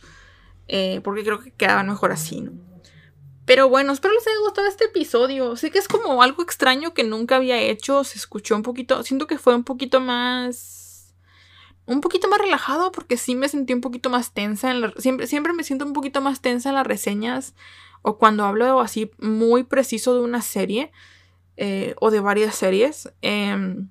Eh, 0.67 1.01
porque 1.03 1.23
creo 1.23 1.39
que 1.39 1.51
quedaban 1.51 1.87
mejor 1.87 2.11
así, 2.11 2.41
¿no? 2.41 2.51
Pero 3.45 3.67
bueno, 3.67 3.91
espero 3.91 4.13
les 4.13 4.25
haya 4.25 4.39
gustado 4.39 4.67
este 4.67 4.85
episodio. 4.85 5.55
Sé 5.57 5.69
que 5.69 5.79
es 5.79 5.89
como 5.89 6.23
algo 6.23 6.41
extraño 6.41 6.93
que 6.93 7.03
nunca 7.03 7.35
había 7.35 7.59
hecho. 7.59 8.03
Se 8.05 8.17
escuchó 8.17 8.55
un 8.55 8.63
poquito. 8.63 9.03
Siento 9.03 9.27
que 9.27 9.37
fue 9.37 9.53
un 9.53 9.65
poquito 9.65 9.99
más. 9.99 11.13
Un 11.85 11.99
poquito 11.99 12.29
más 12.29 12.39
relajado. 12.39 12.93
Porque 12.93 13.17
sí 13.17 13.35
me 13.35 13.49
sentí 13.49 13.73
un 13.73 13.81
poquito 13.81 14.09
más 14.09 14.33
tensa. 14.33 14.71
En 14.71 14.93
siempre, 14.97 15.27
siempre 15.27 15.51
me 15.51 15.65
siento 15.65 15.85
un 15.85 15.91
poquito 15.91 16.21
más 16.21 16.39
tensa 16.41 16.69
en 16.69 16.75
las 16.75 16.87
reseñas 16.87 17.53
o 18.03 18.17
cuando 18.17 18.45
hablo 18.45 18.79
así 18.81 19.11
muy 19.17 19.63
preciso 19.63 20.13
de 20.13 20.21
una 20.21 20.41
serie 20.41 20.91
eh, 21.57 21.95
o 21.99 22.11
de 22.11 22.19
varias 22.19 22.55
series. 22.55 23.11
Em, 23.21 23.89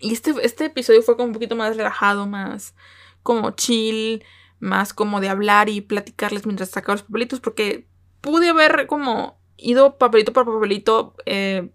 y 0.00 0.12
este, 0.12 0.34
este 0.42 0.66
episodio 0.66 1.02
fue 1.02 1.16
como 1.16 1.28
un 1.28 1.32
poquito 1.32 1.56
más 1.56 1.76
relajado, 1.76 2.26
más 2.26 2.74
como 3.22 3.50
chill, 3.52 4.24
más 4.60 4.92
como 4.92 5.20
de 5.20 5.28
hablar 5.28 5.68
y 5.68 5.80
platicarles 5.80 6.46
mientras 6.46 6.70
sacaba 6.70 6.94
los 6.94 7.02
papelitos, 7.02 7.40
porque 7.40 7.86
pude 8.20 8.48
haber 8.48 8.86
como 8.86 9.38
ido 9.56 9.98
papelito 9.98 10.32
por 10.32 10.46
papelito 10.46 11.14
eh, 11.26 11.70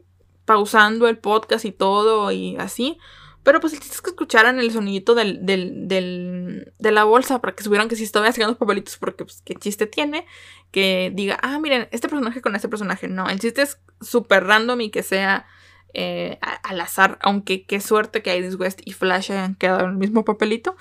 pausando 0.45 1.07
el 1.07 1.17
podcast 1.17 1.65
y 1.65 1.71
todo 1.71 2.31
y 2.31 2.55
así. 2.57 2.97
Pero 3.43 3.59
pues 3.59 3.73
el 3.73 3.79
chiste 3.79 3.95
es 3.95 4.01
que 4.01 4.11
escucharan 4.11 4.59
el 4.59 4.71
sonidito 4.71 5.15
del, 5.15 5.45
del, 5.45 5.87
del, 5.87 6.73
de 6.79 6.91
la 6.91 7.03
bolsa 7.03 7.41
para 7.41 7.53
que 7.53 7.63
supieran 7.63 7.89
que 7.89 7.97
si 7.97 8.03
estaba 8.03 8.25
sacando 8.27 8.51
los 8.51 8.57
papelitos 8.57 8.97
porque 8.97 9.25
pues 9.25 9.41
qué 9.43 9.55
chiste 9.55 9.85
tiene. 9.85 10.25
Que 10.71 11.11
diga, 11.13 11.37
ah, 11.41 11.59
miren, 11.59 11.89
este 11.91 12.07
personaje 12.07 12.41
con 12.41 12.55
este 12.55 12.69
personaje. 12.69 13.09
No, 13.09 13.29
el 13.29 13.39
chiste 13.39 13.61
es 13.61 13.79
súper 14.01 14.45
random 14.45 14.79
y 14.81 14.89
que 14.89 15.03
sea 15.03 15.45
eh, 15.93 16.39
al 16.63 16.79
azar. 16.79 17.19
Aunque 17.21 17.65
qué 17.65 17.81
suerte 17.81 18.23
que 18.23 18.35
Iris 18.35 18.55
West 18.55 18.81
y 18.85 18.93
Flash 18.93 19.31
hayan 19.33 19.55
quedado 19.55 19.81
en 19.81 19.91
el 19.91 19.97
mismo 19.97 20.23
papelito. 20.23 20.77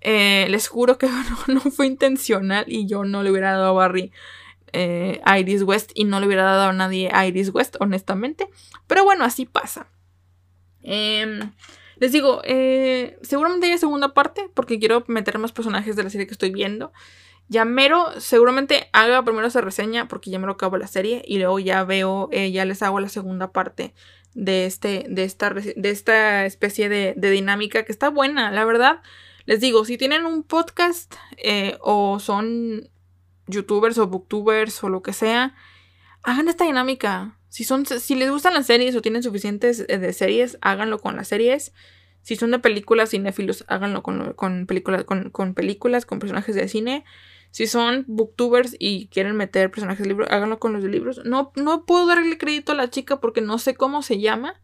Eh, 0.00 0.48
les 0.50 0.66
juro 0.66 0.98
que 0.98 1.08
no, 1.46 1.60
fue 1.60 1.86
intencional 1.86 2.64
y 2.66 2.86
yo 2.86 3.04
no 3.04 3.22
le 3.22 3.30
hubiera 3.30 3.52
dado 3.52 3.66
a 3.66 3.72
Barry 3.72 4.10
eh, 4.72 5.20
Iris 5.38 5.62
West 5.62 5.92
y 5.94 6.02
no 6.02 6.18
le 6.18 6.26
hubiera 6.26 6.42
dado 6.42 6.70
a 6.70 6.72
nadie 6.72 7.10
a 7.12 7.26
Iris 7.28 7.50
West, 7.50 7.76
honestamente. 7.78 8.48
Pero 8.88 9.04
bueno, 9.04 9.24
así 9.24 9.46
pasa. 9.46 9.86
Eh, 10.82 11.40
les 12.02 12.10
digo, 12.10 12.42
eh, 12.42 13.16
seguramente 13.22 13.70
hay 13.70 13.78
segunda 13.78 14.12
parte 14.12 14.50
porque 14.54 14.80
quiero 14.80 15.04
meter 15.06 15.38
más 15.38 15.52
personajes 15.52 15.94
de 15.94 16.02
la 16.02 16.10
serie 16.10 16.26
que 16.26 16.32
estoy 16.32 16.50
viendo. 16.50 16.92
Ya 17.46 17.64
seguramente 18.18 18.88
haga 18.92 19.24
primero 19.24 19.46
esa 19.46 19.60
reseña 19.60 20.08
porque 20.08 20.28
ya 20.28 20.40
me 20.40 20.46
lo 20.46 20.54
acabo 20.54 20.76
la 20.78 20.88
serie 20.88 21.22
y 21.24 21.38
luego 21.38 21.60
ya 21.60 21.84
veo, 21.84 22.28
eh, 22.32 22.50
ya 22.50 22.64
les 22.64 22.82
hago 22.82 22.98
la 22.98 23.08
segunda 23.08 23.52
parte 23.52 23.94
de, 24.34 24.66
este, 24.66 25.06
de, 25.08 25.22
esta, 25.22 25.50
de 25.50 25.90
esta 25.90 26.44
especie 26.44 26.88
de, 26.88 27.14
dinámica 27.14 27.84
que 27.84 27.92
está 27.92 28.08
buena, 28.08 28.50
la 28.50 28.64
verdad. 28.64 29.00
Les 29.44 29.60
digo, 29.60 29.84
si 29.84 29.96
tienen 29.96 30.26
un 30.26 30.42
podcast 30.42 31.14
eh, 31.36 31.76
o 31.82 32.18
son 32.18 32.90
youtubers 33.46 33.96
o 33.98 34.08
booktubers 34.08 34.82
o 34.82 34.88
lo 34.88 35.02
que 35.02 35.12
sea, 35.12 35.54
hagan 36.24 36.48
esta 36.48 36.64
dinámica. 36.64 37.38
Si, 37.52 37.64
son, 37.64 37.84
si 37.84 38.14
les 38.14 38.30
gustan 38.30 38.54
las 38.54 38.64
series 38.64 38.96
o 38.96 39.02
tienen 39.02 39.22
suficientes 39.22 39.84
eh, 39.86 39.98
de 39.98 40.14
series, 40.14 40.56
háganlo 40.62 41.00
con 41.00 41.16
las 41.16 41.28
series. 41.28 41.74
Si 42.22 42.34
son 42.34 42.50
de 42.50 42.58
películas, 42.60 43.10
cinéfilos, 43.10 43.66
háganlo 43.68 44.02
con, 44.02 44.32
con, 44.32 44.64
películas, 44.64 45.04
con, 45.04 45.52
películas, 45.52 46.06
con 46.06 46.18
personajes 46.18 46.54
de 46.54 46.66
cine. 46.66 47.04
Si 47.50 47.66
son 47.66 48.06
booktubers 48.08 48.74
y 48.78 49.08
quieren 49.08 49.36
meter 49.36 49.70
personajes 49.70 50.02
de 50.02 50.08
libros, 50.08 50.30
háganlo 50.30 50.58
con 50.58 50.72
los 50.72 50.82
de 50.82 50.88
libros. 50.88 51.20
No, 51.26 51.52
no 51.54 51.84
puedo 51.84 52.06
darle 52.06 52.38
crédito 52.38 52.72
a 52.72 52.74
la 52.74 52.88
chica 52.88 53.20
porque 53.20 53.42
no 53.42 53.58
sé 53.58 53.74
cómo 53.74 54.00
se 54.00 54.18
llama. 54.18 54.58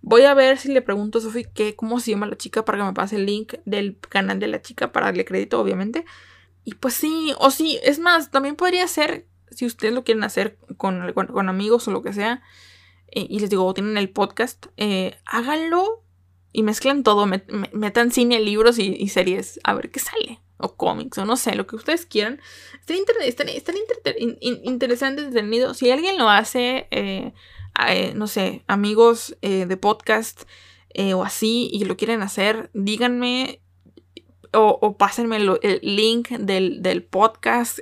Voy 0.00 0.22
a 0.22 0.32
ver 0.32 0.56
si 0.56 0.72
le 0.72 0.80
pregunto 0.80 1.18
a 1.18 1.20
Sofi 1.20 1.44
cómo 1.76 2.00
se 2.00 2.12
llama 2.12 2.24
la 2.24 2.38
chica 2.38 2.64
para 2.64 2.78
que 2.78 2.84
me 2.84 2.94
pase 2.94 3.16
el 3.16 3.26
link 3.26 3.56
del 3.66 3.98
canal 3.98 4.40
de 4.40 4.46
la 4.46 4.62
chica 4.62 4.92
para 4.92 5.08
darle 5.08 5.26
crédito, 5.26 5.60
obviamente. 5.60 6.06
Y 6.64 6.76
pues 6.76 6.94
sí, 6.94 7.34
o 7.38 7.50
sí, 7.50 7.78
es 7.82 7.98
más, 7.98 8.30
también 8.30 8.56
podría 8.56 8.88
ser 8.88 9.26
si 9.54 9.66
ustedes 9.66 9.94
lo 9.94 10.04
quieren 10.04 10.24
hacer 10.24 10.58
con, 10.76 11.12
con, 11.12 11.48
amigos 11.48 11.88
o 11.88 11.90
lo 11.90 12.02
que 12.02 12.12
sea, 12.12 12.42
eh, 13.08 13.26
y 13.28 13.38
les 13.40 13.50
digo, 13.50 13.72
tienen 13.74 13.96
el 13.96 14.10
podcast, 14.10 14.66
eh, 14.76 15.16
háganlo 15.26 16.02
y 16.52 16.62
mezclan 16.62 17.02
todo, 17.02 17.26
metan 17.72 18.10
cine, 18.12 18.40
libros 18.40 18.78
y, 18.78 19.08
series, 19.08 19.60
a 19.64 19.74
ver 19.74 19.90
qué 19.90 20.00
sale. 20.00 20.40
O 20.56 20.76
cómics, 20.76 21.18
o 21.18 21.24
no 21.24 21.36
sé, 21.36 21.56
lo 21.56 21.66
que 21.66 21.74
ustedes 21.74 22.06
quieran. 22.06 22.40
Están, 22.78 22.96
interesante, 24.62 25.22
entretenido. 25.22 25.74
Si 25.74 25.90
alguien 25.90 26.16
lo 26.16 26.30
hace, 26.30 26.86
eh, 26.92 27.32
no 28.14 28.28
sé, 28.28 28.62
amigos 28.68 29.36
de 29.42 29.76
podcast 29.76 30.44
o 31.12 31.24
así, 31.24 31.68
y 31.72 31.84
lo 31.84 31.96
quieren 31.96 32.22
hacer, 32.22 32.70
díganme 32.72 33.60
o, 34.52 34.96
pásenme 34.96 35.36
el, 35.36 35.80
link 35.82 36.28
del, 36.30 36.82
del 36.82 37.02
podcast. 37.02 37.80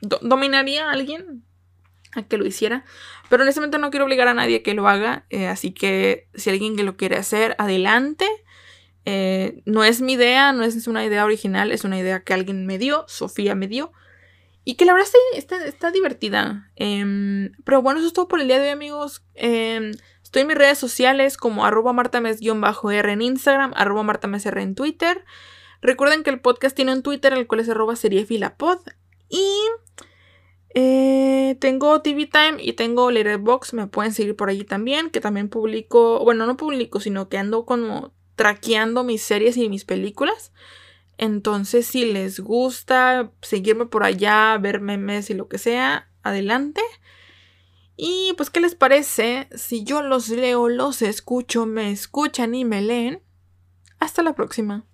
Dominaría 0.00 0.88
a 0.88 0.92
alguien 0.92 1.42
a 2.12 2.22
que 2.22 2.38
lo 2.38 2.46
hiciera. 2.46 2.84
Pero 3.28 3.42
honestamente 3.42 3.78
no 3.78 3.90
quiero 3.90 4.06
obligar 4.06 4.28
a 4.28 4.34
nadie 4.34 4.56
a 4.56 4.62
que 4.62 4.74
lo 4.74 4.88
haga. 4.88 5.24
Eh, 5.30 5.46
así 5.46 5.72
que 5.72 6.28
si 6.34 6.50
alguien 6.50 6.76
que 6.76 6.82
lo 6.82 6.96
quiere 6.96 7.16
hacer, 7.16 7.54
adelante. 7.58 8.26
Eh, 9.04 9.62
no 9.64 9.84
es 9.84 10.00
mi 10.00 10.14
idea, 10.14 10.52
no 10.52 10.64
es 10.64 10.86
una 10.86 11.04
idea 11.04 11.24
original, 11.24 11.72
es 11.72 11.84
una 11.84 11.98
idea 11.98 12.20
que 12.24 12.34
alguien 12.34 12.66
me 12.66 12.76
dio, 12.76 13.04
Sofía 13.08 13.54
me 13.54 13.66
dio. 13.66 13.92
Y 14.64 14.74
que 14.74 14.84
la 14.84 14.92
verdad 14.92 15.08
está, 15.34 15.64
está, 15.64 15.90
divertida. 15.90 16.70
Em, 16.76 17.52
pero 17.64 17.80
bueno, 17.80 18.00
eso 18.00 18.08
es 18.08 18.12
todo 18.12 18.28
por 18.28 18.38
el 18.38 18.48
día 18.48 18.58
de 18.58 18.64
hoy, 18.64 18.68
amigos. 18.68 19.24
Em, 19.34 19.92
estoy 20.22 20.42
en 20.42 20.48
mis 20.48 20.58
redes 20.58 20.76
sociales 20.76 21.38
como 21.38 21.64
arroba 21.64 21.94
martames-r 21.94 23.12
en 23.12 23.22
Instagram, 23.22 23.72
arroba 23.76 24.02
martamesr 24.02 24.58
en 24.58 24.74
Twitter. 24.74 25.24
Recuerden 25.80 26.22
que 26.22 26.28
el 26.28 26.40
podcast 26.40 26.76
tiene 26.76 26.92
un 26.92 27.02
Twitter, 27.02 27.32
el 27.32 27.46
cual 27.46 27.60
es 27.60 27.98
seriefilapod. 27.98 28.80
Y 29.28 29.52
eh, 30.74 31.56
tengo 31.60 32.00
TV 32.02 32.26
Time 32.26 32.62
y 32.62 32.74
tengo 32.74 33.10
Letterboxd, 33.10 33.74
me 33.74 33.86
pueden 33.86 34.12
seguir 34.12 34.36
por 34.36 34.48
allí 34.48 34.64
también, 34.64 35.10
que 35.10 35.20
también 35.20 35.48
publico, 35.48 36.22
bueno, 36.24 36.46
no 36.46 36.56
publico, 36.56 37.00
sino 37.00 37.28
que 37.28 37.38
ando 37.38 37.64
como 37.64 38.12
traqueando 38.36 39.04
mis 39.04 39.22
series 39.22 39.56
y 39.56 39.68
mis 39.68 39.84
películas. 39.84 40.52
Entonces, 41.16 41.86
si 41.86 42.04
les 42.04 42.38
gusta 42.38 43.32
seguirme 43.42 43.86
por 43.86 44.04
allá, 44.04 44.56
ver 44.58 44.80
memes 44.80 45.30
y 45.30 45.34
lo 45.34 45.48
que 45.48 45.58
sea, 45.58 46.08
adelante. 46.22 46.80
Y 47.96 48.32
pues, 48.36 48.48
¿qué 48.48 48.60
les 48.60 48.76
parece 48.76 49.48
si 49.52 49.82
yo 49.82 50.02
los 50.02 50.28
leo, 50.28 50.68
los 50.68 51.02
escucho, 51.02 51.66
me 51.66 51.90
escuchan 51.90 52.54
y 52.54 52.64
me 52.64 52.80
leen? 52.80 53.22
Hasta 53.98 54.22
la 54.22 54.34
próxima. 54.34 54.87